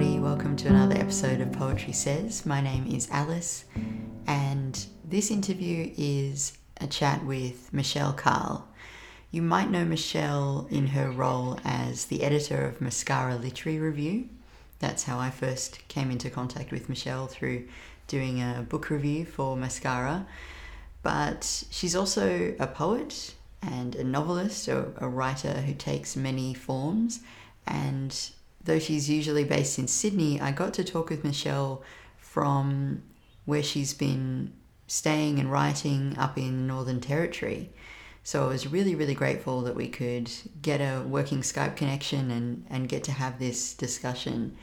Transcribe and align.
Welcome 0.00 0.56
to 0.56 0.68
another 0.68 0.94
episode 0.94 1.42
of 1.42 1.52
Poetry 1.52 1.92
Says. 1.92 2.46
My 2.46 2.62
name 2.62 2.86
is 2.86 3.10
Alice, 3.10 3.66
and 4.26 4.86
this 5.04 5.30
interview 5.30 5.92
is 5.94 6.56
a 6.80 6.86
chat 6.86 7.22
with 7.26 7.70
Michelle 7.70 8.14
Cahill. 8.14 8.66
You 9.30 9.42
might 9.42 9.70
know 9.70 9.84
Michelle 9.84 10.66
in 10.70 10.86
her 10.88 11.10
role 11.10 11.60
as 11.66 12.06
the 12.06 12.22
editor 12.22 12.64
of 12.64 12.80
Mascara 12.80 13.36
Literary 13.36 13.78
Review. 13.78 14.30
That's 14.78 15.02
how 15.02 15.18
I 15.18 15.28
first 15.28 15.86
came 15.88 16.10
into 16.10 16.30
contact 16.30 16.72
with 16.72 16.88
Michelle 16.88 17.26
through 17.26 17.68
doing 18.06 18.40
a 18.40 18.64
book 18.66 18.88
review 18.88 19.26
for 19.26 19.54
Mascara. 19.54 20.26
But 21.02 21.64
she's 21.70 21.94
also 21.94 22.54
a 22.58 22.66
poet 22.66 23.34
and 23.60 23.94
a 23.94 24.04
novelist, 24.04 24.66
or 24.66 24.94
a 24.96 25.08
writer 25.08 25.60
who 25.60 25.74
takes 25.74 26.16
many 26.16 26.54
forms. 26.54 27.20
And 27.66 28.18
though 28.64 28.78
she's 28.78 29.08
usually 29.08 29.44
based 29.44 29.78
in 29.78 29.88
Sydney, 29.88 30.40
I 30.40 30.52
got 30.52 30.74
to 30.74 30.84
talk 30.84 31.10
with 31.10 31.24
Michelle 31.24 31.82
from 32.18 33.02
where 33.44 33.62
she's 33.62 33.94
been 33.94 34.52
staying 34.86 35.38
and 35.38 35.50
writing 35.50 36.16
up 36.18 36.36
in 36.36 36.66
Northern 36.66 37.00
Territory. 37.00 37.70
So 38.22 38.44
I 38.44 38.48
was 38.48 38.66
really, 38.66 38.94
really 38.94 39.14
grateful 39.14 39.62
that 39.62 39.76
we 39.76 39.88
could 39.88 40.30
get 40.60 40.80
a 40.80 41.02
working 41.02 41.40
Skype 41.40 41.76
connection 41.76 42.30
and, 42.30 42.66
and 42.68 42.88
get 42.88 43.04
to 43.04 43.12
have 43.12 43.38
this 43.38 43.72
discussion. 43.72 44.56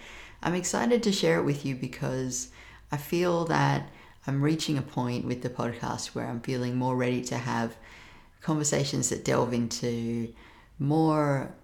I'm 0.43 0.53
excited 0.53 1.01
to 1.03 1.11
share 1.11 1.39
it 1.39 1.43
with 1.43 1.65
you 1.65 1.75
because 1.75 2.49
I 2.91 2.97
feel 2.97 3.45
that 3.45 3.89
I'm 4.27 4.43
reaching 4.43 4.77
a 4.77 4.81
point 4.81 5.25
with 5.25 5.41
the 5.41 5.49
podcast 5.49 6.07
where 6.07 6.27
I'm 6.27 6.41
feeling 6.41 6.75
more 6.75 6.95
ready 6.95 7.21
to 7.23 7.37
have 7.37 7.75
conversations 8.41 9.09
that 9.09 9.25
delve 9.25 9.53
into 9.53 10.33
more, 10.77 11.55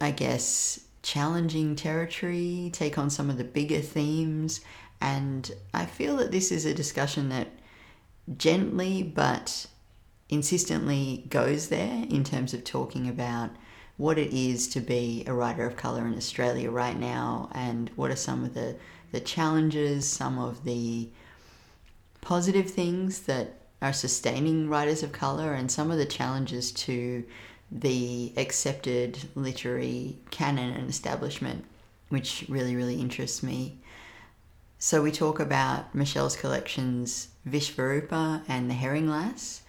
I 0.00 0.12
guess, 0.12 0.80
challenging 1.02 1.76
territory, 1.76 2.70
take 2.72 2.98
on 2.98 3.10
some 3.10 3.30
of 3.30 3.38
the 3.38 3.44
bigger 3.44 3.80
themes. 3.80 4.60
And 5.00 5.50
I 5.72 5.86
feel 5.86 6.16
that 6.18 6.30
this 6.30 6.52
is 6.52 6.64
a 6.64 6.74
discussion 6.74 7.28
that 7.30 7.48
gently 8.36 9.02
but 9.02 9.66
insistently 10.28 11.24
goes 11.28 11.68
there 11.68 12.04
in 12.08 12.22
terms 12.22 12.54
of 12.54 12.64
talking 12.64 13.08
about 13.08 13.50
what 13.96 14.18
it 14.18 14.32
is 14.32 14.68
to 14.68 14.80
be 14.80 15.24
a 15.26 15.32
writer 15.32 15.66
of 15.66 15.76
colour 15.76 16.06
in 16.06 16.16
Australia 16.16 16.70
right 16.70 16.98
now 16.98 17.50
and 17.52 17.90
what 17.96 18.10
are 18.10 18.16
some 18.16 18.44
of 18.44 18.54
the, 18.54 18.76
the 19.12 19.20
challenges, 19.20 20.06
some 20.06 20.38
of 20.38 20.64
the 20.64 21.08
positive 22.20 22.70
things 22.70 23.20
that 23.22 23.60
are 23.82 23.92
sustaining 23.92 24.68
writers 24.68 25.02
of 25.02 25.12
colour 25.12 25.52
and 25.52 25.70
some 25.70 25.90
of 25.90 25.98
the 25.98 26.06
challenges 26.06 26.70
to 26.72 27.24
the 27.70 28.32
accepted 28.36 29.18
literary 29.34 30.18
canon 30.30 30.72
and 30.74 30.88
establishment, 30.88 31.64
which 32.08 32.44
really, 32.48 32.74
really 32.74 33.00
interests 33.00 33.42
me. 33.42 33.78
So 34.78 35.02
we 35.02 35.12
talk 35.12 35.40
about 35.40 35.94
Michelle's 35.94 36.36
collections 36.36 37.28
Vishvarupa 37.46 38.42
and 38.48 38.68
The 38.68 38.74
Herring 38.74 39.08
Lass, 39.08 39.62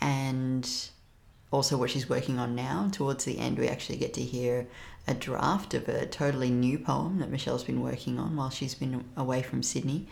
and 0.00 0.68
also 1.50 1.76
what 1.76 1.90
she's 1.90 2.08
working 2.08 2.38
on 2.38 2.54
now. 2.54 2.88
Towards 2.92 3.24
the 3.24 3.38
end, 3.38 3.58
we 3.58 3.68
actually 3.68 3.98
get 3.98 4.14
to 4.14 4.22
hear 4.22 4.66
a 5.06 5.14
draft 5.14 5.74
of 5.74 5.88
a 5.88 6.06
totally 6.06 6.50
new 6.50 6.78
poem 6.78 7.18
that 7.18 7.30
Michelle's 7.30 7.64
been 7.64 7.82
working 7.82 8.18
on 8.18 8.36
while 8.36 8.50
she's 8.50 8.74
been 8.74 9.04
away 9.16 9.42
from 9.42 9.62
Sydney. 9.62 10.08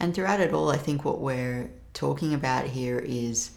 And 0.00 0.14
throughout 0.14 0.40
it 0.40 0.52
all, 0.52 0.70
I 0.70 0.76
think 0.76 1.04
what 1.04 1.20
we're 1.20 1.70
talking 1.92 2.34
about 2.34 2.66
here 2.66 2.98
is 2.98 3.50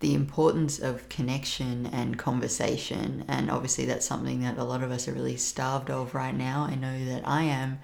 the 0.00 0.14
importance 0.14 0.78
of 0.78 1.08
connection 1.08 1.86
and 1.86 2.18
conversation. 2.18 3.24
And 3.28 3.50
obviously, 3.50 3.84
that's 3.84 4.06
something 4.06 4.40
that 4.42 4.58
a 4.58 4.64
lot 4.64 4.82
of 4.82 4.90
us 4.90 5.08
are 5.08 5.12
really 5.12 5.36
starved 5.36 5.90
of 5.90 6.14
right 6.14 6.34
now. 6.34 6.66
I 6.70 6.74
know 6.74 7.04
that 7.06 7.26
I 7.26 7.42
am. 7.42 7.80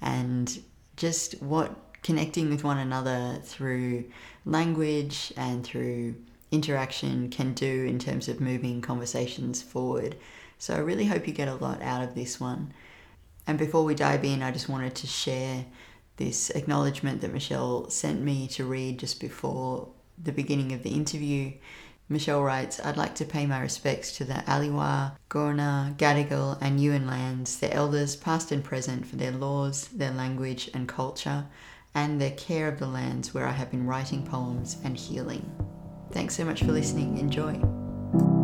And 0.00 0.60
just 0.96 1.40
what 1.42 1.74
connecting 2.02 2.50
with 2.50 2.62
one 2.62 2.78
another 2.78 3.38
through 3.42 4.04
language 4.44 5.32
and 5.36 5.64
through 5.64 6.14
interaction 6.52 7.30
can 7.30 7.54
do 7.54 7.84
in 7.84 7.98
terms 7.98 8.28
of 8.28 8.40
moving 8.40 8.80
conversations 8.80 9.62
forward. 9.62 10.16
So 10.58 10.74
I 10.74 10.78
really 10.78 11.06
hope 11.06 11.26
you 11.26 11.32
get 11.32 11.48
a 11.48 11.54
lot 11.54 11.82
out 11.82 12.02
of 12.02 12.14
this 12.14 12.38
one. 12.38 12.72
And 13.46 13.58
before 13.58 13.84
we 13.84 13.94
dive 13.94 14.24
in, 14.24 14.42
I 14.42 14.50
just 14.50 14.68
wanted 14.68 14.94
to 14.96 15.06
share 15.06 15.64
this 16.16 16.50
acknowledgement 16.50 17.22
that 17.22 17.32
Michelle 17.32 17.90
sent 17.90 18.22
me 18.22 18.46
to 18.48 18.64
read 18.64 18.98
just 18.98 19.18
before 19.20 19.88
the 20.22 20.32
beginning 20.32 20.72
of 20.72 20.82
the 20.82 20.90
interview. 20.90 21.52
Michelle 22.08 22.42
writes, 22.42 22.80
I'd 22.84 22.98
like 22.98 23.14
to 23.16 23.24
pay 23.24 23.46
my 23.46 23.60
respects 23.60 24.16
to 24.18 24.24
the 24.24 24.34
Aliwa, 24.46 25.16
Kaurna, 25.30 25.96
Gadigal, 25.96 26.58
and 26.60 26.78
Yuin 26.78 27.06
lands, 27.06 27.58
their 27.58 27.72
elders, 27.72 28.14
past 28.14 28.52
and 28.52 28.62
present, 28.62 29.06
for 29.06 29.16
their 29.16 29.32
laws, 29.32 29.88
their 29.88 30.12
language 30.12 30.70
and 30.74 30.86
culture, 30.86 31.46
and 31.94 32.20
their 32.20 32.32
care 32.32 32.68
of 32.68 32.78
the 32.78 32.86
lands 32.86 33.32
where 33.32 33.46
I 33.46 33.52
have 33.52 33.70
been 33.70 33.86
writing 33.86 34.22
poems 34.26 34.76
and 34.84 34.96
healing. 34.96 35.50
Thanks 36.12 36.36
so 36.36 36.44
much 36.44 36.60
for 36.60 36.72
listening. 36.72 37.16
Enjoy. 37.16 38.43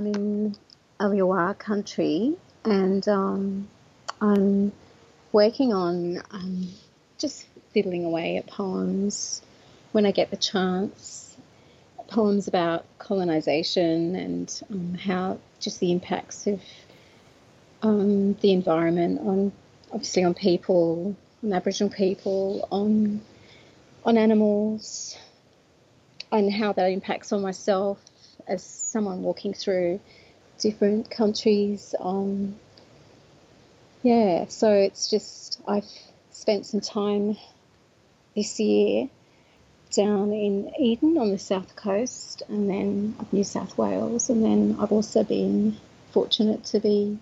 I'm 0.00 0.06
in 0.06 0.56
Aliwa 0.98 1.58
country 1.58 2.34
and 2.64 3.06
um, 3.06 3.68
I'm 4.18 4.72
working 5.30 5.74
on 5.74 6.22
um, 6.30 6.68
just 7.18 7.46
fiddling 7.74 8.06
away 8.06 8.38
at 8.38 8.46
poems 8.46 9.42
when 9.92 10.06
I 10.06 10.10
get 10.10 10.30
the 10.30 10.38
chance. 10.38 11.36
Poems 12.08 12.48
about 12.48 12.86
colonization 12.98 14.16
and 14.16 14.62
um, 14.70 14.94
how 14.94 15.38
just 15.60 15.80
the 15.80 15.92
impacts 15.92 16.46
of 16.46 16.62
um, 17.82 18.32
the 18.40 18.52
environment 18.52 19.20
on 19.20 19.52
obviously 19.92 20.24
on 20.24 20.32
people, 20.32 21.14
on 21.44 21.52
Aboriginal 21.52 21.92
people, 21.92 22.66
on 22.72 23.20
on 24.06 24.16
animals, 24.16 25.18
and 26.32 26.50
how 26.50 26.72
that 26.72 26.90
impacts 26.90 27.32
on 27.32 27.42
myself 27.42 28.02
as 28.46 28.62
someone 28.62 29.22
walking 29.22 29.54
through 29.54 30.00
different 30.58 31.10
countries. 31.10 31.94
Um, 31.98 32.56
yeah, 34.02 34.46
so 34.48 34.72
it's 34.72 35.10
just 35.10 35.60
I've 35.66 35.88
spent 36.30 36.66
some 36.66 36.80
time 36.80 37.36
this 38.34 38.60
year 38.60 39.08
down 39.90 40.32
in 40.32 40.72
Eden 40.78 41.18
on 41.18 41.30
the 41.30 41.38
south 41.38 41.74
coast, 41.76 42.42
and 42.48 42.70
then 42.70 43.16
of 43.18 43.32
New 43.32 43.44
South 43.44 43.76
Wales, 43.76 44.30
and 44.30 44.44
then 44.44 44.76
I've 44.80 44.92
also 44.92 45.24
been 45.24 45.76
fortunate 46.12 46.64
to 46.66 46.80
be 46.80 47.18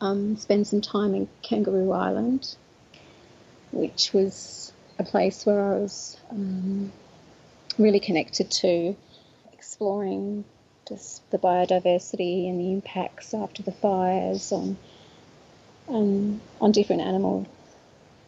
um, 0.00 0.36
spend 0.36 0.66
some 0.66 0.80
time 0.80 1.14
in 1.14 1.28
Kangaroo 1.42 1.92
Island, 1.92 2.54
which 3.72 4.12
was 4.12 4.72
a 4.98 5.04
place 5.04 5.44
where 5.44 5.72
I 5.72 5.78
was 5.78 6.16
um, 6.30 6.92
really 7.78 8.00
connected 8.00 8.50
to 8.50 8.96
exploring 9.68 10.46
just 10.88 11.30
the 11.30 11.36
biodiversity 11.36 12.48
and 12.48 12.58
the 12.58 12.72
impacts 12.72 13.34
after 13.34 13.62
the 13.62 13.70
fires 13.70 14.50
on 14.50 14.78
um, 15.88 16.40
on 16.58 16.72
different 16.72 17.02
animal 17.02 17.46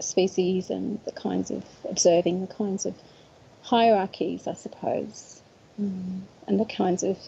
species 0.01 0.69
and 0.69 1.03
the 1.06 1.12
kinds 1.12 1.51
of 1.51 1.65
observing 1.89 2.43
the 2.43 2.55
kinds 2.55 2.84
of 2.84 2.95
hierarchies, 3.62 4.47
I 4.47 4.53
suppose, 4.53 5.41
um, 5.78 6.27
and 6.47 6.61
the 6.61 6.67
kinds 6.67 7.03
of 7.05 7.19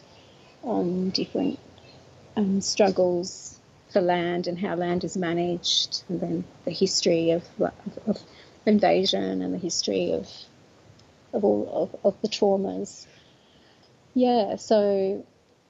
um, 0.62 1.08
different 1.08 1.58
um, 2.36 2.60
struggles 2.60 3.58
for 3.94 4.02
land 4.02 4.46
and 4.46 4.58
how 4.58 4.74
land 4.74 5.04
is 5.04 5.16
managed, 5.16 6.04
and 6.10 6.20
then 6.20 6.44
the 6.66 6.70
history 6.70 7.30
of, 7.30 7.44
of, 7.58 7.98
of 8.06 8.22
invasion 8.66 9.40
and 9.40 9.54
the 9.54 9.58
history 9.58 10.12
of 10.12 10.28
of 11.32 11.44
all 11.44 11.66
of, 11.72 12.14
of 12.14 12.20
the 12.20 12.28
traumas. 12.28 13.06
Yeah, 14.14 14.56
so 14.56 15.24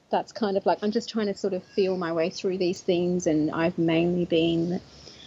that's 0.09 0.31
kind 0.31 0.57
of 0.57 0.65
like 0.65 0.79
I'm 0.83 0.91
just 0.91 1.09
trying 1.09 1.27
to 1.27 1.35
sort 1.35 1.53
of 1.53 1.63
feel 1.63 1.97
my 1.97 2.13
way 2.13 2.29
through 2.29 2.57
these 2.57 2.81
things, 2.81 3.27
and 3.27 3.51
I've 3.51 3.77
mainly 3.77 4.25
been 4.25 4.81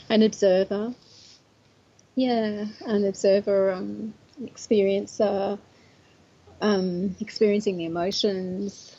an 0.08 0.22
observer. 0.22 0.94
Yeah, 2.14 2.66
an 2.86 3.04
observer, 3.04 3.72
um, 3.72 4.14
experiencer, 4.42 5.58
um, 6.60 7.16
experiencing 7.20 7.76
the 7.76 7.84
emotions, 7.84 8.96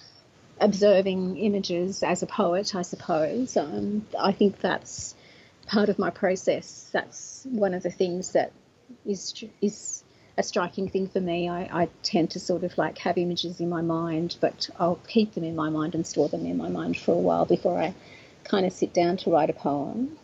observing 0.59 1.37
images 1.37 2.03
as 2.03 2.23
a 2.23 2.27
poet, 2.27 2.75
I 2.75 2.81
suppose. 2.81 3.57
Um, 3.57 4.05
I 4.19 4.31
think 4.31 4.59
that's 4.59 5.15
part 5.67 5.89
of 5.89 5.99
my 5.99 6.09
process. 6.09 6.89
That's 6.91 7.45
one 7.49 7.73
of 7.73 7.83
the 7.83 7.91
things 7.91 8.31
that 8.31 8.51
is 9.05 9.43
is 9.61 10.03
a 10.37 10.43
striking 10.43 10.87
thing 10.87 11.07
for 11.07 11.19
me. 11.19 11.49
I, 11.49 11.61
I, 11.83 11.89
tend 12.03 12.31
to 12.31 12.39
sort 12.39 12.63
of 12.63 12.77
like 12.77 12.99
have 12.99 13.17
images 13.17 13.59
in 13.59 13.69
my 13.69 13.81
mind, 13.81 14.37
but 14.39 14.69
I'll 14.79 14.99
keep 15.07 15.33
them 15.33 15.43
in 15.43 15.55
my 15.55 15.69
mind 15.69 15.95
and 15.95 16.05
store 16.05 16.29
them 16.29 16.45
in 16.45 16.57
my 16.57 16.69
mind 16.69 16.97
for 16.97 17.13
a 17.13 17.19
while 17.19 17.45
before 17.45 17.79
I 17.81 17.93
kind 18.43 18.65
of 18.65 18.71
sit 18.71 18.93
down 18.93 19.17
to 19.17 19.31
write 19.31 19.49
a 19.49 19.53
poem. 19.53 20.17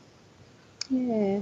Yeah, 0.89 1.41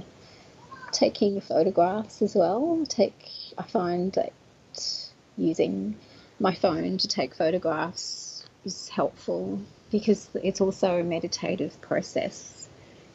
taking 0.90 1.40
photographs 1.40 2.22
as 2.22 2.34
well. 2.34 2.84
Take 2.88 3.28
I 3.58 3.64
find 3.64 4.12
that 4.12 4.32
using 5.36 5.96
my 6.40 6.54
phone 6.54 6.98
to 6.98 7.08
take 7.08 7.34
photographs 7.34 8.44
is 8.64 8.88
helpful 8.88 9.60
because 9.90 10.30
it's 10.42 10.60
also 10.60 10.98
a 10.98 11.04
meditative 11.04 11.78
process 11.80 12.68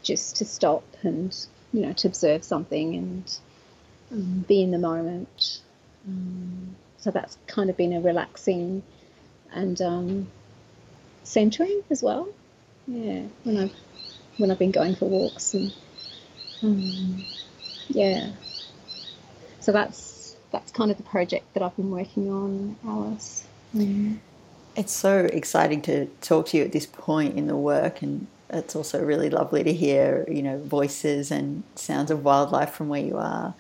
just 0.04 0.38
to 0.38 0.46
stop 0.46 0.84
and 1.02 1.36
you 1.74 1.82
know 1.82 1.94
to 1.94 2.08
observe 2.08 2.44
something 2.44 2.96
and 2.96 3.38
be 4.48 4.62
in 4.62 4.72
the 4.72 4.78
moment 4.78 5.62
um, 6.08 6.76
so 6.98 7.12
that's 7.12 7.38
kind 7.48 7.70
of 7.70 7.78
been 7.78 7.94
a 7.94 8.02
relaxing 8.02 8.82
and 9.52 9.82
um, 9.82 10.28
centering 11.24 11.82
as 11.90 12.02
well 12.02 12.28
yeah 12.88 13.24
when 13.44 13.58
I've 13.58 13.74
when 14.38 14.52
I've 14.52 14.60
been 14.60 14.72
going 14.72 14.96
for 14.96 15.06
walks 15.10 15.54
and 15.54 15.74
um, 16.64 17.26
yeah 17.90 18.32
so 19.60 19.72
that's 19.72 20.36
that's 20.52 20.72
kind 20.72 20.92
of 20.92 20.98
the 20.98 21.04
project 21.04 21.54
that 21.54 21.64
I've 21.64 21.76
been 21.76 21.92
working 21.92 22.32
on 22.32 22.78
Alice 22.86 23.46
mm. 23.76 24.18
It's 24.78 24.94
so 24.94 25.28
exciting 25.34 25.82
to 25.82 26.06
talk 26.22 26.50
to 26.50 26.58
you 26.58 26.64
at 26.64 26.72
this 26.72 26.86
point 26.86 27.36
in 27.36 27.48
the 27.48 27.56
work, 27.56 28.04
and 28.04 28.28
it's 28.52 28.76
also 28.76 29.04
really 29.04 29.28
lovely 29.28 29.64
to 29.64 29.74
hear, 29.74 30.24
you 30.30 30.44
know, 30.44 30.60
voices 30.60 31.32
and 31.32 31.64
sounds 31.74 32.12
of 32.12 32.24
wildlife 32.24 32.70
from 32.74 32.88
where 32.88 33.02
you 33.02 33.18
are. 33.18 33.56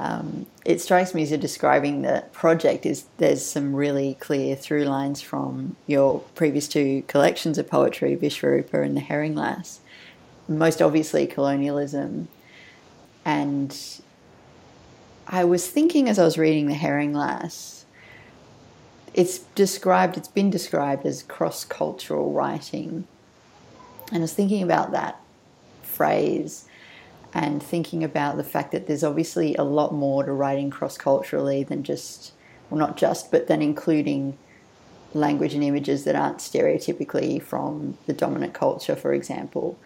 Um, 0.00 0.46
it 0.64 0.80
strikes 0.80 1.12
me 1.12 1.22
as 1.22 1.30
you're 1.30 1.38
describing 1.38 2.00
the 2.00 2.24
project 2.32 2.86
is 2.86 3.04
there's 3.18 3.44
some 3.44 3.76
really 3.76 4.16
clear 4.18 4.56
through 4.56 4.84
lines 4.84 5.20
from 5.20 5.76
your 5.86 6.20
previous 6.34 6.66
two 6.66 7.02
collections 7.06 7.58
of 7.58 7.68
poetry, 7.68 8.16
Vishvarupa 8.16 8.82
and 8.82 8.96
the 8.96 9.02
Herring 9.02 9.34
Lass. 9.34 9.80
Most 10.48 10.80
obviously, 10.80 11.26
colonialism. 11.26 12.28
And 13.26 13.76
I 15.28 15.44
was 15.44 15.68
thinking 15.68 16.08
as 16.08 16.18
I 16.18 16.24
was 16.24 16.38
reading 16.38 16.66
the 16.66 16.74
Herring 16.74 17.12
Lass 17.12 17.80
it's 19.14 19.38
described, 19.54 20.16
it's 20.16 20.28
been 20.28 20.50
described 20.50 21.04
as 21.04 21.22
cross 21.22 21.64
cultural 21.64 22.32
writing. 22.32 23.06
And 24.12 24.18
I 24.18 24.20
was 24.20 24.32
thinking 24.32 24.62
about 24.62 24.92
that 24.92 25.20
phrase 25.82 26.66
and 27.32 27.62
thinking 27.62 28.02
about 28.02 28.36
the 28.36 28.44
fact 28.44 28.72
that 28.72 28.86
there's 28.86 29.04
obviously 29.04 29.54
a 29.54 29.62
lot 29.62 29.94
more 29.94 30.24
to 30.24 30.32
writing 30.32 30.70
cross 30.70 30.98
culturally 30.98 31.62
than 31.62 31.82
just, 31.82 32.32
well, 32.68 32.78
not 32.78 32.96
just, 32.96 33.30
but 33.30 33.46
then 33.46 33.62
including 33.62 34.36
language 35.14 35.54
and 35.54 35.62
images 35.62 36.04
that 36.04 36.16
aren't 36.16 36.38
stereotypically 36.38 37.42
from 37.42 37.96
the 38.06 38.12
dominant 38.12 38.54
culture, 38.54 38.96
for 38.96 39.12
example. 39.12 39.78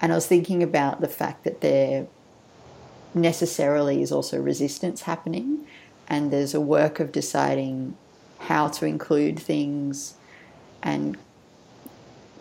And 0.00 0.12
I 0.12 0.14
was 0.14 0.26
thinking 0.26 0.62
about 0.62 1.00
the 1.00 1.08
fact 1.08 1.44
that 1.44 1.60
there 1.60 2.06
necessarily 3.12 4.02
is 4.02 4.12
also 4.12 4.40
resistance 4.40 5.02
happening 5.02 5.66
and 6.08 6.32
there's 6.32 6.54
a 6.54 6.60
work 6.60 7.00
of 7.00 7.12
deciding 7.12 7.96
how 8.38 8.68
to 8.68 8.86
include 8.86 9.38
things 9.38 10.14
and 10.82 11.18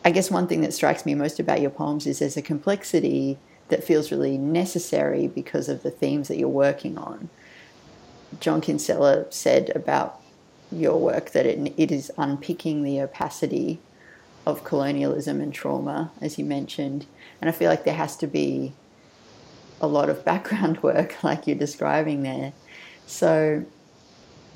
I 0.06 0.12
guess 0.12 0.32
one 0.32 0.48
thing 0.48 0.62
that 0.62 0.74
strikes 0.74 1.06
me 1.06 1.14
most 1.16 1.40
about 1.40 1.60
your 1.60 1.72
poems 1.72 2.08
is 2.08 2.20
there's 2.20 2.38
a 2.38 2.42
complexity 2.42 3.38
that 3.70 3.84
feels 3.84 4.12
really 4.12 4.38
necessary 4.38 5.28
because 5.28 5.70
of 5.70 5.84
the 5.84 5.92
themes 5.92 6.28
that 6.28 6.38
you're 6.38 6.48
working 6.48 6.98
on. 6.98 7.30
John 8.40 8.62
Kinsella 8.62 9.26
said 9.32 9.72
about 9.76 10.22
your 10.72 11.00
work 11.00 11.32
that 11.32 11.46
it, 11.46 11.74
it 11.78 11.92
is 11.92 12.12
unpicking 12.18 12.84
the 12.84 13.02
opacity 13.02 13.80
of 14.46 14.64
colonialism 14.64 15.42
and 15.42 15.54
trauma, 15.54 16.12
as 16.22 16.38
you 16.38 16.46
mentioned. 16.46 17.06
And 17.42 17.50
I 17.50 17.54
feel 17.54 17.70
like 17.70 17.86
there 17.86 17.96
has 17.96 18.16
to 18.18 18.28
be 18.28 18.74
a 19.82 19.88
lot 19.88 20.10
of 20.10 20.26
background 20.26 20.84
work, 20.84 21.24
like 21.24 21.48
you're 21.48 21.58
describing 21.58 22.24
there, 22.24 22.54
so 23.08 23.66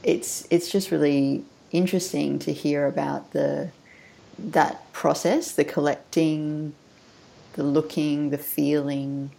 it's 0.04 0.48
it's 0.52 0.70
just 0.70 0.92
really 0.92 1.44
interesting 1.72 2.38
to 2.38 2.54
hear 2.54 2.86
about 2.86 3.32
the 3.32 3.72
that 4.38 4.92
process, 4.94 5.52
the 5.52 5.64
collecting, 5.64 6.74
the 7.54 7.64
looking, 7.64 8.30
the 8.30 8.38
feeling, 8.38 9.32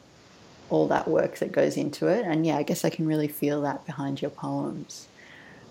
all 0.71 0.89
that 0.89 1.07
work 1.07 1.39
that 1.39 1.53
goes 1.53 1.77
into 1.77 2.09
it. 2.09 2.25
And 2.27 2.47
yeah, 2.47 2.57
I 2.57 2.63
guess 2.63 2.85
I 2.85 2.91
can 2.91 3.07
really 3.07 3.29
feel 3.29 3.63
that 3.63 3.85
behind 3.87 4.23
your 4.23 4.31
poems. 4.31 5.07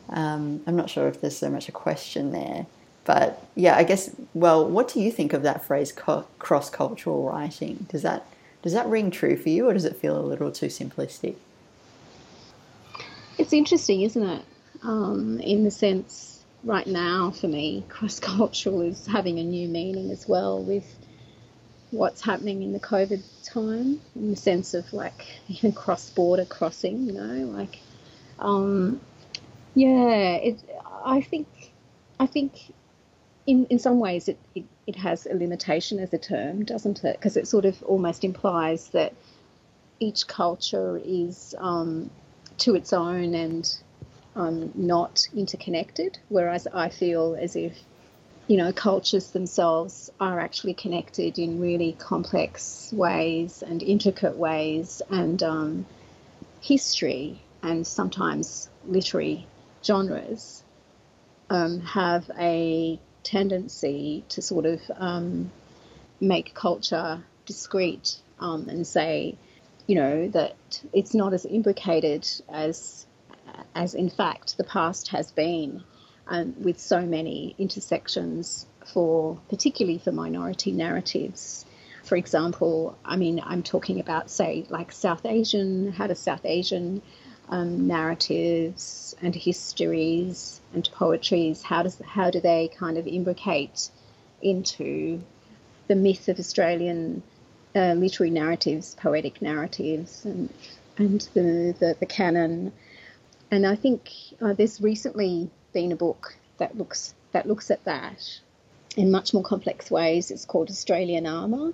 Um, 0.10 0.62
I'm 0.68 0.76
not 0.76 0.90
sure 0.90 1.08
if 1.08 1.22
there's 1.22 1.38
so 1.38 1.50
much 1.50 1.70
a 1.70 1.72
question 1.72 2.32
there, 2.32 2.66
but 3.06 3.42
yeah, 3.56 3.78
I 3.78 3.84
guess. 3.84 4.14
Well, 4.34 4.68
what 4.68 4.90
do 4.90 5.00
you 5.00 5.12
think 5.12 5.34
of 5.34 5.44
that 5.44 5.64
phrase, 5.66 5.92
co- 5.92 6.28
cross-cultural 6.40 7.26
writing? 7.26 7.88
Does 7.90 8.02
that 8.02 8.28
does 8.62 8.74
that 8.74 8.86
ring 8.88 9.12
true 9.12 9.38
for 9.38 9.50
you, 9.50 9.68
or 9.68 9.74
does 9.74 9.86
it 9.86 9.96
feel 9.96 10.18
a 10.18 10.22
little 10.22 10.52
too 10.52 10.68
simplistic? 10.68 11.36
It's 13.38 13.54
interesting, 13.54 14.02
isn't 14.02 14.24
it? 14.24 14.46
Um, 14.84 15.40
in 15.40 15.64
the 15.64 15.72
sense, 15.72 16.44
right 16.64 16.86
now 16.86 17.32
for 17.32 17.48
me, 17.48 17.86
cross 17.90 18.20
cultural 18.20 18.82
is 18.82 19.06
having 19.06 19.40
a 19.40 19.44
new 19.44 19.68
meaning 19.68 20.12
as 20.12 20.28
well 20.28 20.62
with 20.62 20.86
what's 21.94 22.22
happening 22.22 22.64
in 22.64 22.74
the 22.74 22.80
COVID 22.80 23.22
time, 23.44 24.02
in 24.16 24.32
the 24.32 24.36
sense 24.36 24.74
of 24.74 24.92
like 24.94 25.26
even 25.48 25.72
cross 25.72 26.10
border 26.10 26.46
crossing, 26.46 27.06
you 27.06 27.14
know, 27.14 27.52
like, 27.58 27.80
um, 28.40 29.00
yeah, 29.76 30.36
it, 30.36 30.60
I 31.06 31.22
think, 31.22 31.48
I 32.20 32.26
think 32.26 32.74
in, 33.46 33.66
in 33.68 33.80
some 33.80 34.00
ways 34.00 34.28
it, 34.28 34.40
it, 34.56 34.66
it 34.88 34.96
has 34.96 35.26
a 35.26 35.34
limitation 35.34 36.00
as 36.00 36.14
a 36.14 36.18
term, 36.18 36.66
doesn't 36.66 37.04
it? 37.04 37.18
Because 37.18 37.38
it 37.38 37.48
sort 37.48 37.66
of 37.66 37.82
almost 37.84 38.24
implies 38.24 38.90
that 38.90 39.14
each 40.00 40.28
culture 40.28 41.00
is 41.04 41.56
um, 41.60 42.10
to 42.58 42.76
its 42.76 42.92
own 42.92 43.34
and 43.34 43.78
um, 44.36 44.72
not 44.76 45.28
interconnected, 45.36 46.18
whereas 46.30 46.68
I 46.74 46.90
feel 46.90 47.38
as 47.40 47.56
if 47.56 47.78
you 48.48 48.58
know 48.58 48.74
cultures 48.74 49.32
themselves 49.32 50.10
are 50.20 50.40
actually 50.40 50.74
connected 50.74 51.40
in 51.40 51.60
really 51.60 51.94
complex 51.94 52.92
ways 52.94 53.64
and 53.66 53.82
intricate 53.82 54.38
ways, 54.38 55.02
and 55.10 55.42
um, 55.44 55.86
history 56.62 57.42
and 57.62 57.88
sometimes 57.88 58.70
literary 58.86 59.48
genres 59.84 60.64
um, 61.50 61.80
have 61.82 62.30
a 62.38 63.00
tendency 63.24 64.24
to 64.30 64.42
sort 64.42 64.66
of 64.66 64.82
um, 64.98 65.52
make 66.20 66.54
culture 66.54 67.24
discrete 67.46 68.18
um, 68.40 68.68
and 68.68 68.86
say 68.86 69.38
you 69.88 69.96
know, 69.96 70.28
that 70.30 70.82
it's 70.94 71.14
not 71.14 71.34
as 71.34 71.46
imbricated 71.46 72.28
as, 72.50 73.06
as 73.76 73.94
in 73.94 74.10
fact 74.10 74.58
the 74.58 74.64
past 74.64 75.10
has 75.10 75.32
been, 75.32 75.84
um, 76.28 76.56
with 76.62 76.80
so 76.80 77.02
many 77.02 77.56
intersections 77.58 78.66
for, 78.94 79.40
particularly 79.50 80.00
for 80.00 80.12
minority 80.12 80.72
narratives. 80.72 81.66
For 82.04 82.16
example, 82.18 82.98
I 83.06 83.16
mean, 83.16 83.42
I'm 83.44 83.64
talking 83.64 84.00
about, 84.00 84.30
say, 84.30 84.66
like 84.70 84.92
South 84.92 85.26
Asian, 85.26 85.92
how 85.92 86.08
do 86.08 86.16
South 86.16 86.46
Asian 86.46 87.02
um, 87.50 87.88
narratives 87.88 89.16
and 89.22 89.34
histories 89.36 90.60
and 90.74 90.90
poetries, 90.92 91.62
how 91.62 91.84
does 91.84 92.02
how 92.06 92.30
do 92.30 92.42
they 92.42 92.70
kind 92.70 92.98
of 92.98 93.08
imbricate 93.08 93.90
into 94.42 95.22
the 95.88 95.96
myth 95.96 96.28
of 96.28 96.40
Australian 96.40 97.24
uh, 97.76 97.94
literary 97.94 98.32
narratives, 98.32 98.96
poetic 98.96 99.42
narratives, 99.42 100.26
and 100.26 100.50
and 100.98 101.22
the, 101.34 101.76
the, 101.80 101.96
the 102.00 102.06
canon. 102.06 102.72
And 103.50 103.66
I 103.66 103.76
think 103.76 104.10
uh, 104.42 104.54
there's 104.54 104.80
recently 104.82 105.50
been 105.74 105.92
a 105.92 105.96
book 105.96 106.38
that 106.58 106.78
looks 106.78 107.14
that 107.32 107.48
looks 107.48 107.72
at 107.72 107.84
that 107.86 108.40
in 108.96 109.12
much 109.12 109.34
more 109.34 109.44
complex 109.44 109.90
ways. 109.90 110.32
It's 110.32 110.46
called 110.46 110.70
Australian 110.70 111.26
Armour. 111.26 111.74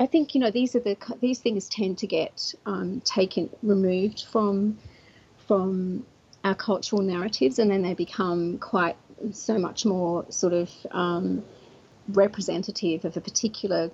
I 0.00 0.06
think 0.06 0.34
you 0.34 0.40
know 0.40 0.50
these 0.50 0.74
are 0.74 0.80
the 0.80 0.96
these 1.20 1.38
things 1.38 1.68
tend 1.68 1.98
to 1.98 2.06
get 2.06 2.54
um, 2.66 3.00
taken 3.04 3.50
removed 3.62 4.24
from 4.30 4.78
from 5.46 6.06
our 6.44 6.54
cultural 6.54 7.02
narratives, 7.02 7.58
and 7.58 7.70
then 7.70 7.82
they 7.82 7.94
become 7.94 8.58
quite 8.58 8.96
so 9.32 9.58
much 9.58 9.84
more 9.84 10.24
sort 10.30 10.52
of 10.52 10.70
um, 10.92 11.44
representative 12.08 13.04
of 13.04 13.16
a 13.16 13.20
particular 13.20 13.90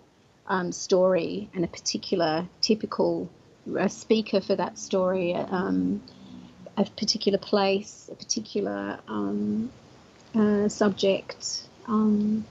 um, 0.46 0.72
story 0.72 1.48
and 1.54 1.64
a 1.64 1.68
particular 1.68 2.46
typical 2.60 3.30
uh, 3.78 3.88
speaker 3.88 4.40
for 4.40 4.54
that 4.56 4.78
story, 4.78 5.34
um, 5.34 6.02
a 6.76 6.85
particular 6.85 7.38
place, 7.38 8.09
a 8.12 8.14
particular 8.14 8.99
um, 9.09 9.71
uh, 10.35 10.69
subject, 10.69 11.69
um, 11.87 12.45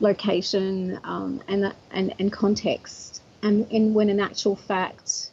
location, 0.00 0.98
um, 1.04 1.42
and, 1.48 1.74
and, 1.90 2.14
and 2.18 2.32
context. 2.32 3.22
And, 3.42 3.70
and 3.70 3.94
when 3.94 4.10
in 4.10 4.20
actual 4.20 4.56
fact, 4.56 5.30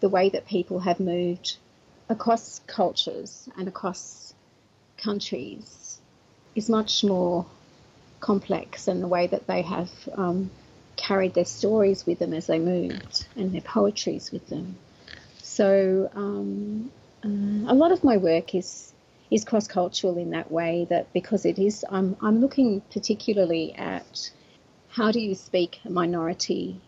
the 0.00 0.08
way 0.08 0.28
that 0.28 0.46
people 0.46 0.80
have 0.80 1.00
moved 1.00 1.56
across 2.08 2.60
cultures 2.66 3.48
and 3.56 3.68
across 3.68 4.34
countries 4.96 5.98
is 6.54 6.68
much 6.68 7.04
more 7.04 7.46
complex 8.20 8.88
and 8.88 9.02
the 9.02 9.08
way 9.08 9.26
that 9.26 9.46
they 9.46 9.62
have 9.62 9.90
um, 10.14 10.50
carried 10.96 11.34
their 11.34 11.44
stories 11.44 12.04
with 12.04 12.18
them 12.18 12.32
as 12.32 12.46
they 12.46 12.58
moved 12.58 13.26
and 13.36 13.52
their 13.52 13.60
poetries 13.60 14.30
with 14.32 14.46
them. 14.48 14.76
So 15.42 16.10
um, 16.14 16.90
uh, 17.24 17.72
a 17.72 17.74
lot 17.74 17.92
of 17.92 18.04
my 18.04 18.16
work 18.16 18.54
is 18.54 18.94
is 19.30 19.44
cross 19.44 19.68
cultural 19.68 20.16
in 20.16 20.30
that 20.30 20.50
way 20.50 20.86
that 20.88 21.12
because 21.12 21.44
it 21.44 21.58
is, 21.58 21.84
I'm, 21.90 22.16
I'm 22.22 22.40
looking 22.40 22.80
particularly 22.90 23.74
at 23.74 24.30
how 24.88 25.12
do 25.12 25.20
you 25.20 25.34
speak 25.34 25.80
a 25.84 25.90
minority 25.90 26.80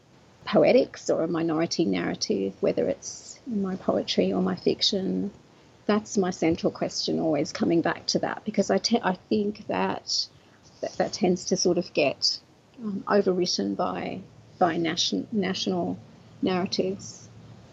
poetics 0.46 1.10
or 1.10 1.22
a 1.22 1.28
minority 1.28 1.84
narrative, 1.84 2.54
whether 2.60 2.88
it's 2.88 3.38
in 3.46 3.60
my 3.60 3.76
poetry 3.76 4.32
or 4.32 4.40
my 4.40 4.56
fiction. 4.56 5.30
That's 5.87 6.16
my 6.16 6.30
central 6.30 6.70
question, 6.72 7.20
always 7.20 7.52
coming 7.52 7.82
back 7.82 8.06
to 8.06 8.20
that, 8.20 8.44
because 8.44 8.70
I, 8.70 8.78
te- 8.78 9.00
I 9.02 9.14
think 9.28 9.66
that, 9.66 10.26
that 10.80 10.92
that 10.99 11.12
tends 11.12 11.46
to 11.46 11.56
sort 11.56 11.78
of 11.78 11.92
get 11.92 12.38
um, 12.82 13.04
overwritten 13.06 13.76
by 13.76 14.20
by 14.58 14.76
nation, 14.76 15.26
national 15.32 15.99
narratives. 16.42 17.28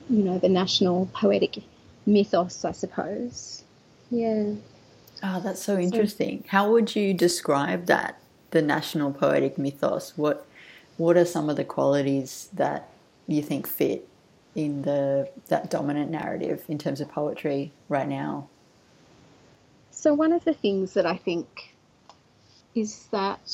You 0.10 0.24
know, 0.24 0.40
the 0.40 0.50
national 0.50 1.10
poetic 1.14 1.58
mythos, 2.08 2.66
I 2.66 2.72
suppose. 2.72 3.64
Yeah. 4.10 4.54
Oh, 5.22 5.40
that's 5.42 5.62
so 5.62 5.78
interesting. 5.78 6.42
So, 6.44 6.50
How 6.50 6.72
would 6.72 6.96
you 6.96 7.14
describe 7.14 7.86
that, 7.88 8.20
the 8.52 8.62
national 8.62 9.12
poetic 9.12 9.58
mythos? 9.58 10.14
What 10.16 10.48
what 10.98 11.16
are 11.18 11.26
some 11.26 11.50
of 11.50 11.58
the 11.58 11.64
qualities 11.64 12.50
that 12.54 12.90
you 13.28 13.44
think 13.44 13.68
fit 13.68 14.08
in 14.56 14.82
the 14.84 15.30
that 15.50 15.70
dominant 15.70 16.10
narrative 16.10 16.64
in 16.68 16.78
terms 16.78 17.02
of 17.02 17.10
poetry 17.10 17.72
right 17.90 18.08
now? 18.08 18.48
So 19.92 20.14
one 20.14 20.32
of 20.32 20.46
the 20.46 20.54
things 20.54 20.94
that 20.94 21.06
I 21.06 21.18
think 21.18 21.74
is 22.74 23.08
that 23.12 23.52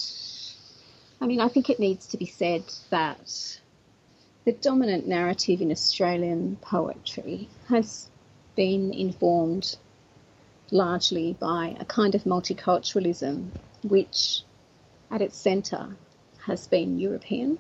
I 1.21 1.25
mean 1.25 1.39
I 1.39 1.47
think 1.47 1.69
it 1.69 1.79
needs 1.79 2.07
to 2.07 2.17
be 2.17 2.25
said 2.25 2.63
that 2.89 3.59
the 4.45 4.51
dominant 4.51 5.07
narrative 5.07 5.61
in 5.61 5.71
Australian 5.71 6.57
poetry 6.61 7.47
has 7.69 8.09
been 8.55 8.93
informed 8.93 9.75
largely 10.71 11.35
by 11.39 11.75
a 11.79 11.85
kind 11.85 12.15
of 12.15 12.23
multiculturalism 12.23 13.49
which 13.83 14.41
at 15.11 15.21
its 15.21 15.37
centre 15.37 15.95
has 16.45 16.67
been 16.67 16.99
European. 16.99 17.59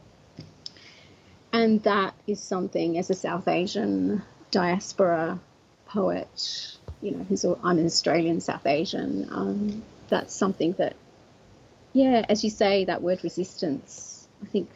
And 1.51 1.83
that 1.83 2.15
is 2.25 2.41
something 2.41 2.97
as 2.97 3.09
a 3.09 3.13
South 3.13 3.47
Asian 3.47 4.23
diaspora 4.49 5.39
poet, 5.85 6.77
you 7.01 7.11
know, 7.11 7.23
who's, 7.23 7.45
I'm 7.45 7.77
an 7.77 7.85
Australian 7.85 8.41
South 8.41 8.65
Asian, 8.65 9.27
um, 9.31 9.83
that's 10.09 10.35
something 10.35 10.73
that, 10.73 10.95
yeah, 11.93 12.25
as 12.27 12.43
you 12.43 12.49
say, 12.49 12.85
that 12.85 13.03
word 13.03 13.23
resistance, 13.23 14.27
I 14.41 14.47
think 14.47 14.69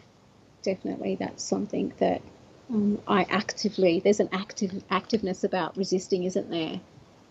definitely 0.61 1.15
that's 1.15 1.43
something 1.43 1.93
that 1.97 2.21
um, 2.69 3.01
I 3.07 3.23
actively, 3.29 3.99
there's 3.99 4.19
an 4.19 4.29
active 4.31 4.71
activeness 4.91 5.43
about 5.43 5.77
resisting, 5.77 6.23
isn't 6.23 6.49
there? 6.49 6.79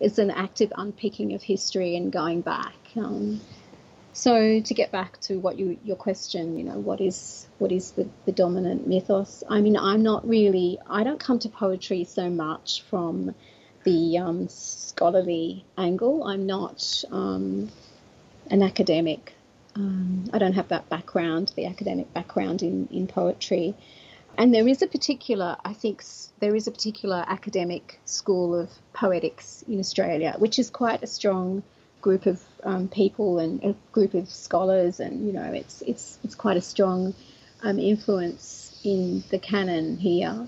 It's 0.01 0.19
an 0.19 0.31
active 0.31 0.73
unpicking 0.77 1.35
of 1.35 1.43
history 1.43 1.97
and 1.97 2.13
going 2.13 2.41
back. 2.43 2.75
Um, 2.97 3.41
so 4.13 4.61
to 4.61 4.75
get 4.75 4.91
back 4.93 5.21
to 5.23 5.39
what 5.39 5.59
you 5.59 5.79
your 5.85 5.97
question, 5.97 6.59
you 6.59 6.65
know, 6.65 6.79
what 6.79 7.03
is 7.03 7.47
what 7.59 7.71
is 7.71 7.91
the, 7.93 8.09
the 8.25 8.33
dominant 8.33 8.87
mythos? 8.87 9.45
I 9.49 9.61
mean, 9.61 9.77
I'm 9.77 10.03
not 10.03 10.27
really 10.27 10.79
I 10.89 11.05
don't 11.05 11.21
come 11.21 11.39
to 11.41 11.51
poetry 11.51 12.05
so 12.05 12.31
much 12.31 12.83
from 12.89 13.35
the 13.85 14.19
um, 14.19 14.49
scholarly 14.49 15.65
angle. 15.77 16.25
I'm 16.25 16.47
not 16.47 17.05
um, 17.13 17.71
an 18.51 18.63
academic. 18.63 19.35
Um, 19.75 20.31
I 20.33 20.39
don't 20.39 20.55
have 20.55 20.69
that 20.69 20.89
background, 20.89 21.53
the 21.55 21.67
academic 21.67 22.13
background 22.15 22.63
in, 22.63 22.89
in 22.91 23.07
poetry. 23.07 23.75
And 24.39 24.55
there 24.55 24.69
is 24.69 24.83
a 24.83 24.87
particular, 24.87 25.57
I 25.65 25.73
think, 25.73 26.05
there 26.41 26.55
is 26.55 26.67
a 26.67 26.71
particular 26.71 27.25
academic 27.27 27.99
school 28.05 28.55
of 28.55 28.71
poetics 28.93 29.65
in 29.67 29.79
Australia, 29.79 30.35
which 30.39 30.59
is 30.59 30.69
quite 30.69 31.03
a 31.03 31.07
strong 31.07 31.63
group 32.03 32.27
of 32.27 32.43
um, 32.63 32.89
people 32.89 33.39
and 33.39 33.63
a 33.65 33.75
group 33.93 34.15
of 34.15 34.29
scholars, 34.29 35.01
and 35.01 35.27
you 35.27 35.33
know, 35.33 35.51
it's 35.53 35.83
it's 35.83 36.19
it's 36.23 36.35
quite 36.35 36.57
a 36.57 36.61
strong 36.61 37.15
um, 37.63 37.79
influence 37.79 38.79
in 38.85 39.25
the 39.31 39.39
canon 39.39 39.97
here, 39.97 40.47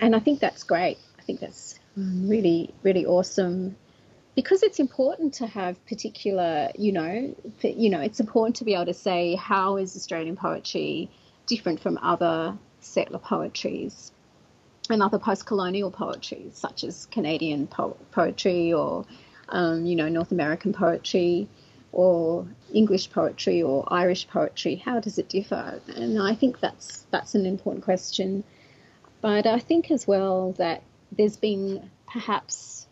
and 0.00 0.16
I 0.16 0.18
think 0.18 0.40
that's 0.40 0.64
great. 0.64 0.98
I 1.18 1.22
think 1.22 1.40
that's 1.40 1.78
um, 1.96 2.28
really 2.28 2.74
really 2.82 3.06
awesome 3.06 3.76
because 4.34 4.62
it's 4.62 4.80
important 4.80 5.34
to 5.34 5.46
have 5.46 5.84
particular, 5.86 6.70
you 6.76 6.92
know, 6.92 7.34
you 7.62 7.90
know, 7.90 8.00
it's 8.00 8.20
important 8.20 8.56
to 8.56 8.64
be 8.64 8.74
able 8.74 8.86
to 8.86 8.94
say 8.94 9.36
how 9.36 9.76
is 9.76 9.96
Australian 9.96 10.36
poetry 10.36 11.10
different 11.46 11.80
from 11.80 11.98
other 11.98 12.56
settler 12.80 13.18
poetries 13.18 14.12
and 14.88 15.02
other 15.02 15.18
post-colonial 15.18 15.90
poetries, 15.90 16.56
such 16.56 16.84
as 16.84 17.06
Canadian 17.06 17.66
po- 17.66 17.96
poetry 18.10 18.72
or 18.72 19.04
um, 19.50 19.84
you 19.84 19.96
know, 19.96 20.08
North 20.08 20.32
American 20.32 20.72
poetry 20.72 21.48
or 21.92 22.46
English 22.72 23.10
poetry 23.10 23.62
or 23.62 23.84
Irish 23.92 24.28
poetry? 24.28 24.76
How 24.76 25.00
does 25.00 25.18
it 25.18 25.28
differ? 25.28 25.80
And 25.96 26.20
I 26.20 26.34
think 26.34 26.60
that's 26.60 27.04
that's 27.10 27.34
an 27.34 27.46
important 27.46 27.84
question. 27.84 28.44
But 29.20 29.46
I 29.46 29.58
think 29.58 29.90
as 29.90 30.06
well 30.06 30.52
that 30.52 30.82
there's 31.12 31.36
been 31.36 31.90
perhaps 32.10 32.86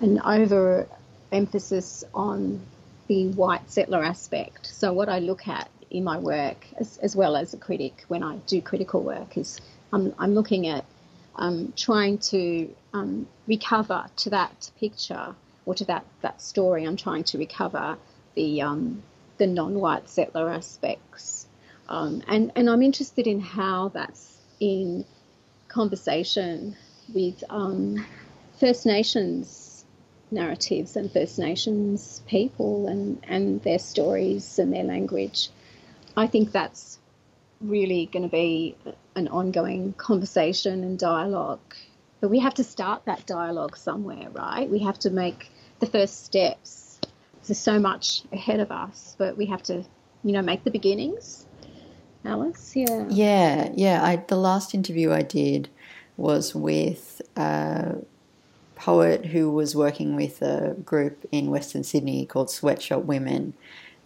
an 0.00 0.20
over 0.24 0.88
emphasis 1.30 2.02
on 2.14 2.60
the 3.06 3.28
white 3.28 3.70
settler 3.70 4.02
aspect. 4.02 4.66
So 4.66 4.92
what 4.92 5.08
I 5.08 5.18
look 5.18 5.46
at 5.46 5.68
in 5.90 6.04
my 6.04 6.18
work, 6.18 6.66
as, 6.78 6.98
as 6.98 7.16
well 7.16 7.36
as 7.36 7.54
a 7.54 7.56
critic, 7.56 8.04
when 8.08 8.22
I 8.22 8.36
do 8.46 8.60
critical 8.62 9.02
work, 9.02 9.36
is 9.36 9.60
I'm, 9.92 10.14
I'm 10.18 10.34
looking 10.34 10.66
at 10.66 10.84
um, 11.36 11.72
trying 11.76 12.18
to 12.18 12.74
um, 12.92 13.26
recover 13.46 14.06
to 14.16 14.30
that 14.30 14.70
picture 14.78 15.34
or 15.66 15.74
to 15.74 15.84
that, 15.86 16.04
that 16.22 16.40
story, 16.40 16.84
I'm 16.84 16.96
trying 16.96 17.24
to 17.24 17.38
recover 17.38 17.96
the, 18.34 18.62
um, 18.62 19.02
the 19.38 19.46
non 19.46 19.74
white 19.74 20.08
settler 20.08 20.50
aspects. 20.50 21.46
Um, 21.88 22.22
and, 22.28 22.52
and 22.54 22.70
I'm 22.70 22.82
interested 22.82 23.26
in 23.26 23.40
how 23.40 23.88
that's 23.88 24.38
in 24.60 25.04
conversation 25.68 26.76
with 27.12 27.42
um, 27.50 28.04
First 28.58 28.86
Nations 28.86 29.84
narratives 30.30 30.96
and 30.96 31.10
First 31.10 31.38
Nations 31.38 32.22
people 32.26 32.86
and, 32.86 33.24
and 33.26 33.62
their 33.62 33.78
stories 33.78 34.58
and 34.58 34.72
their 34.72 34.84
language. 34.84 35.48
I 36.16 36.26
think 36.26 36.52
that's 36.52 36.98
really 37.60 38.06
going 38.06 38.22
to 38.22 38.28
be 38.28 38.76
an 39.14 39.28
ongoing 39.28 39.92
conversation 39.94 40.82
and 40.82 40.98
dialogue 40.98 41.60
but 42.20 42.28
we 42.28 42.38
have 42.38 42.54
to 42.54 42.64
start 42.64 43.04
that 43.06 43.26
dialogue 43.26 43.76
somewhere, 43.76 44.28
right? 44.32 44.68
We 44.68 44.80
have 44.80 44.98
to 45.00 45.10
make 45.10 45.50
the 45.80 45.86
first 45.86 46.24
steps. 46.24 47.00
There's 47.46 47.58
so 47.58 47.78
much 47.78 48.22
ahead 48.32 48.60
of 48.60 48.70
us, 48.70 49.16
but 49.18 49.36
we 49.36 49.46
have 49.46 49.62
to, 49.64 49.84
you 50.22 50.32
know, 50.32 50.42
make 50.42 50.62
the 50.64 50.70
beginnings. 50.70 51.46
Alice, 52.24 52.76
yeah. 52.76 53.06
Yeah, 53.08 53.70
yeah. 53.74 54.04
I, 54.04 54.16
the 54.16 54.36
last 54.36 54.74
interview 54.74 55.10
I 55.10 55.22
did 55.22 55.70
was 56.18 56.54
with 56.54 57.22
a 57.36 57.96
poet 58.74 59.26
who 59.26 59.50
was 59.50 59.74
working 59.74 60.14
with 60.14 60.42
a 60.42 60.74
group 60.84 61.26
in 61.32 61.50
Western 61.50 61.82
Sydney 61.82 62.26
called 62.26 62.50
Sweatshop 62.50 63.04
Women, 63.04 63.54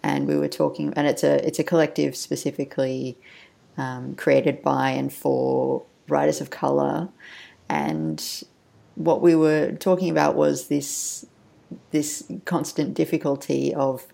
and 0.05 0.29
we 0.29 0.37
were 0.37 0.49
talking. 0.49 0.93
And 0.95 1.09
it's 1.09 1.25
a 1.25 1.45
it's 1.45 1.59
a 1.59 1.65
collective 1.65 2.15
specifically 2.15 3.19
um, 3.77 4.15
created 4.15 4.63
by 4.63 4.91
and 4.91 5.13
for 5.13 5.85
writers 6.07 6.41
of 6.41 6.51
color 6.51 7.09
and 7.69 8.45
what 8.95 9.21
we 9.21 9.35
were 9.35 9.73
talking 9.73 10.11
about 10.11 10.37
was 10.37 10.69
this 10.69 11.27
this 11.91 12.31
constant 12.45 12.95
difficulty 12.95 13.75
of 13.75 14.07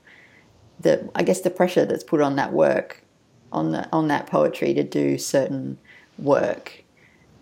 the 0.79 1.11
I 1.15 1.23
guess 1.23 1.41
the 1.41 1.51
pressure 1.51 1.85
that's 1.85 2.05
put 2.05 2.21
on 2.21 2.37
that 2.37 2.53
work 2.53 3.03
on 3.53 3.73
the 3.73 3.89
on 3.93 4.09
that 4.09 4.27
poetry 4.27 4.73
to 4.75 4.83
do 4.83 5.19
certain 5.19 5.79
work 6.19 6.85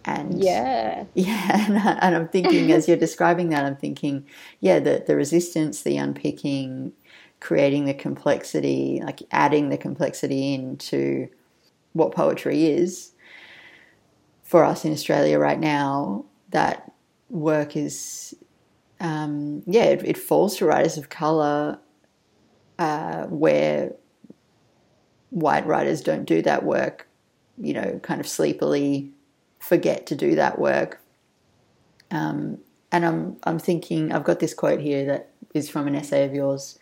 and 0.05 0.43
yeah 0.43 1.05
yeah 1.15 1.67
and, 1.67 1.77
and 1.77 2.17
I'm 2.17 2.29
thinking 2.29 2.73
as 2.73 2.89
you're 2.89 2.97
describing 2.97 3.51
that 3.51 3.65
I'm 3.65 3.77
thinking 3.77 4.27
yeah 4.61 4.81
the 4.81 5.05
the 5.07 5.15
resistance 5.15 5.83
the 5.83 5.99
unpicking 5.99 6.93
creating 7.41 7.85
the 7.85 7.95
complexity 7.95 9.01
like 9.05 9.23
adding 9.31 9.69
the 9.69 9.79
complexity 9.79 10.55
into 10.55 11.29
what 11.93 12.13
poetry 12.13 12.67
is 12.67 13.13
for 14.49 14.65
us 14.65 14.87
in 14.87 14.93
Australia 14.93 15.39
right 15.39 15.61
now, 15.61 16.25
that 16.49 16.91
work 17.29 17.77
is, 17.77 18.35
um, 18.99 19.63
yeah, 19.67 19.85
it, 19.85 20.03
it, 20.07 20.17
falls 20.17 20.57
to 20.57 20.65
writers 20.65 20.97
of 20.97 21.11
colour 21.11 21.79
uh, 22.79 23.25
where 23.25 23.93
white 25.29 25.67
writers 25.67 26.01
don't 26.01 26.25
do 26.25 26.41
that 26.41 26.65
work, 26.65 27.07
you 27.59 27.75
know, 27.75 28.01
kind 28.03 28.23
of 28.23 28.27
sleepily 28.27 29.11
forget 29.59 30.07
to 30.07 30.17
do 30.17 30.35
that 30.35 30.59
work. 30.59 30.99
Um, 32.11 32.57
and 32.91 33.05
I'm, 33.05 33.37
I'm 33.43 33.59
thinking, 33.59 34.13
I've 34.13 34.25
got 34.25 34.41
this 34.41 34.55
quote 34.55 34.81
here 34.81 35.05
that 35.05 35.29
is 35.53 35.69
from 35.69 35.87
an 35.87 35.95
essay 35.95 36.25
of 36.25 36.33
yours 36.33 36.78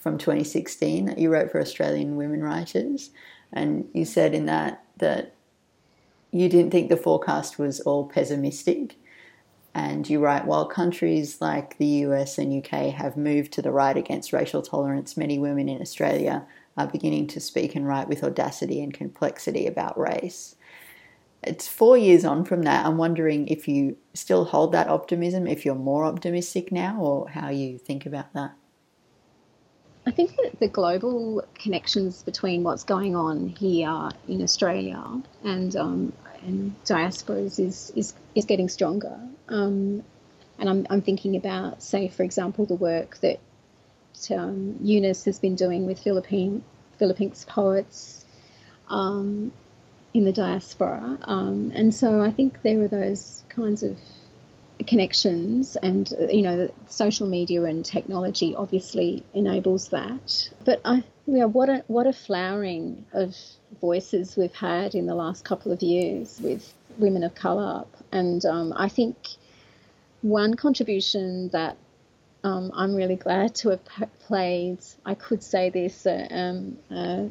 from 0.00 0.18
2016 0.18 1.04
that 1.04 1.18
you 1.18 1.30
wrote 1.30 1.52
for 1.52 1.60
Australian 1.60 2.16
women 2.16 2.42
writers. 2.42 3.10
And 3.52 3.88
you 3.92 4.04
said 4.04 4.34
in 4.34 4.46
that 4.46 4.84
that 4.96 5.34
you 6.32 6.48
didn't 6.48 6.70
think 6.70 6.88
the 6.88 6.96
forecast 6.96 7.58
was 7.58 7.80
all 7.80 8.06
pessimistic. 8.06 8.96
And 9.74 10.08
you 10.08 10.18
write, 10.20 10.46
while 10.46 10.66
countries 10.66 11.40
like 11.40 11.78
the 11.78 11.86
US 11.86 12.38
and 12.38 12.64
UK 12.64 12.92
have 12.92 13.16
moved 13.16 13.52
to 13.52 13.62
the 13.62 13.70
right 13.70 13.96
against 13.96 14.32
racial 14.32 14.62
tolerance, 14.62 15.16
many 15.16 15.38
women 15.38 15.68
in 15.68 15.80
Australia 15.80 16.46
are 16.76 16.86
beginning 16.86 17.26
to 17.28 17.40
speak 17.40 17.74
and 17.74 17.86
write 17.86 18.08
with 18.08 18.24
audacity 18.24 18.82
and 18.82 18.94
complexity 18.94 19.66
about 19.66 19.98
race. 19.98 20.56
It's 21.42 21.68
four 21.68 21.96
years 21.96 22.24
on 22.24 22.44
from 22.44 22.62
that. 22.62 22.84
I'm 22.84 22.98
wondering 22.98 23.48
if 23.48 23.66
you 23.66 23.96
still 24.12 24.44
hold 24.44 24.72
that 24.72 24.88
optimism, 24.88 25.46
if 25.46 25.64
you're 25.64 25.74
more 25.74 26.04
optimistic 26.04 26.70
now, 26.70 27.00
or 27.00 27.28
how 27.28 27.48
you 27.48 27.78
think 27.78 28.06
about 28.06 28.32
that. 28.34 28.52
I 30.06 30.10
think 30.10 30.36
that 30.36 30.58
the 30.58 30.68
global 30.68 31.44
connections 31.54 32.22
between 32.22 32.62
what's 32.62 32.84
going 32.84 33.14
on 33.14 33.48
here 33.48 34.10
in 34.28 34.42
Australia 34.42 35.22
and 35.44 35.76
um, 35.76 36.12
and 36.42 36.74
diasporas 36.84 37.58
is, 37.58 37.92
is, 37.94 38.14
is 38.34 38.44
getting 38.44 38.68
stronger. 38.68 39.18
Um, 39.48 40.02
and 40.58 40.68
I'm, 40.68 40.86
I'm 40.90 41.02
thinking 41.02 41.36
about, 41.36 41.82
say, 41.82 42.08
for 42.08 42.22
example, 42.22 42.66
the 42.66 42.74
work 42.74 43.18
that 43.18 43.40
um, 44.34 44.78
Eunice 44.82 45.24
has 45.24 45.38
been 45.38 45.54
doing 45.54 45.86
with 45.86 45.98
Philippine 45.98 46.62
Philippines 46.98 47.46
poets 47.48 48.26
um, 48.88 49.52
in 50.12 50.24
the 50.24 50.32
diaspora. 50.32 51.18
Um, 51.22 51.72
and 51.74 51.94
so 51.94 52.20
I 52.20 52.30
think 52.30 52.60
there 52.62 52.82
are 52.82 52.88
those 52.88 53.42
kinds 53.48 53.82
of 53.82 53.98
connections 54.86 55.76
and 55.76 56.12
you 56.30 56.42
know 56.42 56.70
social 56.88 57.26
media 57.26 57.64
and 57.64 57.84
technology 57.84 58.54
obviously 58.54 59.24
enables 59.34 59.88
that 59.88 60.48
but 60.64 60.80
i 60.84 61.02
yeah 61.26 61.44
what 61.44 61.68
a 61.68 61.84
what 61.86 62.06
a 62.06 62.12
flowering 62.12 63.04
of 63.12 63.36
voices 63.80 64.36
we've 64.36 64.54
had 64.54 64.94
in 64.94 65.06
the 65.06 65.14
last 65.14 65.44
couple 65.44 65.72
of 65.72 65.82
years 65.82 66.40
with 66.42 66.74
women 66.98 67.22
of 67.24 67.34
color 67.34 67.84
and 68.12 68.44
um, 68.44 68.72
i 68.76 68.88
think 68.88 69.16
one 70.22 70.54
contribution 70.54 71.48
that 71.48 71.76
um, 72.42 72.70
I'm 72.74 72.94
really 72.94 73.16
glad 73.16 73.54
to 73.56 73.68
have 73.70 73.84
played. 74.20 74.78
I 75.04 75.14
could 75.14 75.42
say 75.42 75.68
this 75.68 76.06
uh, 76.06 76.26
um, 76.30 76.78
uh, 76.90 77.26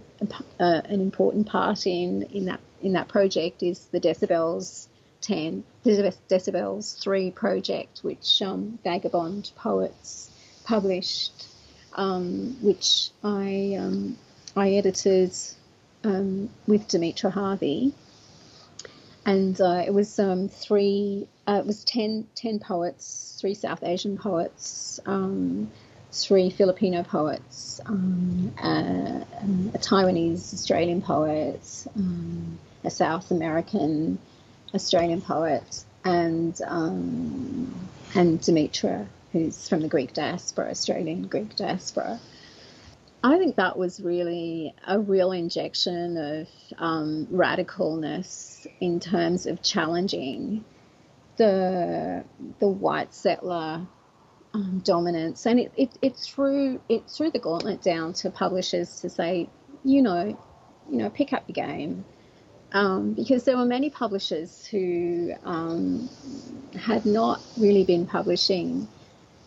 uh, 0.60 0.82
an 0.86 1.02
important 1.02 1.48
part 1.48 1.88
in, 1.88 2.24
in 2.24 2.46
that 2.46 2.60
in 2.82 2.94
that 2.94 3.08
project 3.08 3.64
is 3.64 3.86
the 3.86 4.00
Decibels 4.00 4.89
10, 5.22 5.64
Decibels 5.86 7.02
3 7.02 7.32
project, 7.32 8.00
which 8.04 8.42
um, 8.42 8.80
Vagabond 8.84 9.52
Poets 9.56 10.30
published, 10.64 11.48
um, 11.94 12.58
which 12.62 13.10
I, 13.24 13.78
um, 13.80 14.18
I 14.56 14.72
edited 14.72 15.36
um, 16.04 16.50
with 16.68 16.88
Dimitra 16.88 17.32
Harvey. 17.32 17.94
And 19.26 19.60
uh, 19.60 19.84
it 19.86 19.94
was 19.94 20.18
um, 20.18 20.48
three, 20.48 21.28
uh, 21.48 21.60
it 21.60 21.66
was 21.66 21.84
10, 21.84 22.28
10 22.36 22.60
poets, 22.60 23.38
three 23.40 23.54
South 23.54 23.84
Asian 23.84 24.18
poets, 24.18 25.00
um, 25.06 25.70
three 26.12 26.50
Filipino 26.50 27.04
poets, 27.04 27.80
um, 27.86 28.52
uh, 28.62 29.24
a 29.74 29.78
Taiwanese 29.78 30.54
Australian 30.54 31.02
poet, 31.02 31.62
um, 31.96 32.58
a 32.84 32.90
South 32.90 33.30
American 33.32 34.18
Australian 34.74 35.22
poet, 35.22 35.84
and 36.04 36.60
um, 36.66 37.90
and 38.16 38.40
Dimitra, 38.40 39.08
who's 39.32 39.68
from 39.68 39.82
the 39.82 39.88
Greek 39.88 40.14
diaspora, 40.14 40.70
Australian 40.70 41.28
Greek 41.28 41.56
diaspora. 41.56 42.20
I 43.22 43.38
think 43.38 43.58
that 43.58 43.78
was 43.78 44.00
really 44.00 44.74
a 44.88 44.98
real 44.98 45.34
injection 45.34 46.18
of 46.18 46.48
um, 46.78 47.28
radicalness 47.32 48.66
in 48.80 49.02
terms 49.02 49.46
of 49.46 49.62
challenging 49.62 50.64
the 51.36 52.24
the 52.60 52.68
white 52.68 53.14
settler 53.14 53.86
um, 54.54 54.82
dominance, 54.86 55.46
and 55.46 55.60
it, 55.60 55.72
it, 55.76 55.92
it 56.02 56.16
threw 56.16 56.80
it 56.88 57.10
threw 57.10 57.30
the 57.30 57.40
gauntlet 57.40 57.82
down 57.82 58.14
to 58.14 58.30
publishers 58.30 59.02
to 59.02 59.10
say, 59.10 59.50
you 59.84 60.02
know, 60.02 60.38
you 60.90 60.98
know, 60.98 61.10
pick 61.10 61.34
up 61.34 61.44
your 61.48 61.54
game, 61.54 62.06
um, 62.72 63.14
because 63.14 63.44
there 63.44 63.58
were 63.58 63.66
many 63.66 63.90
publishers 63.90 64.66
who 64.68 65.34
um, 65.44 66.10
had 66.80 67.06
not 67.06 67.42
really 67.58 67.84
been 67.84 68.06
publishing 68.06 68.88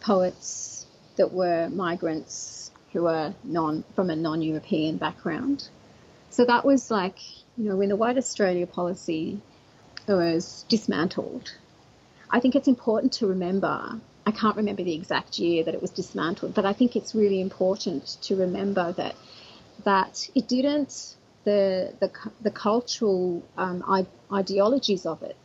poets 0.00 0.86
that 1.16 1.32
were 1.32 1.68
migrants 1.68 2.70
who 2.92 3.02
were 3.04 3.34
non 3.44 3.84
from 3.94 4.10
a 4.10 4.16
non-European 4.16 4.96
background. 4.96 5.68
So 6.30 6.44
that 6.44 6.64
was 6.64 6.90
like, 6.90 7.18
you 7.56 7.68
know, 7.68 7.76
when 7.76 7.88
the 7.88 7.96
White 7.96 8.18
Australia 8.18 8.66
policy 8.66 9.40
was 10.08 10.64
dismantled. 10.68 11.54
I 12.30 12.40
think 12.40 12.56
it's 12.56 12.68
important 12.68 13.12
to 13.14 13.26
remember. 13.26 14.00
I 14.26 14.30
can't 14.30 14.56
remember 14.56 14.82
the 14.82 14.94
exact 14.94 15.38
year 15.38 15.64
that 15.64 15.74
it 15.74 15.82
was 15.82 15.90
dismantled, 15.90 16.54
but 16.54 16.64
I 16.64 16.72
think 16.72 16.96
it's 16.96 17.14
really 17.14 17.40
important 17.40 18.16
to 18.22 18.36
remember 18.36 18.92
that 18.92 19.14
that 19.84 20.28
it 20.34 20.48
didn't 20.48 21.14
the 21.44 21.92
the, 22.00 22.10
the 22.40 22.50
cultural 22.50 23.42
um, 23.56 24.06
ideologies 24.32 25.06
of 25.06 25.22
it 25.22 25.36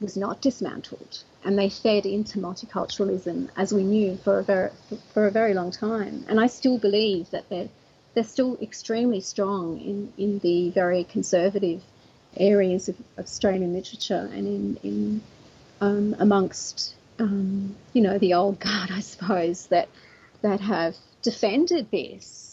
was 0.00 0.16
not 0.16 0.40
dismantled, 0.40 1.22
and 1.44 1.58
they 1.58 1.70
fed 1.70 2.04
into 2.06 2.38
multiculturalism 2.38 3.48
as 3.56 3.72
we 3.72 3.82
knew 3.82 4.16
for 4.16 4.38
a 4.38 4.42
very 4.42 4.70
for 5.12 5.26
a 5.26 5.30
very 5.30 5.54
long 5.54 5.70
time. 5.70 6.24
And 6.28 6.40
I 6.40 6.46
still 6.46 6.78
believe 6.78 7.30
that 7.30 7.48
they're 7.48 7.68
they're 8.14 8.24
still 8.24 8.56
extremely 8.62 9.20
strong 9.20 9.80
in, 9.80 10.12
in 10.16 10.38
the 10.38 10.70
very 10.70 11.04
conservative 11.04 11.82
areas 12.36 12.88
of, 12.88 12.96
Australian 13.18 13.72
literature 13.72 14.28
and 14.32 14.46
in, 14.46 14.78
in 14.82 15.22
um, 15.80 16.16
amongst 16.18 16.94
um, 17.18 17.74
you 17.92 18.02
know 18.02 18.18
the 18.18 18.34
old 18.34 18.58
guard, 18.66 18.90
I 18.90 19.00
suppose 19.00 19.66
that 19.66 19.88
that 20.42 20.60
have 20.60 20.96
defended 21.22 21.90
this 21.90 22.43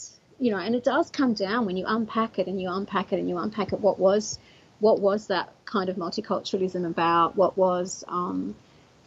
you 0.42 0.50
know, 0.50 0.58
and 0.58 0.74
it 0.74 0.84
does 0.84 1.12
come 1.12 1.34
down 1.36 1.68
when 1.68 1.78
you 1.78 1.86
unpack 1.88 2.40
it 2.40 2.48
and 2.48 2.60
you 2.60 2.68
unpack 2.68 3.14
it 3.14 3.20
and 3.20 3.30
you 3.30 3.38
unpack 3.38 3.74
it. 3.74 3.80
What 3.80 4.00
was, 4.00 4.40
what 4.80 5.00
was 5.00 5.28
that 5.28 5.54
kind 5.66 5.88
of 5.88 5.98
multiculturalism 5.98 6.84
about? 6.84 7.36
What 7.36 7.56
was 7.56 8.04
um, 8.08 8.56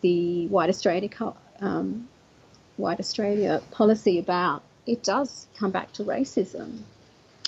the 0.01 0.47
White 0.47 0.69
Australia, 0.69 1.11
um, 1.61 2.09
White 2.77 3.01
Australia 3.01 3.61
policy 3.73 4.21
about? 4.21 4.63
It 4.87 5.03
does 5.03 5.49
come 5.57 5.73
back 5.73 5.91
to 5.95 6.05
racism, 6.05 6.83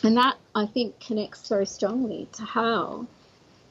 and 0.03 0.17
that 0.17 0.37
I 0.55 0.67
think 0.67 0.99
connects 0.99 1.49
very 1.49 1.67
strongly 1.67 2.27
to 2.33 2.43
how 2.43 3.07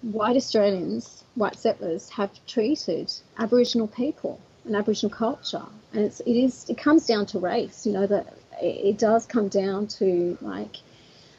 white 0.02 0.38
Australians, 0.38 1.24
white 1.34 1.58
settlers, 1.58 2.10
have 2.10 2.30
treated 2.46 3.12
Aboriginal 3.38 3.88
people 3.88 4.40
and 4.64 4.76
Aboriginal 4.76 5.14
culture, 5.14 5.66
and 5.94 6.06
it's, 6.06 6.20
it 6.22 6.38
is 6.38 6.70
it 6.70 6.78
comes 6.78 7.06
down 7.06 7.26
to 7.28 7.40
race. 7.40 7.86
You 7.86 7.94
know 7.94 8.08
that 8.08 8.28
it 8.62 8.98
does 8.98 9.26
come 9.26 9.48
down 9.48 9.88
to 9.88 10.38
like 10.42 10.78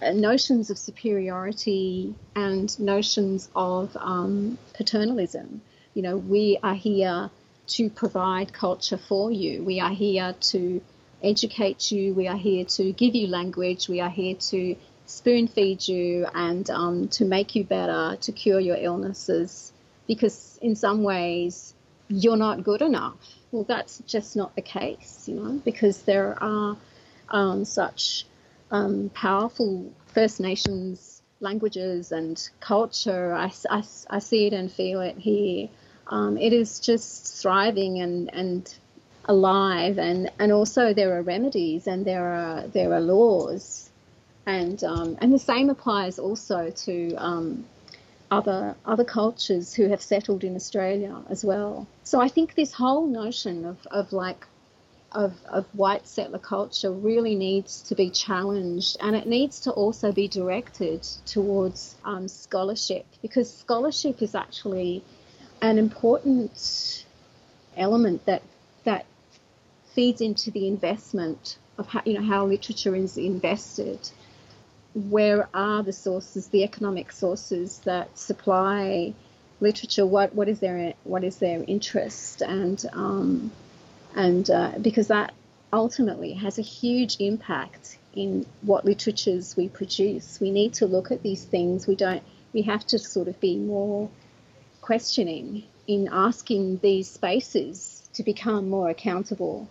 uh, 0.02 0.12
notions 0.12 0.70
of 0.70 0.78
superiority 0.78 2.14
and 2.34 2.78
notions 2.78 3.48
of 3.54 3.96
um, 3.98 4.58
paternalism. 4.74 5.60
You 5.94 6.02
know, 6.02 6.16
we 6.16 6.58
are 6.62 6.74
here 6.74 7.30
to 7.68 7.90
provide 7.90 8.52
culture 8.52 8.98
for 8.98 9.30
you. 9.30 9.64
We 9.64 9.80
are 9.80 9.92
here 9.92 10.34
to 10.52 10.80
educate 11.22 11.90
you. 11.90 12.14
We 12.14 12.28
are 12.28 12.36
here 12.36 12.64
to 12.64 12.92
give 12.92 13.14
you 13.14 13.26
language. 13.26 13.88
We 13.88 14.00
are 14.00 14.10
here 14.10 14.34
to 14.34 14.76
spoon 15.06 15.48
feed 15.48 15.86
you 15.88 16.26
and 16.34 16.68
um, 16.70 17.08
to 17.08 17.24
make 17.24 17.54
you 17.54 17.64
better, 17.64 18.16
to 18.20 18.32
cure 18.32 18.60
your 18.60 18.76
illnesses. 18.76 19.72
Because 20.06 20.58
in 20.62 20.76
some 20.76 21.02
ways, 21.02 21.74
you're 22.08 22.36
not 22.36 22.62
good 22.62 22.82
enough. 22.82 23.16
Well, 23.50 23.64
that's 23.64 23.98
just 24.06 24.36
not 24.36 24.54
the 24.54 24.62
case, 24.62 25.24
you 25.26 25.34
know, 25.36 25.60
because 25.64 26.02
there 26.02 26.40
are 26.42 26.76
um, 27.30 27.64
such 27.64 28.26
um, 28.70 29.10
powerful 29.14 29.92
First 30.06 30.40
Nations 30.40 31.22
languages 31.40 32.12
and 32.12 32.48
culture. 32.60 33.34
I, 33.34 33.52
I, 33.70 33.82
I, 34.08 34.18
see 34.18 34.46
it 34.46 34.52
and 34.52 34.72
feel 34.72 35.00
it 35.00 35.18
here. 35.18 35.68
Um, 36.06 36.38
it 36.38 36.52
is 36.52 36.80
just 36.80 37.42
thriving 37.42 38.00
and, 38.00 38.32
and 38.32 38.74
alive, 39.26 39.98
and, 39.98 40.30
and 40.38 40.52
also 40.52 40.94
there 40.94 41.16
are 41.18 41.22
remedies 41.22 41.86
and 41.86 42.04
there 42.04 42.24
are 42.24 42.66
there 42.68 42.92
are 42.92 43.00
laws, 43.00 43.90
and 44.46 44.82
um, 44.84 45.18
and 45.20 45.32
the 45.32 45.38
same 45.38 45.68
applies 45.68 46.18
also 46.18 46.70
to 46.70 47.14
um, 47.16 47.64
other 48.30 48.76
other 48.84 49.04
cultures 49.04 49.74
who 49.74 49.88
have 49.88 50.00
settled 50.00 50.44
in 50.44 50.54
Australia 50.54 51.16
as 51.28 51.44
well. 51.44 51.86
So 52.04 52.20
I 52.20 52.28
think 52.28 52.54
this 52.54 52.72
whole 52.72 53.06
notion 53.06 53.64
of, 53.64 53.84
of 53.90 54.12
like 54.12 54.46
of, 55.16 55.32
of 55.48 55.64
white 55.74 56.06
settler 56.06 56.38
culture 56.38 56.92
really 56.92 57.34
needs 57.34 57.80
to 57.80 57.94
be 57.94 58.10
challenged 58.10 58.98
and 59.00 59.16
it 59.16 59.26
needs 59.26 59.60
to 59.60 59.70
also 59.70 60.12
be 60.12 60.28
directed 60.28 61.02
towards 61.24 61.96
um, 62.04 62.28
scholarship 62.28 63.06
because 63.22 63.52
scholarship 63.52 64.20
is 64.20 64.34
actually 64.34 65.02
an 65.62 65.78
important 65.78 67.06
element 67.78 68.24
that 68.26 68.42
that 68.84 69.06
feeds 69.94 70.20
into 70.20 70.50
the 70.50 70.68
investment 70.68 71.56
of 71.78 71.88
how 71.88 72.02
you 72.04 72.12
know 72.12 72.22
how 72.22 72.44
literature 72.44 72.94
is 72.94 73.16
invested. 73.16 73.98
Where 74.92 75.48
are 75.54 75.82
the 75.82 75.92
sources 75.92 76.48
the 76.48 76.62
economic 76.62 77.10
sources 77.10 77.78
that 77.80 78.18
supply 78.18 79.14
literature, 79.60 80.04
what 80.04 80.34
what 80.34 80.48
is 80.48 80.60
their 80.60 80.92
what 81.04 81.24
is 81.24 81.36
their 81.36 81.64
interest, 81.66 82.42
and 82.42 82.84
um, 82.92 83.50
and 84.16 84.50
uh, 84.50 84.72
because 84.80 85.08
that 85.08 85.32
ultimately 85.72 86.32
has 86.32 86.58
a 86.58 86.62
huge 86.62 87.18
impact 87.20 87.98
in 88.14 88.46
what 88.62 88.84
literatures 88.84 89.56
we 89.56 89.68
produce. 89.68 90.40
We 90.40 90.50
need 90.50 90.72
to 90.74 90.86
look 90.86 91.12
at 91.12 91.22
these 91.22 91.44
things. 91.44 91.86
We 91.86 91.94
don't. 91.94 92.22
We 92.52 92.62
have 92.62 92.86
to 92.86 92.98
sort 92.98 93.28
of 93.28 93.38
be 93.38 93.56
more 93.58 94.08
questioning 94.80 95.64
in 95.86 96.08
asking 96.10 96.78
these 96.78 97.10
spaces 97.10 98.08
to 98.14 98.22
become 98.22 98.70
more 98.70 98.88
accountable. 98.88 99.68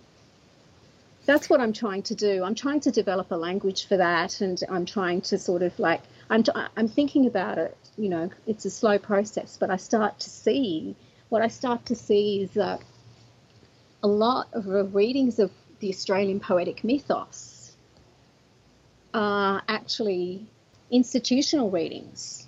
That's 1.26 1.50
what 1.50 1.60
I'm 1.60 1.74
trying 1.74 2.04
to 2.04 2.14
do. 2.14 2.44
I'm 2.44 2.54
trying 2.54 2.82
to 2.82 2.92
develop 2.92 3.32
a 3.32 3.36
language 3.36 3.88
for 3.88 3.98
that, 3.98 4.42
and 4.42 4.62
I'm 4.70 4.86
trying 4.86 5.22
to 5.22 5.40
sort 5.40 5.64
of 5.64 5.78
like 5.80 6.02
I'm 6.30 6.44
I'm 6.78 6.88
thinking 6.88 7.26
about 7.26 7.58
it. 7.58 7.76
You 7.98 8.10
know, 8.10 8.30
it's 8.46 8.66
a 8.66 8.70
slow 8.70 9.00
process, 9.00 9.58
but 9.60 9.72
I 9.72 9.78
start 9.78 10.20
to 10.20 10.30
see 10.30 10.96
what 11.30 11.42
I 11.42 11.48
start 11.48 11.88
to 11.88 11.96
see 11.96 12.44
is 12.44 12.52
that 12.52 12.82
a 14.06 14.16
lot 14.26 14.48
of 14.54 14.66
the 14.66 14.84
readings 14.84 15.40
of 15.40 15.50
the 15.80 15.90
Australian 15.90 16.40
poetic 16.40 16.84
mythos 16.84 17.72
are 19.16 19.64
actually 19.68 20.46
institutional 20.92 21.72
readings. 21.72 22.48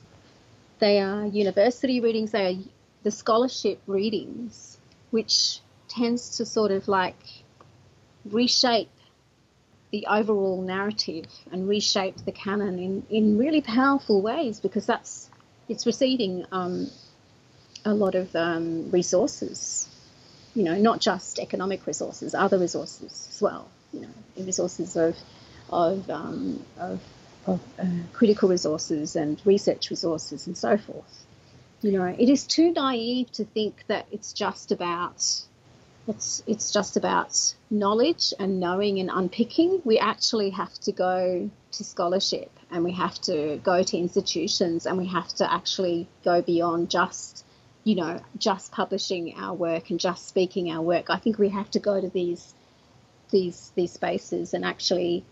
They 0.77 0.99
are 0.99 1.25
university 1.25 1.99
readings, 1.99 2.29
they 2.29 2.45
are 2.45 2.59
the 3.01 3.09
scholarship 3.09 3.81
readings, 3.87 4.77
which 5.09 5.61
tends 5.87 6.37
to 6.37 6.45
sort 6.45 6.69
of 6.69 6.87
like 6.87 7.23
reshape 8.23 8.91
the 9.89 10.05
overall 10.05 10.61
narrative 10.61 11.25
and 11.51 11.67
reshape 11.67 12.17
the 12.23 12.31
canon 12.31 12.77
in, 12.77 13.03
in 13.09 13.35
really 13.39 13.61
powerful 13.61 14.21
ways 14.21 14.59
because 14.59 14.85
that's 14.85 15.27
it's 15.67 15.87
receiving 15.87 16.45
um, 16.51 16.91
a 17.83 17.95
lot 17.95 18.13
of 18.13 18.35
um, 18.35 18.91
resources 18.91 19.89
you 20.57 20.63
know, 20.63 20.75
not 20.75 20.99
just 20.99 21.37
economic 21.37 21.85
resources, 21.85 22.33
other 22.33 22.57
resources 22.57 23.27
as 23.29 23.39
well, 23.39 23.69
you 23.93 24.01
know, 24.01 24.09
resources 24.39 24.95
of, 24.95 25.15
of, 25.69 26.09
um, 26.09 26.65
of, 26.79 26.99
of 27.45 27.61
uh, 27.77 27.85
critical 28.11 28.49
resources 28.49 29.15
and 29.15 29.39
research 29.45 29.91
resources 29.91 30.47
and 30.47 30.57
so 30.57 30.75
forth. 30.75 31.25
You 31.83 31.91
know, 31.91 32.05
it 32.05 32.27
is 32.27 32.43
too 32.43 32.73
naive 32.73 33.31
to 33.33 33.45
think 33.45 33.83
that 33.85 34.07
it's 34.11 34.33
just 34.33 34.71
about 34.71 35.23
it's 36.07 36.41
it's 36.47 36.71
just 36.71 36.97
about 36.97 37.53
knowledge 37.69 38.33
and 38.39 38.59
knowing 38.59 38.99
and 38.99 39.11
unpicking. 39.13 39.81
We 39.85 39.99
actually 39.99 40.49
have 40.51 40.73
to 40.79 40.91
go 40.91 41.51
to 41.73 41.83
scholarship 41.83 42.49
and 42.71 42.83
we 42.83 42.93
have 42.93 43.19
to 43.21 43.59
go 43.63 43.83
to 43.83 43.97
institutions 43.97 44.87
and 44.87 44.97
we 44.97 45.05
have 45.07 45.27
to 45.35 45.53
actually 45.53 46.07
go 46.23 46.41
beyond 46.41 46.89
just 46.89 47.43
you 47.87 47.95
know, 47.95 48.19
just 48.37 48.73
publishing 48.73 49.33
our 49.37 49.53
work 49.53 49.91
and 49.91 49.97
just 49.97 50.27
speaking 50.27 50.69
our 50.69 50.81
work. 50.81 51.09
I 51.09 51.15
think 51.15 51.39
we 51.39 51.47
have 51.47 51.71
to 51.71 51.79
go 51.79 52.01
to 52.01 52.09
these 52.09 52.53
these 53.31 53.71
these 53.75 53.93
spaces 53.93 54.53
and 54.53 54.65
actually 54.65 55.23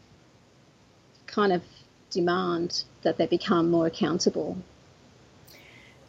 kind 1.27 1.51
of 1.51 1.63
demand 2.09 2.85
that 3.01 3.17
they 3.17 3.25
become 3.25 3.69
more 3.69 3.87
accountable. 3.87 4.57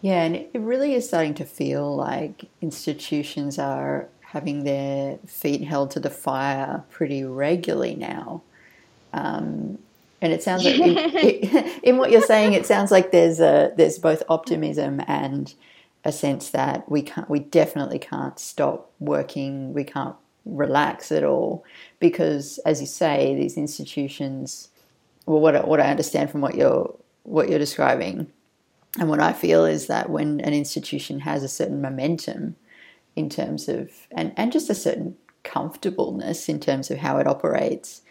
Yeah, 0.01 0.23
and 0.23 0.37
it 0.37 0.61
really 0.61 0.95
is 0.95 1.09
starting 1.09 1.35
to 1.35 1.45
feel 1.45 1.97
like 1.97 2.45
institutions 2.61 3.59
are 3.59 4.07
having 4.21 4.63
their 4.63 5.19
feet 5.27 5.65
held 5.65 5.91
to 5.93 6.01
the 6.01 6.11
fire 6.11 6.85
pretty 6.91 7.25
regularly 7.25 7.97
now. 7.97 8.43
Um, 9.13 9.79
and 10.23 10.33
it 10.33 10.45
sounds 10.45 10.65
like 10.65 10.77
in, 10.79 11.81
in, 11.83 11.97
what 11.99 12.13
you're 12.13 12.21
saying, 12.21 12.53
it 12.53 12.67
sounds 12.67 12.93
like 12.93 13.11
there's 13.11 13.41
a 13.41 13.73
there's 13.77 13.99
both 13.99 14.23
optimism 14.29 15.03
and 15.09 15.53
a 16.07 16.13
sense 16.13 16.51
that 16.51 16.89
we 16.91 17.03
can't, 17.03 17.29
we 17.29 17.41
definitely 17.41 17.99
can't 17.99 18.39
stop 18.39 18.93
working, 19.01 19.75
we 19.75 19.83
can't 19.85 20.15
relax 20.45 21.11
at 21.11 21.25
all, 21.25 21.65
because 21.99 22.59
as 22.65 22.81
you 22.81 22.87
say, 22.87 23.35
these 23.35 23.57
institutions, 23.57 24.69
well, 25.27 25.41
what 25.41 25.67
what 25.67 25.81
I 25.81 25.91
understand 25.91 26.31
from 26.31 26.41
what 26.41 26.55
you're 26.55 26.95
what 27.25 27.49
you're 27.49 27.59
describing, 27.59 28.31
and 29.01 29.09
what 29.09 29.21
I 29.21 29.33
feel 29.33 29.65
is 29.65 29.89
that 29.89 30.09
when 30.09 30.41
an 30.41 30.55
institution 30.55 31.21
has 31.21 31.43
a 31.43 31.49
certain 31.49 31.83
momentum 31.83 32.55
in 33.17 33.29
terms 33.29 33.69
of 33.69 33.91
and 34.13 34.33
and 34.37 34.53
just 34.53 34.71
a 34.71 34.75
certain 34.75 35.17
comfortableness 35.43 36.49
in 36.49 36.61
terms 36.61 36.91
of 36.91 36.99
how 36.99 37.19
it 37.19 37.27
operates, 37.27 38.03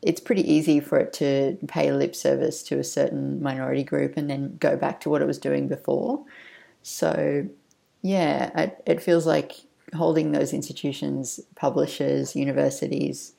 it's 0.00 0.20
pretty 0.20 0.50
easy 0.50 0.80
for 0.80 0.98
it 0.98 1.12
to 1.14 1.58
pay 1.68 1.92
lip 1.92 2.14
service 2.14 2.62
to 2.62 2.78
a 2.78 2.84
certain 2.84 3.42
minority 3.42 3.84
group 3.84 4.16
and 4.16 4.30
then 4.30 4.56
go 4.58 4.76
back 4.76 5.00
to 5.00 5.10
what 5.10 5.20
it 5.20 5.26
was 5.26 5.38
doing 5.38 5.68
before. 5.68 6.24
So, 6.84 7.48
yeah, 8.02 8.60
it, 8.60 8.82
it 8.86 9.02
feels 9.02 9.26
like 9.26 9.54
holding 9.94 10.32
those 10.32 10.52
institutions, 10.52 11.40
publishers, 11.56 12.36
universities, 12.36 13.32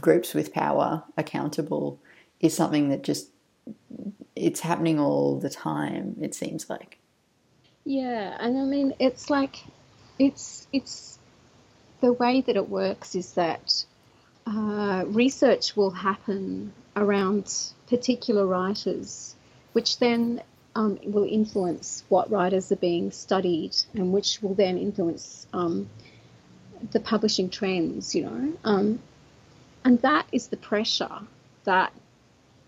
groups 0.00 0.34
with 0.34 0.52
power 0.52 1.04
accountable 1.16 2.00
is 2.40 2.56
something 2.56 2.88
that 2.88 3.02
just 3.04 3.28
it's 4.34 4.60
happening 4.60 4.98
all 4.98 5.38
the 5.38 5.50
time 5.50 6.16
it 6.20 6.34
seems 6.34 6.70
like. 6.70 6.98
Yeah 7.84 8.36
and 8.40 8.58
i 8.58 8.62
mean 8.62 8.94
it's 8.98 9.30
like 9.30 9.56
it's 10.18 10.66
it's 10.72 11.18
the 12.00 12.12
way 12.12 12.40
that 12.40 12.56
it 12.56 12.68
works 12.68 13.14
is 13.14 13.32
that 13.34 13.84
uh, 14.46 15.04
research 15.08 15.76
will 15.76 15.90
happen 15.90 16.72
around 16.94 17.52
particular 17.88 18.46
writers 18.46 19.34
which 19.72 19.98
then 19.98 20.40
um, 20.76 20.98
will 21.04 21.24
influence 21.24 22.04
what 22.10 22.30
writers 22.30 22.70
are 22.70 22.76
being 22.76 23.10
studied 23.10 23.74
and 23.94 24.12
which 24.12 24.42
will 24.42 24.54
then 24.54 24.76
influence 24.76 25.46
um, 25.54 25.88
the 26.92 27.00
publishing 27.00 27.48
trends, 27.48 28.14
you 28.14 28.24
know. 28.24 28.52
Um, 28.62 29.00
and 29.84 30.00
that 30.02 30.26
is 30.32 30.48
the 30.48 30.58
pressure 30.58 31.20
that 31.64 31.92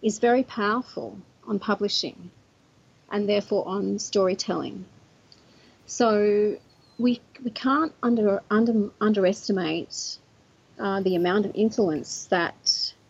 is 0.01 0.19
very 0.21 0.43
powerful 0.43 1.19
on 1.47 1.59
publishing 1.59 2.31
and 3.11 3.29
therefore 3.29 3.69
on 3.69 3.99
storytelling. 3.99 4.87
So 5.85 6.57
we, 6.99 7.21
we 7.45 7.51
can't 7.51 7.93
under, 8.03 8.43
under, 8.51 8.91
underestimate 9.03 10.17
uh, 10.79 11.01
the 11.03 11.15
amount 11.15 11.45
of 11.45 11.53
influence 11.55 12.27
that 12.31 12.55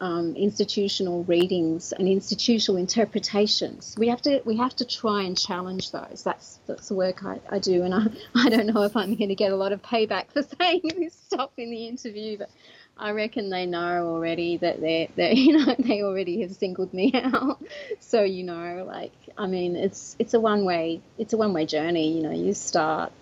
um, 0.00 0.36
institutional 0.36 1.24
readings 1.24 1.92
and 1.92 2.08
institutional 2.08 2.78
interpretations. 2.78 3.96
We 3.98 4.08
have 4.08 4.22
to 4.22 4.40
we 4.44 4.56
have 4.56 4.74
to 4.76 4.84
try 4.84 5.22
and 5.22 5.36
challenge 5.36 5.90
those. 5.90 6.22
That's 6.24 6.58
that's 6.66 6.88
the 6.88 6.94
work 6.94 7.24
I, 7.24 7.40
I 7.50 7.58
do, 7.58 7.82
and 7.82 7.94
I, 7.94 8.06
I 8.34 8.48
don't 8.48 8.66
know 8.66 8.82
if 8.82 8.96
I'm 8.96 9.14
going 9.16 9.28
to 9.28 9.34
get 9.34 9.52
a 9.52 9.56
lot 9.56 9.72
of 9.72 9.82
payback 9.82 10.32
for 10.32 10.42
saying 10.60 10.82
this 10.98 11.14
stuff 11.14 11.50
in 11.56 11.70
the 11.70 11.86
interview, 11.86 12.38
but 12.38 12.50
I 12.96 13.10
reckon 13.12 13.50
they 13.50 13.66
know 13.66 14.06
already 14.08 14.56
that 14.58 14.80
they 14.80 15.10
they 15.16 15.32
you 15.34 15.58
know 15.58 15.74
they 15.78 16.02
already 16.02 16.42
have 16.42 16.52
singled 16.52 16.94
me 16.94 17.12
out. 17.14 17.62
So 18.00 18.22
you 18.22 18.44
know, 18.44 18.84
like 18.86 19.12
I 19.36 19.46
mean, 19.46 19.76
it's 19.76 20.14
it's 20.18 20.34
a 20.34 20.40
one 20.40 20.64
way 20.64 21.00
it's 21.18 21.32
a 21.32 21.36
one 21.36 21.52
way 21.52 21.66
journey. 21.66 22.16
You 22.16 22.22
know, 22.22 22.32
you 22.32 22.54
start 22.54 23.12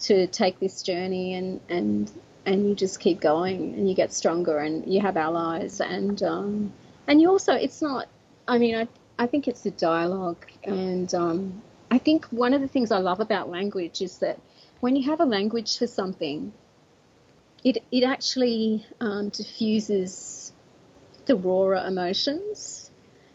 to 0.00 0.26
take 0.28 0.60
this 0.60 0.82
journey 0.82 1.34
and 1.34 1.60
and 1.68 2.10
and 2.46 2.68
you 2.68 2.74
just 2.74 3.00
keep 3.00 3.20
going 3.20 3.74
and 3.74 3.88
you 3.88 3.94
get 3.94 4.12
stronger 4.12 4.58
and 4.58 4.92
you 4.92 5.00
have 5.00 5.16
allies 5.16 5.80
and 5.80 6.22
um, 6.22 6.72
and 7.06 7.20
you 7.20 7.28
also 7.28 7.54
it's 7.54 7.82
not 7.82 8.08
I 8.48 8.58
mean 8.58 8.74
I 8.76 8.88
I 9.18 9.26
think 9.26 9.48
it's 9.48 9.66
a 9.66 9.70
dialogue 9.70 10.46
and 10.64 11.12
um, 11.14 11.62
I 11.90 11.98
think 11.98 12.26
one 12.26 12.54
of 12.54 12.60
the 12.60 12.68
things 12.68 12.90
I 12.90 12.98
love 12.98 13.20
about 13.20 13.50
language 13.50 14.00
is 14.00 14.18
that 14.18 14.38
when 14.80 14.96
you 14.96 15.10
have 15.10 15.20
a 15.20 15.24
language 15.24 15.78
for 15.78 15.86
something 15.86 16.52
it 17.64 17.82
it 17.90 18.04
actually 18.04 18.86
um, 19.00 19.28
diffuses 19.28 20.52
the 21.26 21.36
rawer 21.36 21.74
emotions 21.74 22.90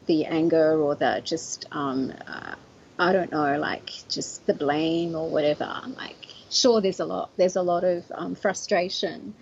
the 0.07 0.25
anger 0.25 0.81
or 0.81 0.95
the 0.95 1.21
just 1.23 1.65
um, 1.71 2.13
uh, 2.27 2.55
I 2.97 3.13
don't 3.13 3.31
know 3.31 3.57
like 3.59 3.91
just 4.09 4.45
the 4.45 4.53
blame 4.53 5.15
or 5.15 5.29
whatever 5.29 5.81
like 5.95 6.24
sure 6.49 6.81
there's 6.81 6.99
a 6.99 7.05
lot 7.05 7.29
there's 7.37 7.55
a 7.55 7.61
lot 7.61 7.83
of 7.83 8.03
um, 8.13 8.35
frustration. 8.35 9.33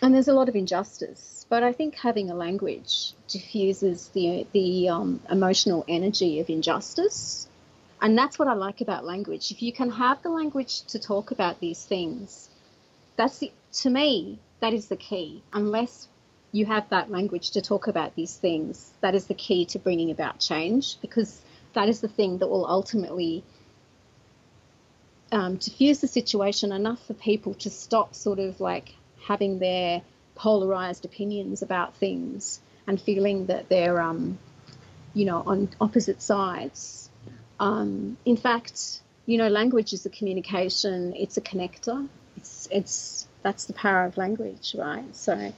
And 0.00 0.14
there's 0.14 0.28
a 0.28 0.32
lot 0.32 0.48
of 0.48 0.54
injustice. 0.54 1.46
But 1.48 1.62
i 1.62 1.72
think 1.72 1.94
having 1.96 2.30
a 2.30 2.34
language 2.34 3.12
diffuses 3.26 4.08
the 4.08 4.46
the 4.52 4.88
um, 4.88 5.20
emotional 5.30 5.84
energy 5.88 6.40
of 6.40 6.50
injustice. 6.50 7.48
And 8.00 8.16
that's 8.16 8.38
what 8.38 8.48
i 8.48 8.54
like 8.54 8.80
about 8.80 9.04
language. 9.04 9.50
If 9.50 9.62
you 9.62 9.72
can 9.72 9.90
have 9.90 10.22
the 10.22 10.30
language 10.30 10.82
to 10.92 10.98
talk 10.98 11.30
about 11.30 11.60
these 11.60 11.84
things 11.84 12.48
that's 13.16 13.38
the, 13.38 13.50
to 13.82 13.90
me 13.90 14.38
that 14.60 14.72
is 14.72 14.88
the 14.88 14.96
key. 14.96 15.42
Unless 15.52 16.08
you 16.52 16.66
have 16.66 16.88
that 16.90 17.10
language 17.10 17.50
to 17.50 17.60
talk 17.60 17.88
about 17.88 18.14
these 18.14 18.36
things 18.36 18.92
that 19.00 19.14
is 19.14 19.26
the 19.26 19.34
key 19.34 19.64
to 19.66 19.78
bringing 19.78 20.10
about 20.10 20.38
change 20.38 20.98
because 21.00 21.42
that 21.74 21.88
is 21.88 22.00
the 22.00 22.08
thing 22.08 22.38
that 22.38 22.48
will 22.48 22.66
ultimately 22.66 23.44
um, 25.32 25.56
diffuse 25.56 26.00
the 26.00 26.08
situation 26.08 26.72
enough 26.72 27.04
for 27.06 27.14
people 27.14 27.54
to 27.54 27.70
stop 27.70 28.14
sort 28.14 28.38
of 28.38 28.60
like 28.60 28.94
having 29.26 29.58
their 29.58 30.02
polarized 30.34 31.04
opinions 31.04 31.62
about 31.62 31.94
things 31.96 32.60
and 32.86 33.00
feeling 33.00 33.46
that 33.46 33.68
they're, 33.68 34.00
um, 34.00 34.38
you 35.14 35.24
know, 35.24 35.42
on 35.46 35.68
opposite 35.80 36.22
sides. 36.22 37.10
Um, 37.60 38.16
in 38.24 38.36
fact, 38.36 39.00
you 39.26 39.36
know, 39.36 39.48
language 39.48 39.92
is 39.92 40.06
a 40.06 40.10
communication. 40.10 41.12
It's 41.14 41.36
a 41.36 41.42
connector. 41.42 42.08
It's 42.36 42.68
it's 42.70 43.28
that's 43.42 43.66
the 43.66 43.74
power 43.74 44.04
of 44.04 44.16
language, 44.16 44.74
right? 44.78 45.14
So 45.14 45.52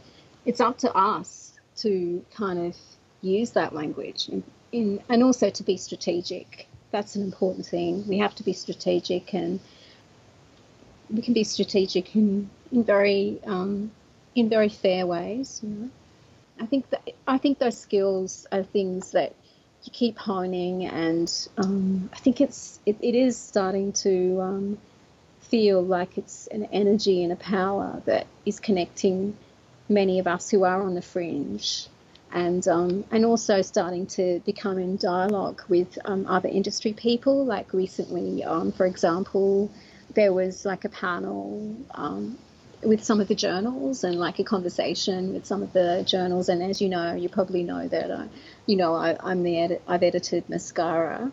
it's 0.44 0.61
up 0.61 0.78
to 0.78 0.92
us 0.92 1.52
to 1.76 2.24
kind 2.35 2.66
of 2.66 2.76
use 3.22 3.50
that 3.50 3.74
language 3.74 4.28
in, 4.28 4.42
in 4.72 5.02
and 5.09 5.22
also 5.22 5.50
to 5.50 5.62
be 5.62 5.76
strategic. 5.76 6.66
That's 6.90 7.14
an 7.16 7.22
important 7.22 7.66
thing. 7.66 8.07
We 8.09 8.18
have 8.18 8.35
to 8.37 8.42
be 8.42 8.53
strategic, 8.53 9.35
and 9.35 9.61
we 11.09 11.22
can 11.22 11.35
be 11.35 11.44
strategic 11.44 12.14
in 12.14 12.50
in 12.72 12.85
very 12.85 13.38
um, 13.46 13.90
in 14.35 14.48
very 14.48 14.68
fair 14.68 15.07
ways. 15.07 15.61
You 15.62 15.68
know, 15.68 15.90
I 16.61 16.66
think 16.66 16.90
that 16.90 17.09
I 17.26 17.38
think 17.38 17.59
those 17.59 17.79
skills 17.79 18.46
are 18.53 18.62
things 18.62 19.12
that 19.12 19.35
you 19.85 19.92
keep 19.92 20.18
honing, 20.18 20.87
and 20.87 21.48
um, 21.59 22.11
I 22.12 22.18
think 22.18 22.40
it's 22.40 22.81
it, 22.87 22.96
it 23.00 23.14
is 23.14 23.37
starting 23.37 23.92
to 24.05 24.40
um, 24.40 24.79
feel 25.40 25.83
like 25.83 26.18
it's 26.18 26.46
an 26.48 26.64
energy 26.72 27.22
and 27.22 27.33
a 27.33 27.37
power 27.37 28.03
that 28.07 28.26
is 28.44 28.61
connecting 28.61 29.37
many 29.88 30.18
of 30.18 30.26
us 30.26 30.50
who 30.50 30.64
are 30.64 30.83
on 30.83 30.94
the 30.94 31.03
fringe 31.03 31.88
and 32.32 32.66
um, 32.68 33.04
and 33.10 33.24
also 33.24 33.62
starting 33.62 34.06
to 34.06 34.40
become 34.46 34.78
in 34.78 34.96
dialogue 34.96 35.62
with 35.68 35.98
um, 36.04 36.26
other 36.26 36.48
industry 36.48 36.92
people. 36.92 37.44
Like 37.44 37.72
recently, 37.72 38.44
um, 38.44 38.72
for 38.72 38.86
example, 38.86 39.70
there 40.14 40.32
was 40.32 40.64
like 40.64 40.84
a 40.84 40.88
panel 40.88 41.76
um, 41.92 42.38
with 42.82 43.02
some 43.02 43.20
of 43.20 43.28
the 43.28 43.34
journals 43.34 44.04
and 44.04 44.16
like 44.16 44.38
a 44.38 44.44
conversation 44.44 45.32
with 45.34 45.44
some 45.44 45.62
of 45.62 45.72
the 45.72 46.04
journals. 46.06 46.48
And 46.48 46.62
as 46.62 46.80
you 46.80 46.88
know, 46.88 47.14
you 47.14 47.28
probably 47.28 47.64
know 47.64 47.88
that 47.88 48.10
I, 48.10 48.28
you 48.66 48.76
know 48.76 48.94
I, 48.94 49.16
am 49.30 49.42
the 49.42 49.58
edit- 49.58 49.82
I've 49.88 50.02
edited 50.02 50.48
Mascara. 50.48 51.32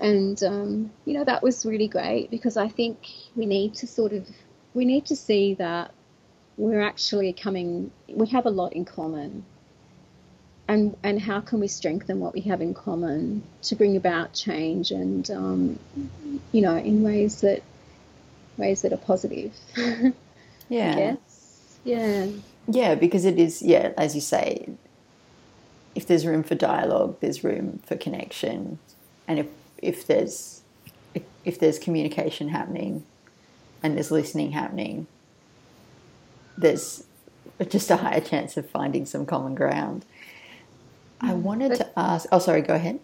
And 0.00 0.42
um, 0.42 0.90
you 1.04 1.14
know 1.14 1.24
that 1.24 1.42
was 1.42 1.66
really 1.66 1.88
great 1.88 2.30
because 2.30 2.56
I 2.56 2.68
think 2.68 2.98
we 3.36 3.44
need 3.46 3.74
to 3.76 3.86
sort 3.86 4.12
of 4.12 4.26
we 4.72 4.86
need 4.86 5.06
to 5.06 5.16
see 5.16 5.54
that 5.54 5.92
we're 6.56 6.80
actually 6.80 7.32
coming 7.32 7.90
we 8.08 8.26
have 8.28 8.46
a 8.46 8.50
lot 8.50 8.72
in 8.72 8.84
common 8.84 9.44
and 10.68 10.96
and 11.02 11.20
how 11.20 11.40
can 11.40 11.60
we 11.60 11.68
strengthen 11.68 12.20
what 12.20 12.32
we 12.32 12.40
have 12.42 12.60
in 12.60 12.74
common 12.74 13.42
to 13.62 13.76
bring 13.76 13.96
about 13.96 14.32
change 14.32 14.90
and 14.90 15.30
um, 15.30 15.78
you 16.52 16.62
know 16.62 16.76
in 16.76 17.02
ways 17.02 17.40
that 17.42 17.62
ways 18.56 18.82
that 18.82 18.92
are 18.92 18.98
positive? 18.98 19.52
Yeah. 20.68 21.16
yeah. 21.84 22.28
Yeah 22.66 22.94
because 22.94 23.26
it 23.26 23.38
is 23.38 23.60
yeah 23.60 23.92
as 23.98 24.14
you 24.14 24.22
say 24.22 24.70
if 25.94 26.06
there's 26.06 26.26
room 26.26 26.42
for 26.42 26.54
dialogue 26.54 27.16
there's 27.20 27.44
room 27.44 27.80
for 27.84 27.96
connection. 27.96 28.78
And 29.28 29.38
if 29.38 29.46
if 29.78 30.06
there's 30.06 30.62
if, 31.14 31.22
if 31.44 31.58
there's 31.58 31.78
communication 31.78 32.48
happening 32.48 33.04
and 33.82 33.96
there's 33.96 34.10
listening 34.10 34.52
happening 34.52 35.06
there's 36.56 37.04
just 37.68 37.90
a 37.90 37.96
higher 37.96 38.20
chance 38.20 38.56
of 38.56 38.68
finding 38.68 39.04
some 39.04 39.26
common 39.26 39.54
ground 39.54 40.04
I 41.24 41.32
mm. 41.32 41.42
wanted 41.42 41.76
to 41.76 41.98
ask. 41.98 42.26
Oh, 42.30 42.38
sorry. 42.38 42.62
Go 42.62 42.74
ahead. 42.74 43.00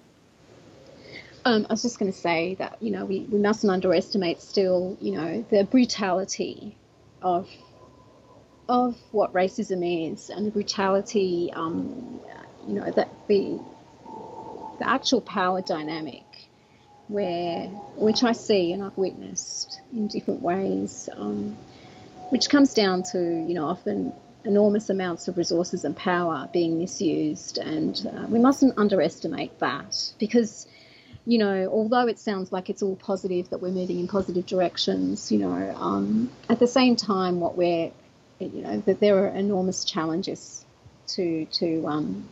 Um, 1.45 1.67
I 1.71 1.73
was 1.73 1.83
just 1.83 1.99
going 1.99 2.13
to 2.13 2.19
say 2.19 2.55
that 2.57 2.77
you 2.83 2.91
know 2.91 3.07
we, 3.07 3.21
we 3.21 3.39
mustn't 3.39 3.73
underestimate 3.73 4.43
still 4.43 4.99
you 5.01 5.13
know 5.13 5.45
the 5.51 5.65
brutality 5.65 6.77
of 7.23 7.49
of 8.69 8.97
what 9.11 9.33
racism 9.33 10.13
is 10.13 10.29
and 10.29 10.47
the 10.47 10.51
brutality 10.51 11.51
um, 11.55 12.21
you 12.69 12.75
know 12.75 12.91
that 12.91 13.09
the 13.27 13.59
the 14.79 14.89
actual 14.89 15.23
power 15.23 15.63
dynamic 15.63 16.25
where 17.09 17.69
which 17.97 18.23
I 18.23 18.33
see 18.33 18.73
and 18.73 18.83
I've 18.83 18.97
witnessed 18.99 19.81
in 19.95 20.09
different 20.09 20.43
ways 20.43 21.09
um, 21.17 21.57
which 22.29 22.51
comes 22.51 22.75
down 22.75 23.03
to 23.13 23.19
you 23.19 23.55
know 23.55 23.65
often 23.65 24.13
enormous 24.45 24.91
amounts 24.91 25.29
of 25.29 25.37
resources 25.37 25.85
and 25.85 25.97
power 25.97 26.49
being 26.53 26.79
misused, 26.79 27.59
and 27.59 28.07
uh, 28.07 28.27
we 28.29 28.39
mustn't 28.39 28.79
underestimate 28.79 29.59
that 29.59 30.13
because, 30.19 30.67
you 31.27 31.39
know, 31.39 31.69
although 31.71 32.07
it 32.07 32.19
sounds 32.19 32.53
like 32.53 32.71
it's 32.71 32.83
all 32.83 32.97
positive 32.97 33.51
that 33.51 33.59
we're 33.61 33.71
moving 33.71 34.01
in 34.01 34.09
positive 34.09 34.47
directions, 34.47 35.31
you 35.31 35.39
know, 35.39 35.75
um, 35.77 36.31
at 36.49 36.59
the 36.59 36.67
same 36.67 36.97
time, 36.97 37.41
what 37.41 37.57
we're, 37.57 37.91
you 38.39 38.63
know, 38.63 38.79
that 38.87 39.01
there 39.01 39.25
are 39.25 39.29
enormous 39.29 39.85
challenges 39.85 40.65
to 41.09 41.47
to 41.47 41.87
um, 41.87 42.29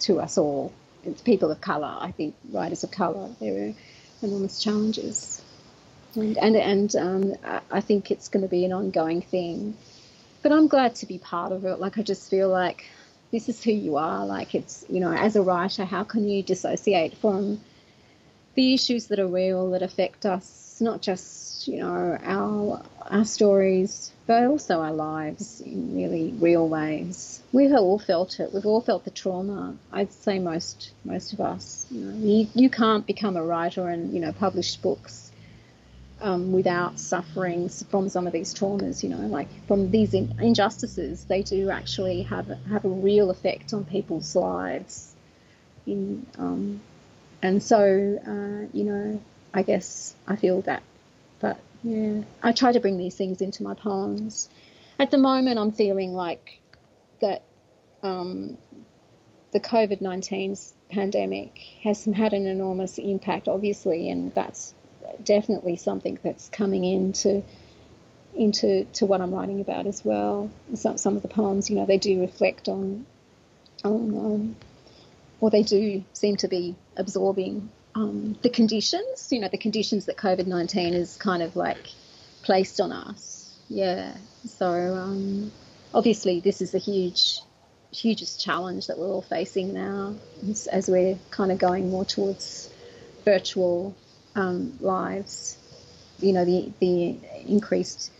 to 0.00 0.20
us 0.20 0.38
all. 0.38 0.72
It's 1.04 1.22
people 1.22 1.50
of 1.50 1.60
colour, 1.60 1.94
I 2.00 2.10
think, 2.12 2.34
writers 2.50 2.82
of 2.82 2.90
colour. 2.90 3.30
There 3.40 3.68
are 3.68 3.74
enormous 4.22 4.62
challenges, 4.62 5.42
and 6.14 6.38
and 6.38 6.56
and 6.56 6.96
um, 6.96 7.34
I 7.70 7.80
think 7.80 8.10
it's 8.10 8.28
going 8.28 8.42
to 8.42 8.48
be 8.48 8.64
an 8.64 8.72
ongoing 8.72 9.20
thing 9.20 9.76
but 10.46 10.54
I'm 10.54 10.68
glad 10.68 10.94
to 10.96 11.06
be 11.06 11.18
part 11.18 11.50
of 11.50 11.64
it. 11.64 11.80
Like 11.80 11.98
I 11.98 12.02
just 12.02 12.30
feel 12.30 12.48
like 12.48 12.88
this 13.32 13.48
is 13.48 13.64
who 13.64 13.72
you 13.72 13.96
are. 13.96 14.24
Like 14.24 14.54
it's 14.54 14.84
you 14.88 15.00
know, 15.00 15.12
as 15.12 15.34
a 15.34 15.42
writer, 15.42 15.84
how 15.84 16.04
can 16.04 16.28
you 16.28 16.40
dissociate 16.40 17.16
from 17.16 17.60
the 18.54 18.72
issues 18.72 19.08
that 19.08 19.18
are 19.18 19.26
real 19.26 19.72
that 19.72 19.82
affect 19.82 20.24
us, 20.24 20.78
not 20.80 21.02
just 21.02 21.66
you 21.66 21.78
know 21.80 22.16
our 22.22 22.80
our 23.10 23.24
stories, 23.24 24.12
but 24.28 24.44
also 24.44 24.80
our 24.80 24.92
lives 24.92 25.60
in 25.62 25.96
really 25.96 26.32
real 26.38 26.68
ways. 26.68 27.42
We've 27.52 27.72
all 27.72 27.98
felt 27.98 28.38
it. 28.38 28.54
We've 28.54 28.66
all 28.66 28.80
felt 28.80 29.02
the 29.02 29.10
trauma. 29.10 29.74
I'd 29.92 30.12
say 30.12 30.38
most 30.38 30.92
most 31.04 31.32
of 31.32 31.40
us. 31.40 31.88
You 31.90 32.02
know, 32.02 32.24
you, 32.24 32.48
you 32.54 32.70
can't 32.70 33.04
become 33.04 33.36
a 33.36 33.42
writer 33.42 33.88
and 33.88 34.14
you 34.14 34.20
know 34.20 34.30
publish 34.30 34.76
books 34.76 35.25
um, 36.20 36.52
without 36.52 36.98
suffering 36.98 37.68
from 37.68 38.08
some 38.08 38.26
of 38.26 38.32
these 38.32 38.54
traumas, 38.54 39.02
you 39.02 39.08
know, 39.08 39.26
like 39.26 39.48
from 39.66 39.90
these 39.90 40.14
in- 40.14 40.34
injustices, 40.40 41.24
they 41.24 41.42
do 41.42 41.70
actually 41.70 42.22
have 42.22 42.48
have 42.70 42.84
a 42.84 42.88
real 42.88 43.30
effect 43.30 43.72
on 43.72 43.84
people's 43.84 44.34
lives. 44.34 45.14
In 45.86 46.26
um, 46.38 46.80
and 47.42 47.62
so, 47.62 47.78
uh, 48.26 48.68
you 48.76 48.84
know, 48.84 49.20
I 49.52 49.62
guess 49.62 50.14
I 50.26 50.36
feel 50.36 50.62
that, 50.62 50.82
but 51.38 51.58
yeah, 51.82 52.22
I 52.42 52.52
try 52.52 52.72
to 52.72 52.80
bring 52.80 52.96
these 52.98 53.14
things 53.14 53.42
into 53.42 53.62
my 53.62 53.74
poems. 53.74 54.48
At 54.98 55.10
the 55.10 55.18
moment, 55.18 55.58
I'm 55.58 55.72
feeling 55.72 56.14
like 56.14 56.60
that 57.20 57.42
um, 58.02 58.56
the 59.52 59.60
COVID 59.60 60.00
19 60.00 60.56
pandemic 60.90 61.58
has 61.82 62.04
had 62.04 62.32
an 62.32 62.46
enormous 62.46 62.98
impact, 62.98 63.48
obviously, 63.48 64.08
and 64.08 64.32
that's 64.34 64.74
definitely 65.22 65.76
something 65.76 66.18
that's 66.22 66.48
coming 66.48 66.84
into 66.84 67.42
into 68.34 68.84
to 68.92 69.06
what 69.06 69.20
I'm 69.20 69.32
writing 69.32 69.60
about 69.60 69.86
as 69.86 70.04
well. 70.04 70.50
Some 70.74 70.98
some 70.98 71.16
of 71.16 71.22
the 71.22 71.28
poems, 71.28 71.70
you 71.70 71.76
know, 71.76 71.86
they 71.86 71.98
do 71.98 72.20
reflect 72.20 72.68
on 72.68 73.06
on 73.84 74.16
um, 74.16 74.56
or 75.40 75.50
they 75.50 75.62
do 75.62 76.04
seem 76.12 76.36
to 76.36 76.48
be 76.48 76.76
absorbing 76.96 77.70
um, 77.94 78.36
the 78.42 78.50
conditions, 78.50 79.28
you 79.30 79.40
know, 79.40 79.48
the 79.48 79.58
conditions 79.58 80.06
that 80.06 80.16
COVID 80.16 80.46
nineteen 80.46 80.94
is 80.94 81.16
kind 81.16 81.42
of 81.42 81.56
like 81.56 81.88
placed 82.42 82.80
on 82.80 82.92
us. 82.92 83.58
Yeah. 83.68 84.14
So 84.46 84.66
um, 84.66 85.50
obviously, 85.94 86.40
this 86.40 86.60
is 86.60 86.74
a 86.74 86.78
huge, 86.78 87.40
hugest 87.90 88.40
challenge 88.40 88.86
that 88.86 88.98
we're 88.98 89.08
all 89.08 89.22
facing 89.22 89.72
now 89.72 90.14
as, 90.48 90.66
as 90.66 90.88
we're 90.88 91.18
kind 91.30 91.50
of 91.50 91.58
going 91.58 91.90
more 91.90 92.04
towards 92.04 92.70
virtual 93.24 93.94
um, 94.36 94.78
lives. 94.80 95.58
You 96.20 96.32
know, 96.32 96.44
the, 96.44 96.72
the 96.78 97.18
increased 97.46 98.12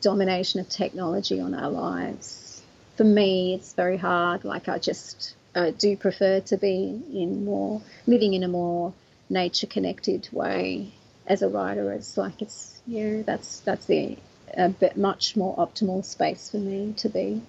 domination 0.00 0.58
of 0.60 0.68
technology 0.68 1.40
on 1.40 1.54
our 1.54 1.70
lives. 1.70 2.62
For 2.96 3.04
me, 3.04 3.54
it's 3.54 3.72
very 3.72 3.96
hard. 3.96 4.44
Like, 4.44 4.68
I 4.68 4.78
just 4.78 5.34
uh, 5.54 5.70
do 5.70 5.96
prefer 5.96 6.40
to 6.40 6.56
be 6.56 7.00
in 7.14 7.44
more, 7.44 7.80
living 8.06 8.34
in 8.34 8.42
a 8.42 8.48
more 8.48 8.92
nature 9.30 9.66
connected 9.66 10.28
way 10.32 10.92
as 11.26 11.42
a 11.42 11.48
writer. 11.48 11.92
It's 11.92 12.16
like, 12.16 12.42
it's, 12.42 12.82
yeah, 12.86 13.22
that's, 13.22 13.60
that's 13.60 13.86
the, 13.86 14.18
a 14.54 14.68
bit 14.68 14.96
much 14.96 15.36
more 15.36 15.56
optimal 15.56 16.04
space 16.04 16.50
for 16.50 16.58
me 16.58 16.92
to 16.98 17.08
be. 17.08 17.40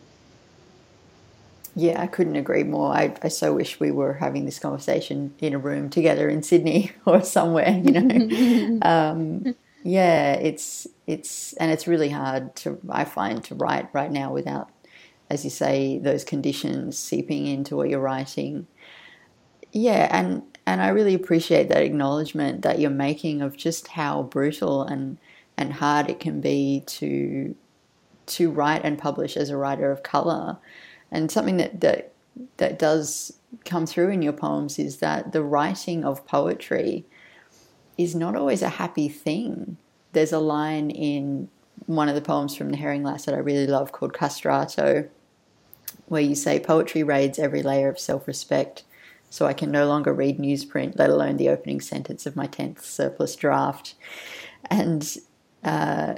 Yeah, 1.75 1.99
I 2.01 2.07
couldn't 2.07 2.35
agree 2.35 2.63
more. 2.63 2.93
I, 2.93 3.15
I 3.23 3.29
so 3.29 3.53
wish 3.53 3.79
we 3.79 3.91
were 3.91 4.13
having 4.13 4.45
this 4.45 4.59
conversation 4.59 5.33
in 5.39 5.53
a 5.55 5.57
room 5.57 5.89
together 5.89 6.29
in 6.29 6.43
Sydney 6.43 6.91
or 7.05 7.21
somewhere, 7.23 7.81
you 7.83 7.91
know. 7.91 8.79
um, 8.83 9.55
yeah, 9.83 10.33
it's 10.33 10.87
it's 11.07 11.53
and 11.53 11.71
it's 11.71 11.87
really 11.87 12.09
hard 12.09 12.55
to 12.57 12.79
I 12.89 13.05
find 13.05 13.43
to 13.45 13.55
write 13.55 13.89
right 13.93 14.11
now 14.11 14.31
without, 14.31 14.69
as 15.29 15.43
you 15.43 15.49
say, 15.49 15.97
those 15.97 16.23
conditions 16.23 16.97
seeping 16.97 17.47
into 17.47 17.75
what 17.75 17.89
you're 17.89 17.99
writing. 17.99 18.67
Yeah, 19.71 20.07
and 20.11 20.43
and 20.67 20.81
I 20.81 20.89
really 20.89 21.15
appreciate 21.15 21.69
that 21.69 21.83
acknowledgement 21.83 22.61
that 22.61 22.79
you're 22.79 22.91
making 22.91 23.41
of 23.41 23.57
just 23.57 23.87
how 23.89 24.23
brutal 24.23 24.83
and 24.83 25.17
and 25.57 25.73
hard 25.73 26.09
it 26.09 26.19
can 26.19 26.39
be 26.39 26.83
to 26.87 27.55
to 28.25 28.51
write 28.51 28.83
and 28.85 28.97
publish 28.97 29.35
as 29.35 29.49
a 29.49 29.57
writer 29.57 29.91
of 29.91 30.03
color 30.03 30.57
and 31.13 31.31
something 31.31 31.57
that, 31.57 31.79
that 31.79 32.13
that 32.57 32.79
does 32.79 33.33
come 33.63 33.85
through 33.85 34.09
in 34.09 34.23
your 34.23 34.33
poems 34.33 34.79
is 34.79 34.97
that 34.97 35.31
the 35.31 35.43
writing 35.43 36.03
of 36.03 36.25
poetry 36.25 37.05
is 37.97 38.15
not 38.15 38.35
always 38.35 38.63
a 38.63 38.69
happy 38.69 39.07
thing. 39.07 39.77
There's 40.13 40.33
a 40.33 40.39
line 40.39 40.89
in 40.89 41.49
one 41.85 42.09
of 42.09 42.15
the 42.15 42.21
poems 42.21 42.55
from 42.55 42.71
the 42.71 42.77
Herring 42.77 43.03
Lass 43.03 43.25
that 43.25 43.35
I 43.35 43.39
really 43.39 43.67
love 43.67 43.91
called 43.91 44.13
Castrato, 44.13 45.07
where 46.07 46.21
you 46.21 46.33
say 46.33 46.59
poetry 46.59 47.03
raids 47.03 47.37
every 47.37 47.61
layer 47.61 47.89
of 47.89 47.99
self 47.99 48.27
respect, 48.27 48.83
so 49.29 49.45
I 49.45 49.53
can 49.53 49.69
no 49.69 49.87
longer 49.87 50.13
read 50.13 50.39
newsprint, 50.39 50.97
let 50.97 51.11
alone 51.11 51.37
the 51.37 51.49
opening 51.49 51.81
sentence 51.81 52.25
of 52.25 52.35
my 52.35 52.47
10th 52.47 52.81
surplus 52.81 53.35
draft. 53.35 53.93
And 54.69 55.17
uh, 55.63 56.15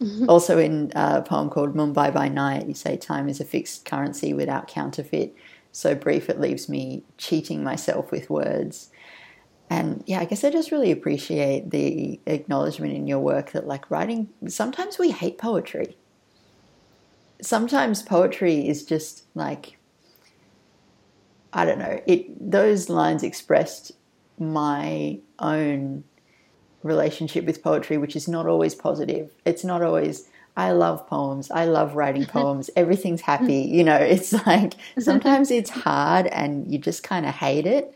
Mm-hmm. 0.00 0.30
also 0.30 0.56
in 0.56 0.92
a 0.94 1.20
poem 1.20 1.50
called 1.50 1.74
Mumbai 1.74 2.14
by 2.14 2.28
Night, 2.28 2.66
you 2.66 2.72
say 2.72 2.96
time 2.96 3.28
is 3.28 3.38
a 3.38 3.44
fixed 3.44 3.84
currency 3.84 4.32
without 4.32 4.66
counterfeit, 4.66 5.34
so 5.72 5.94
brief 5.94 6.30
it 6.30 6.40
leaves 6.40 6.70
me 6.70 7.04
cheating 7.18 7.62
myself 7.62 8.10
with 8.10 8.30
words. 8.30 8.88
And 9.68 10.02
yeah, 10.06 10.20
I 10.20 10.24
guess 10.24 10.42
I 10.42 10.50
just 10.50 10.72
really 10.72 10.90
appreciate 10.90 11.70
the 11.70 12.18
acknowledgement 12.24 12.94
in 12.94 13.06
your 13.06 13.18
work 13.18 13.52
that, 13.52 13.66
like, 13.66 13.90
writing, 13.90 14.30
sometimes 14.48 14.98
we 14.98 15.10
hate 15.10 15.36
poetry. 15.36 15.98
Sometimes 17.42 18.02
poetry 18.02 18.66
is 18.66 18.86
just 18.86 19.24
like, 19.34 19.76
I 21.52 21.66
don't 21.66 21.78
know, 21.78 22.00
it, 22.06 22.50
those 22.50 22.88
lines 22.88 23.22
expressed 23.22 23.92
my 24.38 25.18
own 25.38 26.04
relationship 26.82 27.44
with 27.44 27.62
poetry, 27.62 27.98
which 27.98 28.16
is 28.16 28.28
not 28.28 28.46
always 28.46 28.74
positive. 28.74 29.30
It's 29.44 29.64
not 29.64 29.82
always, 29.82 30.28
I 30.56 30.72
love 30.72 31.06
poems. 31.06 31.50
I 31.50 31.64
love 31.66 31.94
writing 31.94 32.24
poems. 32.38 32.70
Everything's 32.76 33.20
happy. 33.20 33.66
Mm. 33.66 33.70
You 33.70 33.84
know, 33.84 33.96
it's 33.96 34.32
like 34.32 34.74
mm-hmm. 34.74 35.00
sometimes 35.00 35.50
it's 35.50 35.70
hard 35.70 36.26
and 36.26 36.70
you 36.70 36.78
just 36.78 37.02
kind 37.02 37.26
of 37.26 37.34
hate 37.34 37.66
it 37.66 37.94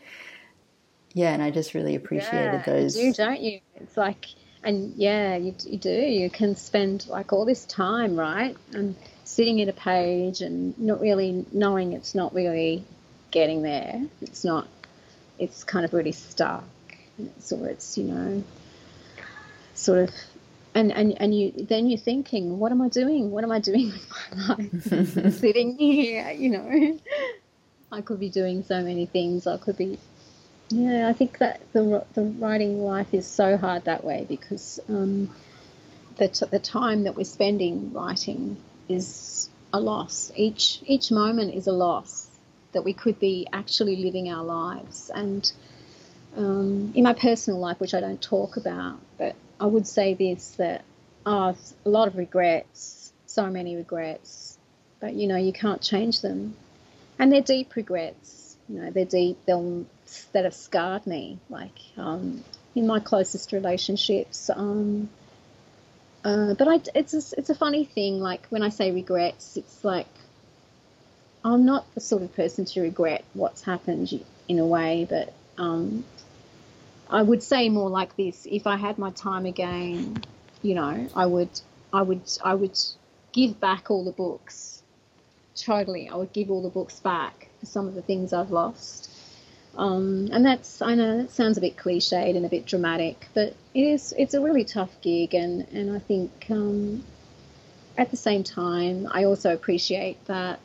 yeah, 1.15 1.33
and 1.33 1.41
I 1.41 1.49
just 1.49 1.73
really 1.73 1.95
appreciated 1.95 2.53
yeah, 2.53 2.63
those. 2.63 2.97
You 2.97 3.13
do, 3.13 3.23
don't 3.23 3.39
you? 3.39 3.61
It's 3.75 3.95
like, 3.95 4.27
and 4.65 4.93
yeah, 4.97 5.37
you, 5.37 5.55
you 5.65 5.77
do. 5.77 5.89
You 5.89 6.29
can 6.29 6.57
spend 6.57 7.07
like 7.07 7.31
all 7.31 7.45
this 7.45 7.65
time, 7.65 8.17
right, 8.17 8.55
and 8.73 8.97
sitting 9.23 9.61
at 9.61 9.69
a 9.69 9.73
page 9.73 10.41
and 10.41 10.77
not 10.77 10.99
really 10.99 11.45
knowing 11.53 11.93
it's 11.93 12.15
not 12.15 12.35
really 12.35 12.83
getting 13.31 13.61
there. 13.61 14.01
It's 14.21 14.43
not. 14.43 14.67
It's 15.39 15.63
kind 15.63 15.85
of 15.85 15.93
really 15.93 16.11
stuck. 16.11 16.65
So 17.39 17.63
it's 17.63 17.97
you 17.97 18.03
know, 18.03 18.43
sort 19.75 19.99
of 19.99 20.09
and, 20.73 20.91
and 20.91 21.13
and 21.21 21.37
you 21.37 21.51
then 21.51 21.87
you're 21.87 21.97
thinking, 21.97 22.59
what 22.59 22.71
am 22.71 22.81
I 22.81 22.89
doing? 22.89 23.31
What 23.31 23.43
am 23.43 23.51
I 23.51 23.59
doing 23.59 23.91
with 23.91 24.37
my 24.37 24.55
life? 24.55 25.35
Sitting 25.35 25.77
here, 25.77 26.31
you 26.31 26.49
know, 26.49 26.99
I 27.91 28.01
could 28.01 28.19
be 28.19 28.29
doing 28.29 28.63
so 28.63 28.81
many 28.81 29.05
things. 29.05 29.47
I 29.47 29.57
could 29.57 29.77
be 29.77 29.97
yeah, 30.69 31.07
I 31.07 31.13
think 31.13 31.37
that 31.37 31.61
the 31.73 32.05
the 32.13 32.23
writing 32.23 32.83
life 32.83 33.13
is 33.13 33.27
so 33.27 33.55
hard 33.57 33.85
that 33.85 34.03
way 34.03 34.25
because 34.27 34.79
um, 34.89 35.29
the 36.17 36.27
t- 36.27 36.47
the 36.49 36.59
time 36.59 37.03
that 37.03 37.15
we're 37.15 37.23
spending 37.23 37.93
writing 37.93 38.57
is 38.89 39.49
a 39.71 39.79
loss. 39.79 40.31
Each 40.35 40.81
each 40.85 41.11
moment 41.11 41.53
is 41.53 41.67
a 41.67 41.71
loss 41.71 42.27
that 42.71 42.83
we 42.83 42.93
could 42.93 43.19
be 43.19 43.47
actually 43.53 43.95
living 43.97 44.29
our 44.29 44.43
lives. 44.43 45.11
And 45.13 45.49
um, 46.35 46.91
in 46.95 47.03
my 47.03 47.13
personal 47.13 47.59
life, 47.59 47.79
which 47.79 47.93
I 47.93 48.01
don't 48.01 48.21
talk 48.21 48.57
about, 48.57 48.99
but 49.17 49.35
I 49.59 49.65
would 49.65 49.87
say 49.87 50.13
this 50.13 50.51
that 50.51 50.83
oh, 51.25 51.55
a 51.85 51.89
lot 51.89 52.07
of 52.07 52.17
regrets, 52.17 53.13
so 53.25 53.47
many 53.47 53.75
regrets, 53.75 54.57
but 54.99 55.13
you 55.13 55.27
know 55.27 55.37
you 55.37 55.53
can't 55.53 55.81
change 55.81 56.21
them, 56.21 56.55
and 57.19 57.31
they're 57.31 57.41
deep 57.41 57.75
regrets. 57.75 58.57
You 58.69 58.81
know 58.81 58.91
they're 58.91 59.05
deep. 59.05 59.37
They'll 59.45 59.85
that 60.33 60.43
have 60.45 60.53
scarred 60.53 61.07
me, 61.07 61.39
like 61.49 61.77
um, 61.97 62.43
in 62.75 62.87
my 62.87 62.99
closest 62.99 63.51
relationships. 63.51 64.49
Um, 64.53 65.09
uh, 66.23 66.55
but 66.55 66.67
I, 66.67 66.79
it's 66.95 67.13
a, 67.13 67.39
it's 67.39 67.49
a 67.49 67.55
funny 67.55 67.85
thing. 67.85 68.19
Like 68.19 68.47
when 68.47 68.63
I 68.63 68.69
say 68.69 68.91
regrets, 68.91 69.57
it's 69.57 69.83
like 69.83 70.07
I'm 71.43 71.65
not 71.65 71.85
the 71.93 72.01
sort 72.01 72.23
of 72.23 72.35
person 72.35 72.65
to 72.65 72.81
regret 72.81 73.23
what's 73.33 73.61
happened 73.61 74.25
in 74.47 74.59
a 74.59 74.65
way, 74.65 75.05
but 75.07 75.31
um, 75.57 76.03
I 77.09 77.21
would 77.21 77.43
say 77.43 77.69
more 77.69 77.89
like 77.89 78.15
this: 78.15 78.47
if 78.49 78.67
I 78.67 78.77
had 78.77 78.97
my 78.97 79.11
time 79.11 79.45
again, 79.45 80.23
you 80.61 80.75
know, 80.75 81.07
I 81.15 81.25
would 81.25 81.49
I 81.93 82.01
would 82.01 82.21
I 82.43 82.55
would 82.55 82.77
give 83.31 83.59
back 83.59 83.91
all 83.91 84.03
the 84.03 84.11
books. 84.11 84.81
Totally, 85.55 86.09
I 86.09 86.15
would 86.15 86.33
give 86.33 86.51
all 86.51 86.61
the 86.61 86.69
books 86.69 86.99
back 86.99 87.49
for 87.59 87.65
some 87.65 87.87
of 87.87 87.95
the 87.95 88.01
things 88.01 88.33
I've 88.33 88.51
lost. 88.51 89.09
Um, 89.77 90.29
and 90.31 90.45
that's 90.45 90.81
I 90.81 90.95
know 90.95 91.17
that 91.17 91.31
sounds 91.31 91.57
a 91.57 91.61
bit 91.61 91.75
cliched 91.75 92.35
and 92.35 92.45
a 92.45 92.49
bit 92.49 92.65
dramatic, 92.65 93.27
but 93.33 93.55
it 93.73 93.81
is 93.81 94.13
it's 94.17 94.33
a 94.33 94.41
really 94.41 94.63
tough 94.63 94.99
gig, 95.01 95.33
and 95.33 95.67
and 95.71 95.95
I 95.95 95.99
think 95.99 96.47
um, 96.49 97.03
at 97.97 98.09
the 98.11 98.17
same 98.17 98.43
time 98.43 99.07
I 99.11 99.25
also 99.25 99.53
appreciate 99.53 100.23
that 100.25 100.59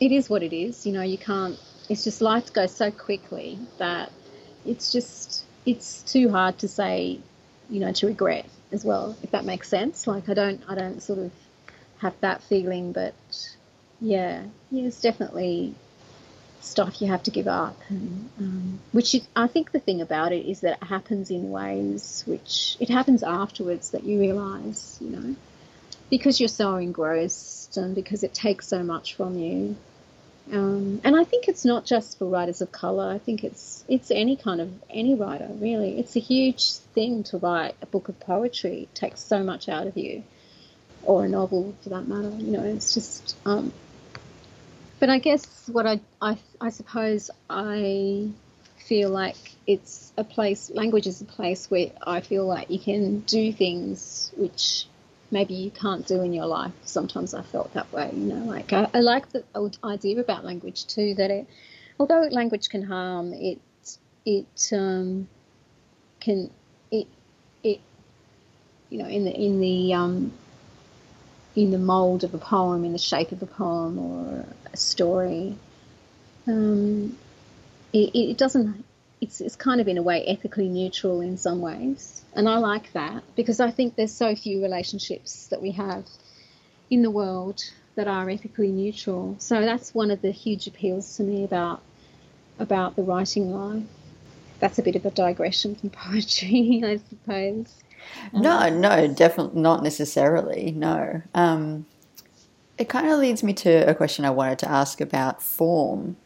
it 0.00 0.12
is 0.12 0.28
what 0.28 0.42
it 0.42 0.52
is. 0.52 0.86
You 0.86 0.92
know, 0.92 1.02
you 1.02 1.18
can't. 1.18 1.58
It's 1.88 2.04
just 2.04 2.20
life 2.20 2.52
goes 2.52 2.74
so 2.74 2.90
quickly 2.90 3.58
that 3.78 4.12
it's 4.66 4.92
just 4.92 5.44
it's 5.64 6.02
too 6.02 6.30
hard 6.30 6.58
to 6.58 6.68
say, 6.68 7.18
you 7.70 7.80
know, 7.80 7.92
to 7.92 8.06
regret 8.06 8.46
as 8.72 8.84
well, 8.84 9.16
if 9.22 9.30
that 9.30 9.44
makes 9.44 9.68
sense. 9.68 10.06
Like 10.06 10.28
I 10.28 10.34
don't 10.34 10.62
I 10.68 10.74
don't 10.74 11.02
sort 11.02 11.18
of 11.18 11.32
have 11.98 12.14
that 12.20 12.42
feeling, 12.42 12.92
but 12.92 13.14
yeah, 14.00 14.44
it's 14.72 15.00
definitely 15.00 15.74
stuff 16.60 17.02
you 17.02 17.08
have 17.08 17.22
to 17.24 17.30
give 17.30 17.48
up. 17.48 17.76
And, 17.88 18.30
um, 18.38 18.80
which 18.92 19.14
is, 19.14 19.26
I 19.34 19.46
think 19.46 19.72
the 19.72 19.80
thing 19.80 20.00
about 20.00 20.32
it 20.32 20.46
is 20.46 20.60
that 20.60 20.78
it 20.80 20.86
happens 20.86 21.30
in 21.30 21.50
ways 21.50 22.24
which 22.26 22.76
it 22.80 22.88
happens 22.88 23.22
afterwards 23.22 23.90
that 23.90 24.04
you 24.04 24.20
realise, 24.20 24.98
you 25.00 25.10
know, 25.10 25.36
because 26.10 26.40
you're 26.40 26.48
so 26.48 26.76
engrossed 26.76 27.76
and 27.76 27.94
because 27.94 28.22
it 28.22 28.34
takes 28.34 28.66
so 28.68 28.82
much 28.82 29.14
from 29.14 29.38
you. 29.38 29.76
Um, 30.52 31.00
and 31.02 31.16
I 31.16 31.24
think 31.24 31.48
it's 31.48 31.64
not 31.64 31.86
just 31.86 32.18
for 32.18 32.26
writers 32.26 32.60
of 32.60 32.70
colour. 32.70 33.10
I 33.10 33.18
think 33.18 33.42
it's 33.42 33.84
it's 33.88 34.10
any 34.10 34.36
kind 34.36 34.60
of 34.60 34.70
any 34.90 35.14
writer 35.14 35.48
really. 35.50 35.98
It's 35.98 36.14
a 36.14 36.20
huge 36.20 36.74
thing 36.94 37.24
to 37.24 37.38
write 37.38 37.74
a 37.80 37.86
book 37.86 38.08
of 38.08 38.20
poetry. 38.20 38.82
It 38.82 38.94
takes 38.94 39.20
so 39.20 39.42
much 39.42 39.68
out 39.68 39.86
of 39.86 39.96
you, 39.96 40.22
or 41.04 41.24
a 41.24 41.28
novel 41.28 41.74
for 41.82 41.88
that 41.88 42.06
matter. 42.06 42.30
You 42.36 42.52
know, 42.52 42.64
it's 42.64 42.92
just 42.92 43.34
um, 43.46 43.72
but 45.02 45.10
I 45.10 45.18
guess 45.18 45.68
what 45.68 45.84
I, 45.84 45.98
I, 46.20 46.38
I 46.60 46.68
suppose 46.68 47.28
I 47.50 48.28
feel 48.86 49.10
like 49.10 49.56
it's 49.66 50.12
a 50.16 50.22
place, 50.22 50.70
language 50.70 51.08
is 51.08 51.20
a 51.20 51.24
place 51.24 51.68
where 51.68 51.90
I 52.06 52.20
feel 52.20 52.46
like 52.46 52.70
you 52.70 52.78
can 52.78 53.18
do 53.18 53.52
things 53.52 54.30
which 54.36 54.86
maybe 55.32 55.54
you 55.54 55.70
can't 55.70 56.06
do 56.06 56.22
in 56.22 56.32
your 56.32 56.46
life. 56.46 56.72
Sometimes 56.84 57.34
I 57.34 57.42
felt 57.42 57.72
that 57.74 57.90
way, 57.92 58.10
you 58.12 58.32
know, 58.32 58.44
like 58.44 58.72
I, 58.72 58.88
I 58.94 59.00
like 59.00 59.32
the 59.32 59.42
idea 59.82 60.20
about 60.20 60.44
language 60.44 60.86
too, 60.86 61.14
that 61.14 61.30
it, 61.30 61.46
although 61.98 62.20
language 62.30 62.68
can 62.68 62.82
harm, 62.82 63.32
it, 63.32 63.58
it 64.26 64.70
um, 64.72 65.26
can, 66.20 66.50
it, 66.90 67.08
it, 67.64 67.80
you 68.90 68.98
know, 68.98 69.08
in 69.08 69.24
the, 69.24 69.34
in 69.34 69.60
the, 69.60 69.94
um, 69.94 70.32
in 71.56 71.70
the 71.70 71.78
mold 71.78 72.24
of 72.24 72.34
a 72.34 72.38
poem, 72.38 72.84
in 72.84 72.92
the 72.92 72.98
shape 72.98 73.32
of 73.32 73.42
a 73.42 73.46
poem 73.46 73.98
or 73.98 74.44
a 74.72 74.76
story. 74.76 75.56
Um, 76.46 77.16
it, 77.92 78.10
it, 78.14 78.38
doesn't. 78.38 78.84
It's, 79.22 79.40
it's 79.40 79.56
kind 79.56 79.80
of 79.80 79.88
in 79.88 79.96
a 79.96 80.02
way 80.02 80.26
ethically 80.26 80.68
neutral 80.68 81.22
in 81.22 81.38
some 81.38 81.62
ways, 81.62 82.22
and 82.34 82.48
I 82.48 82.58
like 82.58 82.92
that 82.92 83.22
because 83.36 83.60
I 83.60 83.70
think 83.70 83.96
there's 83.96 84.12
so 84.12 84.34
few 84.34 84.60
relationships 84.62 85.46
that 85.46 85.62
we 85.62 85.70
have 85.70 86.04
in 86.90 87.02
the 87.02 87.10
world 87.10 87.62
that 87.94 88.08
are 88.08 88.28
ethically 88.28 88.72
neutral. 88.72 89.36
So 89.38 89.60
that's 89.60 89.94
one 89.94 90.10
of 90.10 90.22
the 90.22 90.30
huge 90.30 90.66
appeals 90.66 91.16
to 91.16 91.22
me 91.22 91.44
about 91.44 91.80
about 92.58 92.96
the 92.96 93.02
writing 93.02 93.52
life. 93.52 93.84
That's 94.60 94.78
a 94.78 94.82
bit 94.82 94.96
of 94.96 95.06
a 95.06 95.10
digression 95.10 95.74
from 95.74 95.90
poetry, 96.04 96.82
I 96.84 97.00
suppose. 97.08 97.74
No, 98.32 98.58
um, 98.58 98.80
no, 98.80 99.08
definitely 99.08 99.60
not 99.60 99.82
necessarily. 99.82 100.72
No. 100.72 101.22
Um, 101.34 101.86
it 102.78 102.88
kind 102.88 103.08
of 103.08 103.18
leads 103.18 103.42
me 103.42 103.52
to 103.54 103.88
a 103.88 103.94
question 103.94 104.24
I 104.24 104.30
wanted 104.30 104.58
to 104.60 104.70
ask 104.70 105.00
about 105.00 105.42
form. 105.42 106.16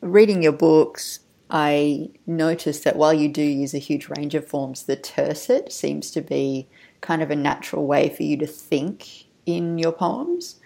Reading 0.00 0.42
your 0.42 0.52
books, 0.52 1.20
I 1.50 2.10
noticed 2.26 2.84
that 2.84 2.96
while 2.96 3.14
you 3.14 3.28
do 3.28 3.42
use 3.42 3.74
a 3.74 3.78
huge 3.78 4.08
range 4.08 4.34
of 4.34 4.46
forms, 4.46 4.84
the 4.84 4.96
tercet 4.96 5.72
seems 5.72 6.10
to 6.12 6.20
be 6.20 6.66
kind 7.00 7.22
of 7.22 7.30
a 7.30 7.36
natural 7.36 7.86
way 7.86 8.08
for 8.08 8.24
you 8.24 8.36
to 8.38 8.46
think 8.46 9.26
in 9.44 9.78
your 9.78 9.92
poems, 9.92 10.58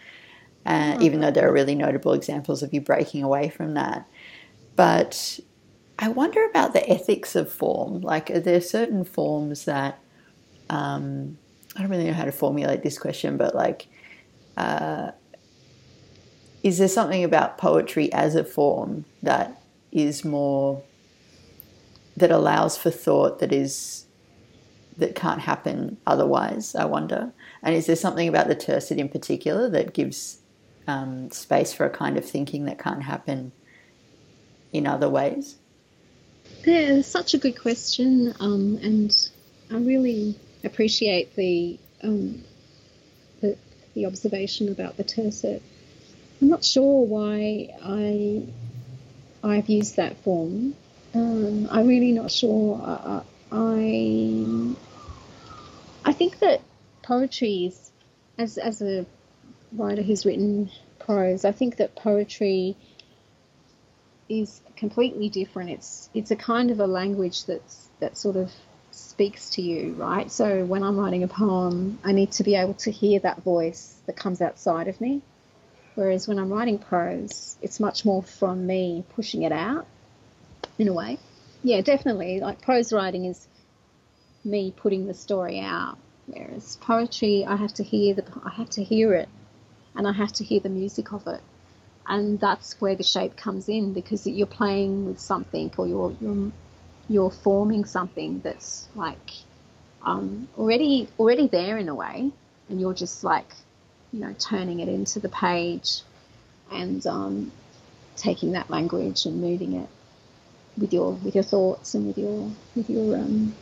uh, 0.64 0.96
oh, 0.98 1.02
even 1.02 1.20
though 1.20 1.30
there 1.30 1.48
are 1.48 1.52
really 1.52 1.74
notable 1.74 2.14
examples 2.14 2.62
of 2.62 2.72
you 2.72 2.80
breaking 2.80 3.22
away 3.22 3.50
from 3.50 3.74
that. 3.74 4.08
But 4.74 5.38
I 5.98 6.08
wonder 6.08 6.44
about 6.46 6.72
the 6.72 6.88
ethics 6.88 7.36
of 7.36 7.52
form. 7.52 8.00
Like, 8.00 8.30
are 8.30 8.40
there 8.40 8.62
certain 8.62 9.04
forms 9.04 9.66
that 9.66 9.98
um, 10.70 11.36
I 11.76 11.80
don't 11.82 11.90
really 11.90 12.04
know 12.04 12.14
how 12.14 12.24
to 12.24 12.32
formulate 12.32 12.82
this 12.82 12.98
question, 12.98 13.36
but 13.36 13.54
like, 13.54 13.86
uh, 14.56 15.10
is 16.62 16.78
there 16.78 16.88
something 16.88 17.22
about 17.22 17.58
poetry 17.58 18.10
as 18.12 18.34
a 18.34 18.44
form 18.44 19.04
that 19.22 19.59
is 19.92 20.24
more 20.24 20.82
that 22.16 22.30
allows 22.30 22.76
for 22.76 22.90
thought 22.90 23.38
that 23.38 23.52
is 23.52 24.04
that 24.96 25.14
can't 25.14 25.40
happen 25.40 25.96
otherwise. 26.06 26.74
I 26.74 26.84
wonder. 26.84 27.32
And 27.62 27.74
is 27.74 27.86
there 27.86 27.96
something 27.96 28.28
about 28.28 28.48
the 28.48 28.54
tercet 28.54 28.98
in 28.98 29.08
particular 29.08 29.68
that 29.70 29.94
gives 29.94 30.40
um, 30.86 31.30
space 31.30 31.72
for 31.72 31.86
a 31.86 31.90
kind 31.90 32.16
of 32.16 32.24
thinking 32.24 32.66
that 32.66 32.78
can't 32.78 33.02
happen 33.02 33.52
in 34.72 34.86
other 34.86 35.08
ways? 35.08 35.56
Yeah, 36.64 37.00
such 37.02 37.34
a 37.34 37.38
good 37.38 37.58
question, 37.58 38.34
um, 38.40 38.78
and 38.82 39.30
I 39.70 39.76
really 39.76 40.38
appreciate 40.62 41.34
the, 41.36 41.78
um, 42.02 42.44
the 43.40 43.56
the 43.94 44.06
observation 44.06 44.68
about 44.68 44.96
the 44.96 45.04
tercet. 45.04 45.62
I'm 46.40 46.48
not 46.48 46.64
sure 46.64 47.04
why 47.04 47.74
I 47.82 48.44
I've 49.42 49.68
used 49.68 49.96
that 49.96 50.16
form. 50.18 50.74
Um, 51.14 51.68
I'm 51.70 51.86
really 51.86 52.12
not 52.12 52.30
sure. 52.30 52.80
I, 52.82 53.22
I 53.52 54.74
I 56.04 56.12
think 56.12 56.38
that 56.40 56.60
poetry 57.02 57.66
is, 57.66 57.90
as 58.38 58.58
as 58.58 58.82
a 58.82 59.06
writer 59.72 60.02
who's 60.02 60.24
written 60.24 60.70
prose, 60.98 61.44
I 61.44 61.52
think 61.52 61.76
that 61.76 61.94
poetry 61.94 62.76
is 64.28 64.60
completely 64.76 65.28
different. 65.28 65.70
It's 65.70 66.08
it's 66.14 66.30
a 66.30 66.36
kind 66.36 66.70
of 66.70 66.80
a 66.80 66.86
language 66.86 67.46
that's 67.46 67.88
that 68.00 68.16
sort 68.16 68.36
of 68.36 68.52
speaks 68.92 69.50
to 69.50 69.62
you, 69.62 69.94
right? 69.94 70.30
So 70.30 70.64
when 70.64 70.82
I'm 70.82 70.96
writing 70.96 71.22
a 71.22 71.28
poem, 71.28 71.98
I 72.04 72.12
need 72.12 72.32
to 72.32 72.44
be 72.44 72.54
able 72.54 72.74
to 72.74 72.90
hear 72.90 73.20
that 73.20 73.42
voice 73.42 73.96
that 74.06 74.16
comes 74.16 74.40
outside 74.40 74.88
of 74.88 75.00
me. 75.00 75.22
Whereas 76.00 76.26
when 76.26 76.38
I'm 76.38 76.50
writing 76.50 76.78
prose, 76.78 77.58
it's 77.60 77.78
much 77.78 78.06
more 78.06 78.22
from 78.22 78.66
me 78.66 79.04
pushing 79.10 79.42
it 79.42 79.52
out 79.52 79.86
in 80.78 80.88
a 80.88 80.94
way. 80.94 81.18
Yeah, 81.62 81.82
definitely. 81.82 82.40
Like 82.40 82.62
prose 82.62 82.90
writing 82.90 83.26
is 83.26 83.46
me 84.42 84.72
putting 84.74 85.06
the 85.06 85.12
story 85.12 85.60
out. 85.60 85.98
Whereas 86.24 86.78
poetry, 86.80 87.44
I 87.46 87.56
have 87.56 87.74
to 87.74 87.82
hear 87.82 88.14
the, 88.14 88.24
I 88.42 88.48
have 88.48 88.70
to 88.70 88.82
hear 88.82 89.12
it, 89.12 89.28
and 89.94 90.08
I 90.08 90.12
have 90.12 90.32
to 90.32 90.42
hear 90.42 90.60
the 90.60 90.70
music 90.70 91.12
of 91.12 91.26
it, 91.26 91.42
and 92.06 92.40
that's 92.40 92.80
where 92.80 92.94
the 92.94 93.02
shape 93.02 93.36
comes 93.36 93.68
in 93.68 93.92
because 93.92 94.26
you're 94.26 94.46
playing 94.46 95.04
with 95.04 95.20
something 95.20 95.70
or 95.76 95.86
you're 95.86 96.16
you're, 96.18 96.50
you're 97.10 97.30
forming 97.30 97.84
something 97.84 98.40
that's 98.40 98.88
like 98.94 99.32
um, 100.02 100.48
already 100.56 101.08
already 101.18 101.46
there 101.46 101.76
in 101.76 101.90
a 101.90 101.94
way, 101.94 102.32
and 102.70 102.80
you're 102.80 102.94
just 102.94 103.22
like 103.22 103.52
you 104.12 104.20
know, 104.20 104.34
turning 104.38 104.80
it 104.80 104.88
into 104.88 105.20
the 105.20 105.28
page 105.28 106.00
and 106.70 107.06
um, 107.06 107.52
taking 108.16 108.52
that 108.52 108.70
language 108.70 109.24
and 109.26 109.40
moving 109.40 109.74
it 109.74 109.88
with 110.78 110.92
your 110.92 111.12
with 111.12 111.34
your 111.34 111.44
thoughts 111.44 111.94
and 111.94 112.06
with 112.06 112.18
your 112.18 112.50
with 112.74 112.88
your 112.88 113.16
um, 113.16 113.54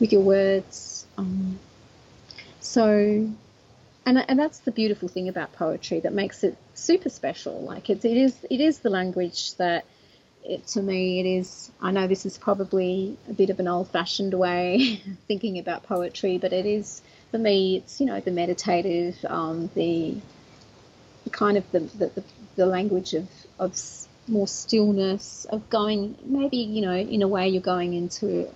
with 0.00 0.12
your 0.12 0.22
words. 0.22 1.06
Um, 1.16 1.58
so, 2.60 3.30
and 4.06 4.24
and 4.28 4.38
that's 4.38 4.60
the 4.60 4.72
beautiful 4.72 5.08
thing 5.08 5.28
about 5.28 5.52
poetry 5.52 6.00
that 6.00 6.12
makes 6.12 6.44
it 6.44 6.56
super 6.74 7.08
special. 7.08 7.60
Like 7.60 7.90
it, 7.90 8.04
it 8.04 8.16
is 8.16 8.36
it 8.50 8.60
is 8.60 8.80
the 8.80 8.90
language 8.90 9.54
that. 9.54 9.84
It, 10.44 10.66
to 10.68 10.80
me, 10.80 11.20
it 11.20 11.26
is. 11.26 11.70
I 11.78 11.90
know 11.90 12.06
this 12.06 12.24
is 12.24 12.38
probably 12.38 13.18
a 13.28 13.34
bit 13.34 13.50
of 13.50 13.60
an 13.60 13.68
old-fashioned 13.68 14.32
way 14.32 15.02
thinking 15.28 15.58
about 15.58 15.82
poetry, 15.82 16.38
but 16.38 16.54
it 16.54 16.64
is 16.64 17.02
for 17.30 17.38
me, 17.38 17.76
it's 17.76 18.00
you 18.00 18.06
know 18.06 18.20
the 18.20 18.30
meditative, 18.30 19.16
um, 19.28 19.70
the, 19.74 20.16
kind 21.30 21.58
of 21.58 21.70
the, 21.72 21.80
the, 21.80 22.24
the 22.56 22.66
language 22.66 23.14
of 23.14 23.28
of 23.58 23.78
more 24.26 24.48
stillness, 24.48 25.46
of 25.50 25.68
going 25.68 26.16
maybe 26.24 26.56
you 26.56 26.82
know 26.82 26.94
in 26.94 27.22
a 27.22 27.28
way 27.28 27.48
you're 27.48 27.62
going 27.62 27.94
into 27.94 28.48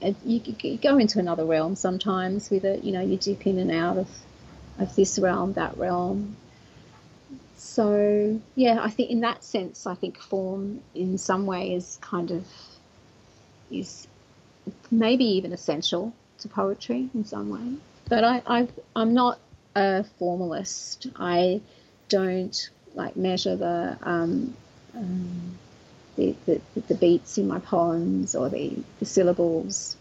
a, 0.00 0.14
you, 0.24 0.40
you 0.62 0.76
go 0.76 0.98
into 0.98 1.18
another 1.18 1.44
realm 1.44 1.74
sometimes 1.74 2.50
with 2.50 2.64
it. 2.64 2.84
You 2.84 2.92
know 2.92 3.00
you 3.00 3.16
dip 3.16 3.46
in 3.46 3.58
and 3.58 3.70
out 3.70 3.98
of 3.98 4.08
of 4.78 4.94
this 4.94 5.18
realm, 5.18 5.54
that 5.54 5.76
realm. 5.76 6.36
So 7.56 8.40
yeah, 8.54 8.78
I 8.80 8.90
think 8.90 9.10
in 9.10 9.20
that 9.20 9.42
sense, 9.44 9.86
I 9.86 9.94
think 9.94 10.18
form 10.18 10.82
in 10.94 11.18
some 11.18 11.46
way 11.46 11.74
is 11.74 11.98
kind 12.00 12.30
of 12.30 12.46
is 13.70 14.06
maybe 14.90 15.24
even 15.24 15.52
essential 15.52 16.12
to 16.42 16.48
poetry 16.48 17.08
in 17.14 17.24
some 17.24 17.48
way. 17.48 17.78
But 18.08 18.24
I, 18.24 18.42
I 18.46 18.68
I'm 18.94 19.14
not 19.14 19.38
a 19.74 20.04
formalist. 20.18 21.06
I 21.16 21.60
don't 22.08 22.70
like 22.94 23.16
measure 23.16 23.56
the 23.56 23.96
um, 24.02 24.54
um, 24.94 25.58
the, 26.16 26.36
the, 26.44 26.60
the, 26.88 26.94
beats 26.94 27.38
in 27.38 27.48
my 27.48 27.58
poems 27.58 28.34
or 28.34 28.50
the, 28.50 28.76
the 28.98 29.06
syllables, 29.06 29.96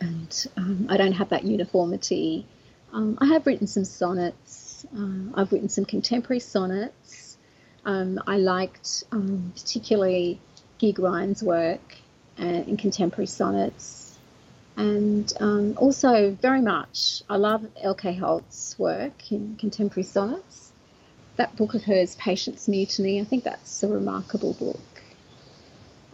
and 0.00 0.46
um, 0.56 0.86
I 0.88 0.96
don't 0.96 1.12
have 1.12 1.28
that 1.28 1.44
uniformity. 1.44 2.46
Um, 2.92 3.16
I 3.20 3.26
have 3.26 3.46
written 3.46 3.68
some 3.68 3.84
sonnets. 3.84 4.84
Uh, 4.96 5.30
I've 5.34 5.52
written 5.52 5.68
some 5.68 5.84
contemporary 5.84 6.40
sonnets. 6.40 7.36
Um, 7.84 8.20
I 8.26 8.38
liked 8.38 9.04
um, 9.12 9.52
particularly 9.54 10.40
Gig 10.78 10.98
Ryan's 10.98 11.42
work 11.42 11.96
uh, 12.40 12.44
in 12.44 12.76
contemporary 12.76 13.26
sonnets 13.26 14.03
and 14.76 15.32
um, 15.40 15.74
also 15.76 16.36
very 16.40 16.60
much 16.60 17.22
I 17.28 17.36
love 17.36 17.64
L.K. 17.80 18.14
Holt's 18.14 18.78
work 18.78 19.30
in 19.30 19.56
contemporary 19.56 20.04
sonnets. 20.04 20.72
That 21.36 21.56
book 21.56 21.74
of 21.74 21.84
hers, 21.84 22.14
Patience 22.16 22.68
Mutiny, 22.68 23.20
I 23.20 23.24
think 23.24 23.44
that's 23.44 23.82
a 23.82 23.88
remarkable 23.88 24.52
book. 24.54 24.80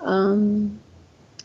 Um, 0.01 0.81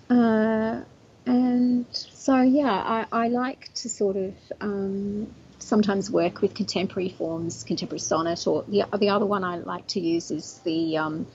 uh, 0.09 0.82
and 1.26 1.86
so, 1.91 2.41
yeah, 2.41 2.72
I, 2.72 3.05
I, 3.11 3.28
like 3.28 3.74
to 3.76 3.89
sort 3.89 4.16
of 4.16 4.34
um, 4.61 5.28
sometimes 5.59 6.09
work 6.09 6.41
with 6.41 6.53
contemporary 6.53 7.09
forms, 7.09 7.63
contemporary 7.63 7.99
sonnet, 7.99 8.47
or 8.47 8.63
the, 8.68 8.86
the 8.97 9.09
other 9.09 9.26
one 9.26 9.43
I 9.43 9.57
like 9.57 9.88
to 9.88 9.99
use 9.99 10.32
is 10.32 10.61
the 10.63 10.97
um, 10.97 11.28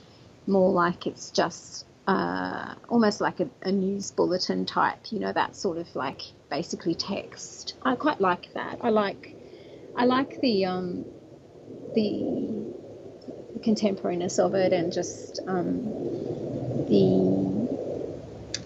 more 0.47 0.71
like 0.71 1.05
it's 1.05 1.29
just 1.29 1.85
uh, 2.11 2.75
almost 2.89 3.21
like 3.21 3.39
a, 3.39 3.49
a, 3.61 3.71
news 3.71 4.11
bulletin 4.11 4.65
type, 4.65 5.11
you 5.11 5.19
know, 5.19 5.31
that 5.31 5.55
sort 5.55 5.77
of 5.77 5.95
like 5.95 6.21
basically 6.49 6.93
text. 6.93 7.75
I 7.83 7.95
quite 7.95 8.19
like 8.19 8.53
that. 8.53 8.79
I 8.81 8.89
like, 8.89 9.33
I 9.95 10.03
like 10.05 10.41
the 10.41 10.65
um, 10.65 11.05
the, 11.95 12.71
contemporariness 13.61 14.39
of 14.39 14.55
it 14.55 14.73
and 14.73 14.91
just 14.91 15.39
um, 15.47 15.83
the 16.89 17.61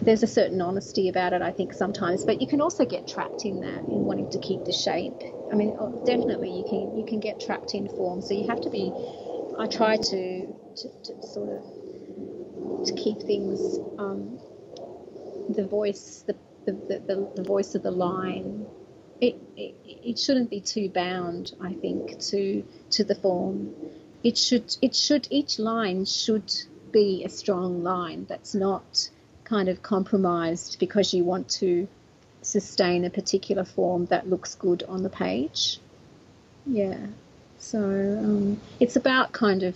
there's 0.01 0.23
a 0.23 0.27
certain 0.27 0.61
honesty 0.61 1.09
about 1.09 1.33
it, 1.33 1.41
I 1.41 1.51
think 1.51 1.73
sometimes, 1.73 2.23
but 2.23 2.39
you 2.39 2.47
can 2.47 2.61
also 2.61 2.85
get 2.85 3.07
trapped 3.07 3.43
in 3.43 3.59
that 3.61 3.79
in 3.79 4.05
wanting 4.05 4.29
to 4.31 4.39
keep 4.39 4.63
the 4.63 4.71
shape. 4.71 5.21
I 5.51 5.55
mean, 5.55 5.75
oh, 5.79 6.03
definitely 6.05 6.49
you 6.49 6.63
can 6.63 6.97
you 6.97 7.05
can 7.05 7.19
get 7.19 7.39
trapped 7.41 7.73
in 7.73 7.89
form, 7.89 8.21
so 8.21 8.33
you 8.33 8.47
have 8.47 8.61
to 8.61 8.69
be. 8.69 8.91
I 9.59 9.67
try 9.67 9.97
to, 9.97 10.47
to, 10.77 10.89
to 11.05 11.27
sort 11.27 11.49
of 11.49 11.84
to 12.85 12.93
keep 12.93 13.21
things 13.21 13.79
um, 13.97 14.39
the 15.49 15.65
voice 15.65 16.23
the, 16.27 16.35
the, 16.65 16.71
the, 16.71 17.31
the, 17.35 17.43
voice 17.43 17.75
of 17.75 17.83
the 17.83 17.91
line. 17.91 18.65
It, 19.21 19.35
it, 19.55 19.75
it 19.85 20.19
shouldn't 20.19 20.49
be 20.49 20.61
too 20.61 20.89
bound 20.89 21.53
I 21.61 21.73
think 21.73 22.19
to 22.31 22.63
to 22.91 23.03
the 23.03 23.15
form. 23.15 23.75
It 24.23 24.37
should 24.37 24.75
it 24.81 24.95
should 24.95 25.27
each 25.29 25.59
line 25.59 26.05
should 26.05 26.51
be 26.91 27.23
a 27.23 27.29
strong 27.29 27.83
line 27.83 28.25
that's 28.27 28.55
not 28.55 29.09
kind 29.43 29.69
of 29.69 29.81
compromised 29.81 30.77
because 30.79 31.13
you 31.13 31.23
want 31.23 31.49
to 31.49 31.87
sustain 32.41 33.05
a 33.05 33.09
particular 33.09 33.63
form 33.63 34.05
that 34.07 34.29
looks 34.29 34.55
good 34.55 34.83
on 34.83 35.03
the 35.03 35.09
page. 35.09 35.79
Yeah. 36.65 37.07
So 37.57 37.79
um, 37.79 38.61
it's 38.79 38.95
about 38.95 39.31
kind 39.31 39.63
of 39.63 39.75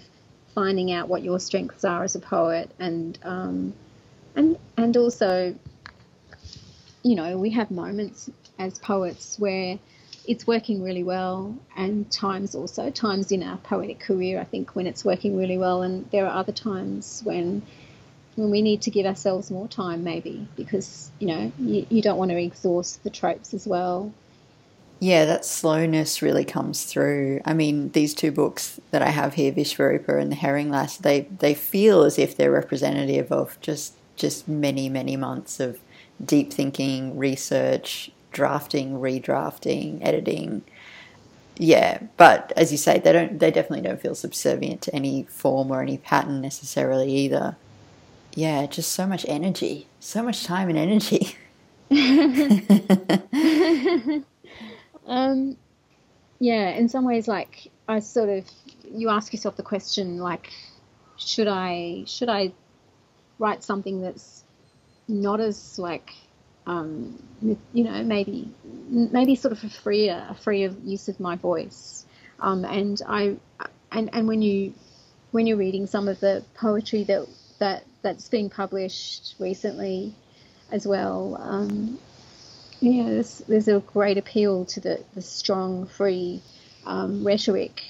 finding 0.60 0.92
out 0.92 1.08
what 1.08 1.24
your 1.24 1.40
strengths 1.40 1.86
are 1.86 2.04
as 2.04 2.16
a 2.16 2.20
poet 2.20 2.70
and 2.80 3.18
um, 3.24 3.74
and 4.36 4.58
and 4.76 4.98
also 4.98 5.56
you 7.02 7.16
know 7.16 7.38
we 7.38 7.52
have 7.52 7.72
moments 7.72 8.30
as 8.58 8.78
poets 8.78 9.40
where 9.40 9.80
it's 10.28 10.46
working 10.46 10.84
really 10.84 11.04
well 11.04 11.56
and 11.78 12.12
times 12.12 12.56
also 12.56 12.90
times 12.90 13.32
in 13.32 13.42
our 13.42 13.56
poetic 13.58 14.02
career 14.02 14.38
I 14.38 14.44
think 14.44 14.76
when 14.76 14.86
it's 14.86 15.06
working 15.06 15.38
really 15.38 15.58
well. 15.58 15.82
And 15.82 16.12
there 16.12 16.28
are 16.28 16.38
other 16.38 16.52
times 16.52 17.22
when 17.24 17.64
when 18.36 18.52
we 18.52 18.62
need 18.62 18.82
to 18.82 18.92
give 18.92 19.06
ourselves 19.06 19.50
more 19.50 19.70
time 19.70 20.04
maybe 20.04 20.46
because 20.58 21.10
you 21.20 21.28
know 21.28 21.52
you, 21.58 21.86
you 21.90 22.02
don't 22.02 22.18
want 22.18 22.32
to 22.32 22.38
exhaust 22.38 23.02
the 23.06 23.10
tropes 23.10 23.54
as 23.54 23.66
well 23.66 24.14
yeah, 25.00 25.26
that 25.26 25.46
slowness 25.46 26.22
really 26.22 26.44
comes 26.44 26.84
through. 26.84 27.42
I 27.46 27.54
mean, 27.54 27.92
these 27.92 28.14
two 28.14 28.32
books 28.32 28.80
that 28.92 29.02
I 29.02 29.10
have 29.10 29.36
here, 29.36 29.52
Vishvarupa 29.52 30.20
and 30.20 30.32
The 30.32 30.36
Herring 30.36 30.70
Lass, 30.70 30.98
they, 30.98 31.22
they 31.22 31.54
feel 31.54 32.04
as 32.04 32.20
if 32.20 32.36
they're 32.36 32.52
representative 32.52 33.32
of 33.32 33.60
just 33.62 33.94
just 34.18 34.50
many, 34.50 34.90
many 34.90 35.16
months 35.16 35.62
of 35.62 35.80
deep 36.24 36.52
thinking, 36.52 37.18
research, 37.18 38.12
drafting, 38.34 38.96
redrafting, 38.96 40.00
editing. 40.06 40.62
Yeah, 41.58 42.04
but 42.18 42.52
as 42.58 42.72
you 42.72 42.78
say, 42.78 43.00
they 43.00 43.12
don't 43.14 43.40
they 43.40 43.52
definitely 43.52 43.88
don't 43.88 44.02
feel 44.02 44.16
subservient 44.16 44.82
to 44.84 44.96
any 44.96 45.24
form 45.24 45.72
or 45.72 45.82
any 45.82 45.98
pattern 45.98 46.42
necessarily 46.42 47.10
either. 47.12 47.58
yeah, 48.36 48.66
just 48.68 48.92
so 48.94 49.08
much 49.08 49.26
energy, 49.28 49.88
so 50.00 50.22
much 50.24 50.44
time 50.44 50.70
and 50.70 50.78
energy. 50.78 51.36
um, 55.10 55.58
yeah, 56.40 56.70
in 56.70 56.88
some 56.88 57.04
ways, 57.04 57.28
like 57.28 57.72
I 57.88 58.00
sort 58.00 58.30
of, 58.30 58.46
you 58.90 59.10
ask 59.10 59.34
yourself 59.34 59.58
the 59.58 59.64
question, 59.64 60.20
like, 60.20 60.52
should 61.18 61.48
I 61.48 62.04
should 62.06 62.30
I 62.30 62.54
write 63.40 63.64
something 63.64 64.02
that's 64.02 64.44
not 65.08 65.42
as 65.42 65.78
like 65.80 66.14
um, 66.66 67.22
you 67.74 67.84
know 67.84 68.04
maybe 68.04 68.50
maybe 68.88 69.36
sort 69.36 69.52
of 69.52 69.64
a 69.64 69.70
freer 69.70 70.26
a 70.30 70.36
freer 70.36 70.74
use 70.86 71.10
of 71.10 71.20
my 71.20 71.36
voice. 71.36 72.06
Um, 72.40 72.64
and 72.64 73.02
I 73.06 73.36
and 73.92 74.10
and 74.14 74.28
when 74.28 74.42
you 74.42 74.74
when 75.32 75.48
you're 75.48 75.58
reading 75.58 75.88
some 75.88 76.08
of 76.08 76.20
the 76.20 76.44
poetry 76.56 77.04
that 77.06 77.28
that 77.60 77.84
that's 78.02 78.30
been 78.30 78.50
published 78.50 79.36
recently 79.40 80.14
as 80.72 80.88
well 80.88 81.38
um, 81.42 82.00
yeah 82.82 83.04
there's, 83.04 83.40
there's 83.48 83.68
a 83.68 83.80
great 83.80 84.18
appeal 84.18 84.66
to 84.66 84.80
the, 84.80 85.04
the 85.14 85.22
strong 85.22 85.86
free 85.86 86.42
um, 86.86 87.26
rhetoric 87.26 87.84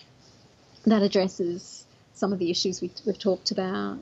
that 0.86 1.02
addresses 1.02 1.86
some 2.14 2.34
of 2.34 2.40
the 2.40 2.52
issues 2.52 2.82
we, 2.82 2.92
we've 3.06 3.20
talked 3.20 3.52
about 3.52 4.00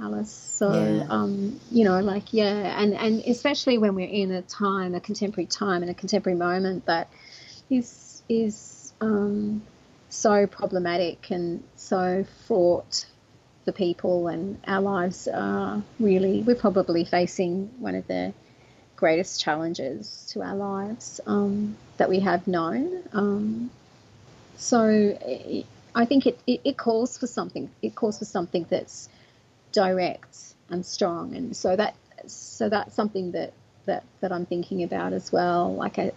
Alice. 0.00 0.30
So, 0.32 0.72
yeah. 0.72 1.06
um, 1.10 1.60
you 1.70 1.84
know, 1.84 2.00
like, 2.00 2.32
yeah, 2.32 2.80
and, 2.80 2.94
and 2.94 3.20
especially 3.26 3.78
when 3.78 3.94
we're 3.94 4.08
in 4.08 4.30
a 4.30 4.42
time, 4.42 4.94
a 4.94 5.00
contemporary 5.00 5.46
time, 5.46 5.82
and 5.82 5.90
a 5.90 5.94
contemporary 5.94 6.38
moment 6.38 6.86
that 6.86 7.08
is 7.70 8.22
is 8.28 8.92
um, 9.00 9.62
so 10.08 10.46
problematic 10.46 11.30
and 11.30 11.62
so 11.76 12.24
fraught 12.46 13.06
for 13.64 13.72
people, 13.72 14.28
and 14.28 14.58
our 14.66 14.80
lives 14.80 15.28
are 15.28 15.82
really, 16.00 16.42
we're 16.42 16.54
probably 16.54 17.04
facing 17.04 17.70
one 17.78 17.94
of 17.94 18.06
the 18.06 18.32
greatest 19.02 19.40
challenges 19.40 20.30
to 20.30 20.40
our 20.40 20.54
lives 20.54 21.20
um, 21.26 21.76
that 21.96 22.08
we 22.08 22.20
have 22.20 22.46
known. 22.46 23.02
Um, 23.12 23.68
so, 24.56 24.78
I 25.92 26.04
think 26.04 26.26
it, 26.26 26.38
it, 26.46 26.60
it 26.62 26.76
calls 26.76 27.18
for 27.18 27.26
something. 27.26 27.68
It 27.82 27.96
calls 27.96 28.20
for 28.20 28.26
something 28.26 28.64
that's 28.70 29.08
direct 29.72 30.36
and 30.70 30.86
strong, 30.86 31.34
and 31.34 31.56
so 31.56 31.74
that 31.74 31.96
so 32.26 32.68
that's 32.68 32.94
something 32.94 33.32
that 33.32 33.52
that 33.86 34.04
that 34.20 34.30
I'm 34.30 34.46
thinking 34.46 34.84
about 34.84 35.12
as 35.12 35.32
well. 35.32 35.74
Like 35.74 35.98
I, 35.98 36.12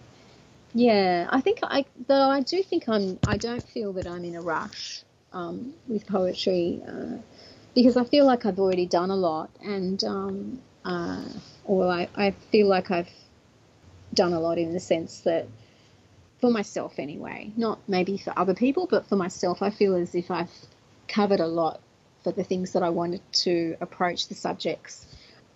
yeah, 0.72 1.26
I 1.28 1.40
think 1.40 1.58
I 1.64 1.84
though 2.06 2.30
I 2.38 2.40
do 2.40 2.62
think 2.62 2.88
I'm 2.88 3.18
I 3.26 3.36
don't 3.36 3.66
feel 3.68 3.92
that 3.94 4.06
I'm 4.06 4.24
in 4.24 4.36
a 4.36 4.42
rush 4.42 5.02
um, 5.32 5.74
with 5.88 6.06
poetry 6.06 6.80
uh, 6.86 7.16
because 7.74 7.96
I 7.96 8.04
feel 8.04 8.26
like 8.26 8.46
I've 8.46 8.60
already 8.60 8.86
done 8.86 9.10
a 9.10 9.16
lot, 9.16 9.50
and 9.60 10.02
um, 10.04 10.62
uh, 10.84 11.24
or 11.66 11.86
I, 11.88 12.08
I 12.14 12.30
feel 12.30 12.68
like 12.68 12.90
I've 12.90 13.10
done 14.14 14.32
a 14.32 14.40
lot 14.40 14.58
in 14.58 14.72
the 14.72 14.80
sense 14.80 15.20
that 15.20 15.46
for 16.40 16.50
myself 16.50 16.98
anyway, 16.98 17.50
not 17.56 17.78
maybe 17.88 18.18
for 18.18 18.32
other 18.36 18.54
people, 18.54 18.86
but 18.90 19.06
for 19.06 19.16
myself, 19.16 19.62
I 19.62 19.70
feel 19.70 19.94
as 19.94 20.14
if 20.14 20.30
I've 20.30 20.52
covered 21.08 21.40
a 21.40 21.46
lot 21.46 21.80
for 22.22 22.32
the 22.32 22.44
things 22.44 22.72
that 22.72 22.82
I 22.82 22.90
wanted 22.90 23.20
to 23.44 23.76
approach 23.80 24.28
the 24.28 24.34
subjects. 24.34 25.06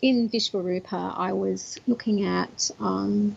In 0.02 0.28
Vishvarupa, 0.28 1.14
I 1.16 1.32
was 1.32 1.78
looking 1.86 2.24
at 2.24 2.70
um, 2.80 3.36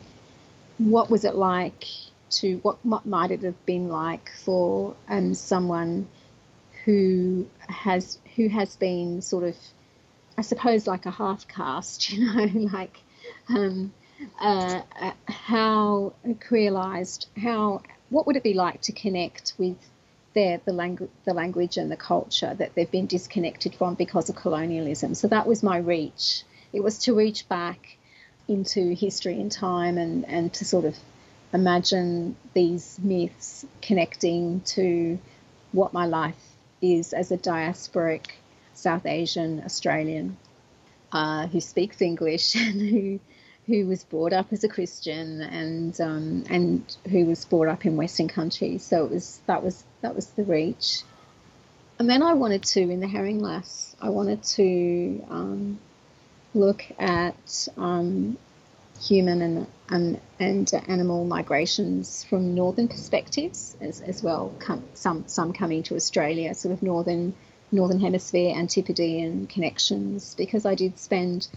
what 0.77 1.09
was 1.09 1.25
it 1.25 1.35
like 1.35 1.85
to 2.31 2.57
what, 2.57 2.77
what 2.85 3.05
might 3.05 3.31
it 3.31 3.43
have 3.43 3.65
been 3.65 3.89
like 3.89 4.31
for 4.43 4.95
um, 5.09 5.33
someone 5.33 6.07
who 6.85 7.47
has 7.67 8.19
who 8.35 8.47
has 8.49 8.75
been 8.75 9.21
sort 9.21 9.43
of, 9.43 9.55
I 10.37 10.41
suppose, 10.41 10.87
like 10.87 11.05
a 11.05 11.11
half 11.11 11.47
caste, 11.47 12.09
you 12.11 12.25
know, 12.25 12.69
like 12.71 12.97
um, 13.49 13.93
uh, 14.39 14.81
how 15.27 16.13
creolized, 16.25 17.27
how 17.37 17.81
what 18.09 18.27
would 18.27 18.35
it 18.35 18.43
be 18.43 18.53
like 18.53 18.81
to 18.81 18.91
connect 18.91 19.53
with 19.57 19.77
their 20.33 20.59
the 20.65 20.73
language, 20.73 21.11
the 21.25 21.33
language 21.33 21.77
and 21.77 21.91
the 21.91 21.97
culture 21.97 22.53
that 22.55 22.73
they've 22.75 22.89
been 22.91 23.05
disconnected 23.05 23.75
from 23.75 23.95
because 23.95 24.29
of 24.29 24.35
colonialism. 24.35 25.15
So 25.15 25.27
that 25.27 25.47
was 25.47 25.63
my 25.63 25.77
reach. 25.77 26.43
It 26.71 26.81
was 26.81 26.99
to 26.99 27.13
reach 27.13 27.47
back 27.47 27.97
into 28.47 28.93
history 28.93 29.39
and 29.39 29.51
time 29.51 29.97
and, 29.97 30.25
and 30.25 30.51
to 30.53 30.65
sort 30.65 30.85
of 30.85 30.97
imagine 31.53 32.35
these 32.53 32.99
myths 33.01 33.65
connecting 33.81 34.61
to 34.61 35.19
what 35.71 35.93
my 35.93 36.05
life 36.05 36.55
is 36.81 37.13
as 37.13 37.31
a 37.31 37.37
diasporic 37.37 38.31
South 38.73 39.05
Asian 39.05 39.61
Australian 39.63 40.37
uh, 41.11 41.47
who 41.47 41.61
speaks 41.61 42.01
English 42.01 42.55
and 42.67 42.81
who 42.81 43.19
who 43.65 43.87
was 43.87 44.03
brought 44.03 44.33
up 44.33 44.51
as 44.51 44.63
a 44.65 44.67
Christian 44.67 45.41
and 45.41 45.99
um, 46.01 46.43
and 46.49 46.97
who 47.09 47.25
was 47.25 47.45
brought 47.45 47.67
up 47.67 47.85
in 47.85 47.95
Western 47.95 48.27
countries. 48.27 48.83
So 48.83 49.05
it 49.05 49.11
was 49.11 49.39
that 49.45 49.63
was 49.63 49.83
that 50.01 50.15
was 50.15 50.27
the 50.27 50.43
reach. 50.43 51.03
And 51.99 52.09
then 52.09 52.23
I 52.23 52.33
wanted 52.33 52.63
to 52.63 52.81
in 52.81 52.99
the 52.99 53.07
Herring 53.07 53.39
Lass, 53.39 53.95
I 54.01 54.09
wanted 54.09 54.43
to 54.43 55.23
um, 55.29 55.79
look 56.53 56.83
at 56.99 57.67
um, 57.77 58.37
human 58.99 59.41
and, 59.41 59.67
and 59.89 60.19
and 60.39 60.71
animal 60.87 61.23
migrations 61.23 62.23
from 62.25 62.55
northern 62.55 62.87
perspectives 62.87 63.77
as, 63.79 64.01
as 64.01 64.21
well. 64.21 64.53
Come, 64.59 64.83
some 64.93 65.23
some 65.27 65.53
coming 65.53 65.83
to 65.83 65.95
Australia, 65.95 66.53
sort 66.53 66.73
of 66.73 66.83
northern 66.83 67.33
northern 67.73 67.99
hemisphere 67.99 68.55
Antipodean 68.55 69.47
connections, 69.47 70.35
because 70.35 70.65
I 70.65 70.75
did 70.75 70.97
spend 70.99 71.47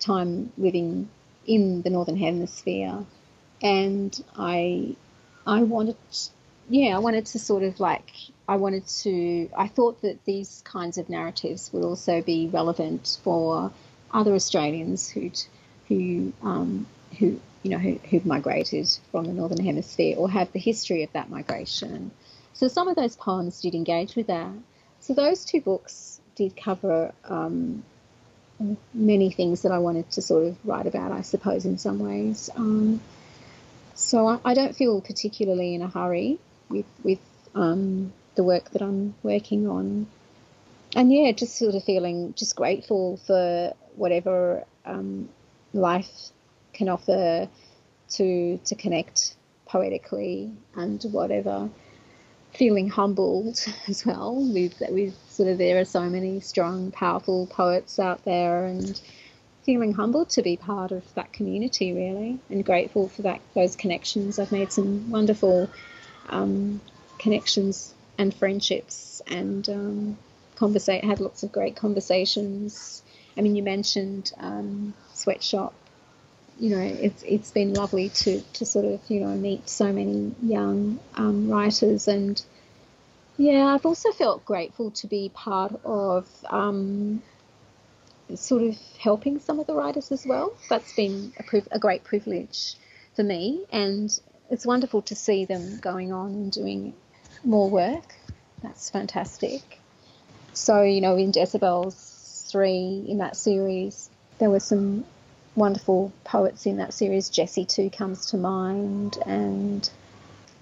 time 0.00 0.52
living 0.58 1.08
in 1.46 1.82
the 1.82 1.90
northern 1.90 2.16
hemisphere, 2.16 3.04
and 3.62 4.24
I 4.36 4.96
I 5.46 5.62
wanted 5.62 5.96
yeah 6.68 6.96
I 6.96 6.98
wanted 6.98 7.26
to 7.26 7.38
sort 7.38 7.62
of 7.62 7.78
like 7.80 8.10
I 8.48 8.56
wanted 8.56 8.86
to 9.04 9.48
I 9.56 9.68
thought 9.68 10.02
that 10.02 10.24
these 10.24 10.62
kinds 10.64 10.98
of 10.98 11.08
narratives 11.08 11.70
would 11.72 11.84
also 11.84 12.22
be 12.22 12.48
relevant 12.48 13.18
for 13.22 13.72
other 14.12 14.34
Australians 14.34 15.08
who'd 15.08 15.40
who 15.88 16.32
um, 16.42 16.86
who 17.18 17.40
you 17.62 17.70
know 17.70 17.78
who, 17.78 18.00
who've 18.10 18.26
migrated 18.26 18.88
from 19.10 19.26
the 19.26 19.32
northern 19.32 19.64
hemisphere 19.64 20.16
or 20.16 20.30
have 20.30 20.50
the 20.52 20.58
history 20.58 21.02
of 21.02 21.12
that 21.12 21.30
migration. 21.30 22.10
So 22.54 22.68
some 22.68 22.88
of 22.88 22.96
those 22.96 23.16
poems 23.16 23.60
did 23.60 23.74
engage 23.74 24.14
with 24.14 24.28
that. 24.28 24.52
So 25.02 25.14
those 25.14 25.44
two 25.44 25.60
books 25.60 26.20
did 26.36 26.56
cover 26.56 27.12
um, 27.24 27.82
many 28.94 29.32
things 29.32 29.62
that 29.62 29.72
I 29.72 29.78
wanted 29.78 30.08
to 30.12 30.22
sort 30.22 30.46
of 30.46 30.56
write 30.64 30.86
about, 30.86 31.10
I 31.10 31.22
suppose, 31.22 31.64
in 31.64 31.76
some 31.76 31.98
ways. 31.98 32.48
Um, 32.54 33.00
so 33.94 34.28
I, 34.28 34.38
I, 34.44 34.54
don't 34.54 34.76
feel 34.76 35.00
particularly 35.00 35.74
in 35.74 35.82
a 35.82 35.88
hurry 35.88 36.38
with 36.68 36.86
with 37.02 37.18
um, 37.54 38.12
the 38.36 38.44
work 38.44 38.70
that 38.70 38.80
I'm 38.80 39.14
working 39.24 39.68
on, 39.68 40.06
and 40.94 41.12
yeah, 41.12 41.32
just 41.32 41.58
sort 41.58 41.74
of 41.74 41.82
feeling 41.82 42.34
just 42.34 42.54
grateful 42.54 43.16
for 43.26 43.74
whatever 43.96 44.64
um, 44.86 45.28
life 45.72 46.30
can 46.72 46.88
offer 46.88 47.48
to 48.10 48.58
to 48.58 48.74
connect 48.76 49.34
poetically 49.66 50.52
and 50.76 51.02
whatever 51.10 51.68
feeling 52.52 52.88
humbled 52.88 53.64
as 53.88 54.04
well 54.04 54.34
with 54.34 54.80
with 54.90 55.14
sort 55.28 55.48
of 55.48 55.58
there 55.58 55.80
are 55.80 55.84
so 55.84 56.02
many 56.02 56.40
strong, 56.40 56.90
powerful 56.90 57.46
poets 57.46 57.98
out 57.98 58.24
there, 58.24 58.64
and 58.64 59.00
feeling 59.64 59.92
humbled 59.94 60.28
to 60.30 60.42
be 60.42 60.56
part 60.56 60.92
of 60.92 61.02
that 61.14 61.32
community 61.32 61.92
really, 61.92 62.38
and 62.50 62.64
grateful 62.64 63.08
for 63.08 63.22
that 63.22 63.40
those 63.54 63.76
connections. 63.76 64.38
I've 64.38 64.52
made 64.52 64.72
some 64.72 65.10
wonderful 65.10 65.70
um, 66.28 66.80
connections 67.18 67.94
and 68.18 68.34
friendships, 68.34 69.22
and 69.26 69.68
um, 69.68 70.18
conversate 70.56 71.04
had 71.04 71.20
lots 71.20 71.42
of 71.42 71.52
great 71.52 71.76
conversations. 71.76 73.02
I 73.36 73.40
mean, 73.40 73.56
you 73.56 73.62
mentioned 73.62 74.32
um, 74.38 74.92
sweatshop 75.14 75.72
you 76.58 76.70
know, 76.70 76.82
it's 76.82 77.22
it's 77.22 77.50
been 77.50 77.74
lovely 77.74 78.08
to, 78.10 78.40
to 78.40 78.64
sort 78.64 78.84
of 78.84 79.00
you 79.08 79.20
know 79.20 79.34
meet 79.34 79.68
so 79.68 79.92
many 79.92 80.34
young 80.42 80.98
um, 81.14 81.48
writers 81.48 82.08
and 82.08 82.42
yeah, 83.36 83.66
I've 83.66 83.86
also 83.86 84.12
felt 84.12 84.44
grateful 84.44 84.90
to 84.92 85.06
be 85.06 85.30
part 85.34 85.80
of 85.84 86.28
um, 86.48 87.22
sort 88.34 88.62
of 88.62 88.76
helping 88.98 89.40
some 89.40 89.58
of 89.58 89.66
the 89.66 89.74
writers 89.74 90.12
as 90.12 90.26
well. 90.26 90.52
That's 90.68 90.94
been 90.94 91.32
a, 91.38 91.42
priv- 91.42 91.68
a 91.72 91.78
great 91.78 92.04
privilege 92.04 92.74
for 93.16 93.22
me, 93.22 93.64
and 93.72 94.16
it's 94.50 94.66
wonderful 94.66 95.02
to 95.02 95.14
see 95.14 95.44
them 95.44 95.78
going 95.78 96.12
on 96.12 96.32
and 96.32 96.52
doing 96.52 96.94
more 97.42 97.70
work. 97.70 98.14
That's 98.62 98.90
fantastic. 98.90 99.80
So, 100.52 100.82
you 100.82 101.00
know, 101.00 101.16
in 101.16 101.32
Decibels 101.32 102.50
3, 102.50 103.06
in 103.08 103.18
that 103.18 103.36
series, 103.36 104.10
there 104.38 104.50
were 104.50 104.60
some 104.60 105.04
wonderful 105.54 106.12
poets 106.24 106.66
in 106.66 106.78
that 106.78 106.94
series. 106.94 107.28
Jessie 107.28 107.64
Tu 107.64 107.90
comes 107.90 108.26
to 108.26 108.36
mind, 108.36 109.18
and 109.26 109.88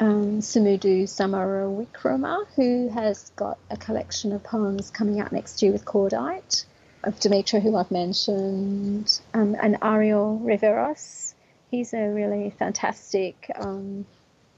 um, 0.01 0.41
Sumudu 0.41 1.05
Samarawikrama, 1.05 2.47
who 2.57 2.88
has 2.88 3.30
got 3.36 3.59
a 3.70 3.76
collection 3.76 4.32
of 4.32 4.43
poems 4.43 4.91
coming 4.91 5.20
out 5.20 5.32
next 5.32 5.62
year 5.62 5.72
with 5.72 5.84
Cordite. 5.84 6.64
of 7.05 7.18
Dimitra, 7.18 7.62
who 7.62 7.76
I've 7.76 7.91
mentioned, 7.91 9.20
um, 9.32 9.57
and 9.61 9.78
Ariel 9.82 10.41
Riveros. 10.45 11.34
He's 11.70 11.95
a 11.95 12.09
really 12.09 12.51
fantastic 12.59 13.51
um, 13.55 14.05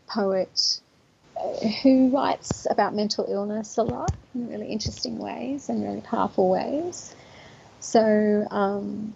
poet 0.08 0.80
uh, 1.36 1.66
who 1.82 2.08
writes 2.08 2.66
about 2.70 2.94
mental 2.94 3.26
illness 3.28 3.76
a 3.76 3.82
lot 3.82 4.12
in 4.34 4.48
really 4.48 4.68
interesting 4.68 5.18
ways 5.18 5.68
and 5.68 5.84
really 5.84 6.00
powerful 6.00 6.50
ways. 6.50 7.14
So, 7.80 8.46
um, 8.50 9.14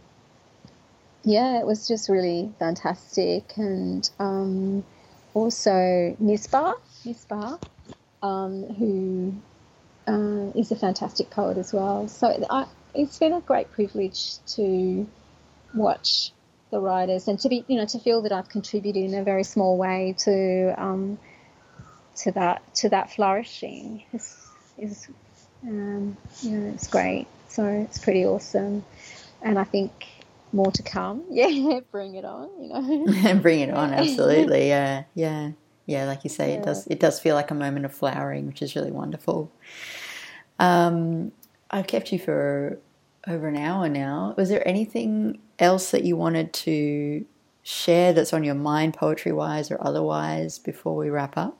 yeah, 1.26 1.58
it 1.58 1.66
was 1.66 1.88
just 1.88 2.08
really 2.08 2.52
fantastic. 2.60 3.52
And 3.56 4.08
um, 4.20 4.84
also 5.34 6.16
Misbah, 6.22 6.74
Misbah, 7.04 7.58
um, 8.22 8.62
who 8.62 9.34
uh, 10.06 10.52
is 10.56 10.70
a 10.70 10.76
fantastic 10.76 11.28
poet 11.30 11.58
as 11.58 11.72
well. 11.72 12.06
So 12.06 12.46
I, 12.48 12.66
it's 12.94 13.18
been 13.18 13.32
a 13.32 13.40
great 13.40 13.72
privilege 13.72 14.38
to 14.54 15.06
watch 15.74 16.30
the 16.70 16.78
writers 16.78 17.26
and 17.26 17.40
to 17.40 17.48
be, 17.48 17.64
you 17.66 17.76
know, 17.76 17.86
to 17.86 17.98
feel 17.98 18.22
that 18.22 18.30
I've 18.30 18.48
contributed 18.48 19.02
in 19.02 19.14
a 19.14 19.24
very 19.24 19.42
small 19.42 19.76
way 19.76 20.14
to 20.20 20.74
um, 20.80 21.18
to 22.18 22.30
that 22.32 22.62
to 22.76 22.88
that 22.90 23.10
flourishing 23.10 24.04
is 24.78 25.08
you 25.64 26.50
know 26.52 26.72
it's 26.72 26.86
great. 26.86 27.26
So 27.48 27.66
it's 27.66 27.98
pretty 27.98 28.24
awesome, 28.24 28.84
and 29.42 29.58
I 29.58 29.64
think 29.64 29.92
more 30.52 30.70
to 30.72 30.82
come. 30.82 31.24
Yeah, 31.30 31.80
bring 31.90 32.14
it 32.14 32.24
on. 32.24 32.50
You 32.60 32.68
know, 32.68 33.28
and 33.28 33.42
bring 33.46 33.60
it 33.60 33.70
on. 33.70 33.92
Absolutely. 33.92 34.68
Yeah, 34.68 35.04
yeah, 35.14 35.50
yeah. 35.86 36.04
Like 36.06 36.24
you 36.24 36.30
say, 36.30 36.52
yeah. 36.52 36.58
it 36.58 36.64
does. 36.64 36.86
It 36.86 37.00
does 37.00 37.20
feel 37.20 37.34
like 37.34 37.50
a 37.50 37.54
moment 37.54 37.84
of 37.84 37.94
flowering, 37.94 38.46
which 38.46 38.62
is 38.62 38.74
really 38.74 38.92
wonderful. 38.92 39.52
Um, 40.58 41.32
I've 41.70 41.86
kept 41.86 42.12
you 42.12 42.18
for 42.18 42.78
over 43.26 43.48
an 43.48 43.56
hour 43.56 43.88
now. 43.88 44.34
Was 44.36 44.48
there 44.48 44.66
anything 44.66 45.38
else 45.58 45.90
that 45.90 46.04
you 46.04 46.16
wanted 46.16 46.52
to 46.52 47.26
share 47.62 48.12
that's 48.12 48.32
on 48.32 48.44
your 48.44 48.54
mind, 48.54 48.94
poetry 48.94 49.32
wise 49.32 49.70
or 49.70 49.78
otherwise, 49.80 50.58
before 50.58 50.94
we 50.96 51.10
wrap 51.10 51.36
up? 51.36 51.58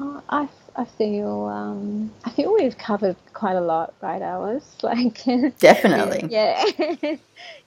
Oh, 0.00 0.22
I, 0.28 0.48
I 0.76 0.84
feel 0.84 1.44
um, 1.46 2.12
I 2.24 2.30
feel 2.30 2.52
we've 2.52 2.76
covered 2.76 3.16
quite 3.32 3.54
a 3.54 3.60
lot, 3.60 3.94
right, 4.00 4.20
Alice? 4.20 4.76
Like 4.82 5.24
definitely, 5.58 6.28
yeah, 6.30 6.64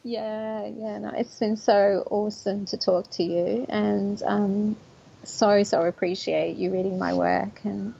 yeah, 0.03 0.67
yeah. 0.67 0.97
No, 0.99 1.11
it's 1.15 1.39
been 1.39 1.55
so 1.55 2.05
awesome 2.11 2.65
to 2.65 2.77
talk 2.77 3.09
to 3.11 3.23
you, 3.23 3.65
and 3.69 4.21
um, 4.23 4.75
so 5.23 5.63
so 5.63 5.83
appreciate 5.83 6.57
you 6.57 6.71
reading 6.71 6.99
my 6.99 7.13
work 7.13 7.61
and 7.63 7.93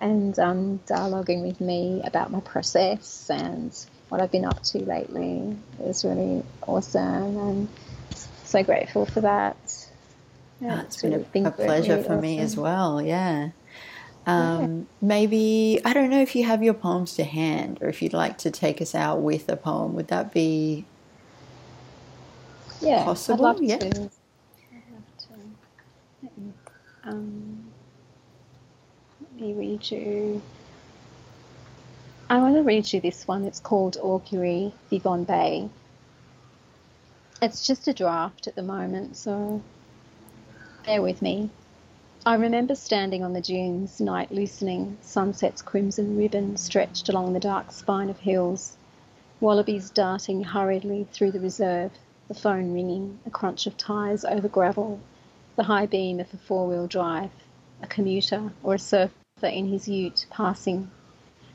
and 0.00 0.38
um, 0.38 0.80
dialoguing 0.86 1.46
with 1.46 1.60
me 1.60 2.02
about 2.04 2.30
my 2.30 2.40
process 2.40 3.30
and 3.30 3.72
what 4.08 4.20
I've 4.20 4.32
been 4.32 4.44
up 4.44 4.62
to 4.64 4.78
lately. 4.78 5.56
It 5.78 5.86
was 5.86 6.04
really 6.04 6.42
awesome, 6.66 7.36
and 7.36 7.68
so 8.44 8.64
grateful 8.64 9.06
for 9.06 9.20
that. 9.20 9.56
Yeah, 10.60 10.78
oh, 10.80 10.84
it's 10.84 11.00
been 11.00 11.12
a, 11.14 11.48
a 11.48 11.50
pleasure 11.52 11.92
really 11.92 12.02
for 12.02 12.14
awesome. 12.14 12.20
me 12.20 12.40
as 12.40 12.56
well. 12.56 13.00
Yeah. 13.00 13.50
Um, 14.28 14.86
maybe, 15.00 15.80
I 15.86 15.94
don't 15.94 16.10
know 16.10 16.20
if 16.20 16.36
you 16.36 16.44
have 16.44 16.62
your 16.62 16.74
poems 16.74 17.14
to 17.14 17.24
hand 17.24 17.78
or 17.80 17.88
if 17.88 18.02
you'd 18.02 18.12
like 18.12 18.36
to 18.38 18.50
take 18.50 18.82
us 18.82 18.94
out 18.94 19.22
with 19.22 19.48
a 19.48 19.56
poem. 19.56 19.94
Would 19.94 20.08
that 20.08 20.34
be 20.34 20.84
yeah, 22.82 23.04
possible? 23.04 23.46
I'd 23.46 23.54
love 23.54 23.62
yeah. 23.62 23.78
to. 23.78 23.86
I'd 23.86 23.96
love 23.96 24.10
to. 25.18 25.34
Let 26.22 26.38
me, 26.38 26.52
um, 27.04 27.64
let 29.22 29.40
me 29.40 29.54
read 29.54 29.90
you. 29.90 30.42
I 32.28 32.38
want 32.38 32.54
to 32.56 32.62
read 32.62 32.92
you 32.92 33.00
this 33.00 33.26
one. 33.26 33.44
It's 33.44 33.60
called 33.60 33.96
Augury, 34.02 34.74
Vivonne 34.90 35.24
Bay. 35.24 35.70
It's 37.40 37.66
just 37.66 37.88
a 37.88 37.94
draft 37.94 38.46
at 38.46 38.56
the 38.56 38.62
moment, 38.62 39.16
so 39.16 39.62
bear 40.84 41.00
with 41.00 41.22
me. 41.22 41.48
I 42.28 42.34
remember 42.34 42.74
standing 42.74 43.24
on 43.24 43.32
the 43.32 43.40
dunes, 43.40 44.02
night 44.02 44.30
loosening, 44.30 44.98
sunset's 45.00 45.62
crimson 45.62 46.14
ribbon 46.14 46.58
stretched 46.58 47.08
along 47.08 47.32
the 47.32 47.40
dark 47.40 47.72
spine 47.72 48.10
of 48.10 48.18
hills, 48.18 48.76
wallabies 49.40 49.88
darting 49.88 50.44
hurriedly 50.44 51.04
through 51.10 51.30
the 51.30 51.40
reserve, 51.40 51.92
the 52.28 52.34
phone 52.34 52.74
ringing, 52.74 53.18
a 53.24 53.30
crunch 53.30 53.66
of 53.66 53.78
tyres 53.78 54.26
over 54.26 54.46
gravel, 54.46 55.00
the 55.56 55.62
high 55.62 55.86
beam 55.86 56.20
of 56.20 56.34
a 56.34 56.36
four 56.36 56.68
wheel 56.68 56.86
drive, 56.86 57.30
a 57.80 57.86
commuter 57.86 58.52
or 58.62 58.74
a 58.74 58.78
surfer 58.78 59.10
in 59.42 59.68
his 59.68 59.88
ute 59.88 60.26
passing, 60.28 60.90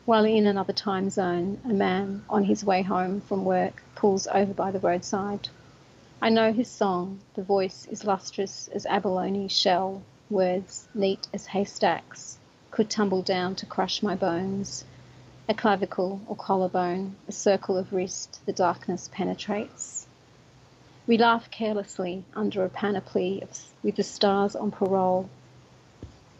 while 0.05 0.26
in 0.26 0.47
another 0.47 0.74
time 0.74 1.07
zone, 1.11 1.61
a 1.65 1.74
man 1.74 2.26
on 2.28 2.45
his 2.45 2.65
way 2.65 2.82
home 2.82 3.21
from 3.21 3.45
work 3.45 3.84
pulls 3.93 4.26
over 4.34 4.55
by 4.55 4.71
the 4.71 4.80
roadside. 4.80 5.49
I 6.19 6.30
know 6.30 6.51
his 6.51 6.67
song, 6.67 7.19
the 7.36 7.43
voice 7.43 7.86
is 7.91 8.05
lustrous 8.05 8.69
as 8.69 8.88
abalone 8.88 9.47
shell 9.49 10.01
words, 10.34 10.88
neat 10.95 11.27
as 11.31 11.45
haystacks, 11.45 12.39
could 12.71 12.89
tumble 12.89 13.21
down 13.21 13.53
to 13.53 13.67
crush 13.67 14.01
my 14.01 14.15
bones. 14.15 14.84
A 15.47 15.53
clavicle 15.53 16.19
or 16.27 16.36
collarbone, 16.36 17.15
a 17.27 17.31
circle 17.31 17.77
of 17.77 17.93
wrist, 17.93 18.41
the 18.47 18.51
darkness 18.51 19.09
penetrates. 19.13 20.07
We 21.05 21.19
laugh 21.19 21.51
carelessly 21.51 22.25
under 22.34 22.65
a 22.65 22.69
panoply 22.69 23.41
of, 23.43 23.49
with 23.84 23.95
the 23.95 24.03
stars 24.03 24.55
on 24.55 24.71
parole, 24.71 25.29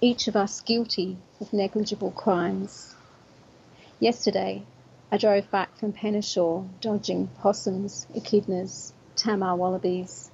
each 0.02 0.28
of 0.28 0.36
us 0.36 0.60
guilty 0.62 1.18
of 1.40 1.54
negligible 1.54 2.12
crimes. 2.12 2.96
Yesterday, 4.00 4.64
I 5.12 5.18
drove 5.18 5.52
back 5.52 5.78
from 5.78 5.94
Penneshaw, 5.94 6.68
dodging 6.82 7.28
possums, 7.42 8.08
echidnas, 8.16 8.92
tammar 9.16 9.56
wallabies. 9.56 10.32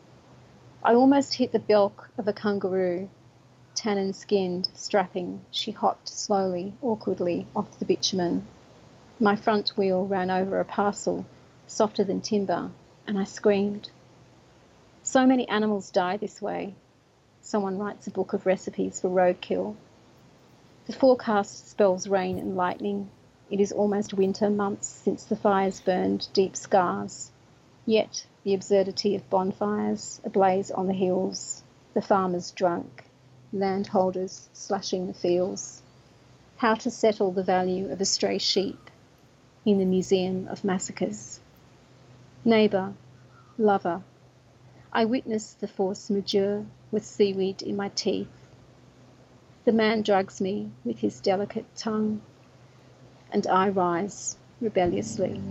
I 0.81 0.93
almost 0.93 1.33
hit 1.33 1.51
the 1.51 1.59
bilk 1.59 2.09
of 2.17 2.27
a 2.29 2.33
kangaroo 2.33 3.09
tannin 3.79 4.11
skinned, 4.11 4.67
strapping, 4.73 5.39
she 5.51 5.71
hopped 5.71 6.09
slowly, 6.09 6.73
awkwardly, 6.81 7.47
off 7.55 7.79
the 7.79 7.85
bitumen. 7.85 8.45
My 9.21 9.37
front 9.37 9.69
wheel 9.77 10.05
ran 10.05 10.29
over 10.29 10.59
a 10.59 10.65
parcel, 10.65 11.25
softer 11.65 12.03
than 12.03 12.19
timber, 12.19 12.71
and 13.07 13.17
I 13.17 13.23
screamed. 13.23 13.89
So 15.01 15.25
many 15.25 15.47
animals 15.47 15.91
die 15.91 16.17
this 16.17 16.41
way. 16.41 16.75
Someone 17.39 17.77
writes 17.77 18.05
a 18.05 18.11
book 18.11 18.33
of 18.33 18.45
recipes 18.45 18.99
for 18.99 19.07
roadkill. 19.07 19.77
The 20.87 20.91
forecast 20.91 21.69
spells 21.69 22.05
rain 22.05 22.37
and 22.37 22.57
lightning. 22.57 23.09
It 23.49 23.61
is 23.61 23.71
almost 23.71 24.13
winter 24.13 24.49
months 24.49 24.87
since 24.87 25.23
the 25.23 25.37
fires 25.37 25.79
burned 25.79 26.27
deep 26.33 26.57
scars. 26.57 27.31
Yet 27.85 28.25
the 28.43 28.53
absurdity 28.53 29.15
of 29.15 29.29
bonfires 29.29 30.19
ablaze 30.25 30.69
on 30.69 30.87
the 30.87 30.93
hills, 30.93 31.63
the 31.93 32.01
farmers 32.01 32.51
drunk, 32.51 33.05
landholders 33.51 34.49
slashing 34.53 35.07
the 35.07 35.13
fields, 35.13 35.81
how 36.57 36.75
to 36.75 36.91
settle 36.91 37.31
the 37.31 37.43
value 37.43 37.91
of 37.91 37.99
a 38.01 38.05
stray 38.05 38.37
sheep 38.37 38.89
in 39.65 39.77
the 39.77 39.85
Museum 39.85 40.47
of 40.47 40.63
Massacres. 40.63 41.39
Neighbour, 42.45 42.93
lover, 43.57 44.03
I 44.91 45.05
witness 45.05 45.53
the 45.53 45.67
force 45.67 46.09
majeure 46.09 46.65
with 46.91 47.05
seaweed 47.05 47.61
in 47.61 47.75
my 47.75 47.89
teeth. 47.89 48.27
The 49.65 49.71
man 49.71 50.01
drugs 50.01 50.41
me 50.41 50.71
with 50.83 50.99
his 50.99 51.19
delicate 51.19 51.75
tongue, 51.75 52.21
and 53.31 53.45
I 53.47 53.69
rise 53.69 54.37
rebelliously. 54.59 55.41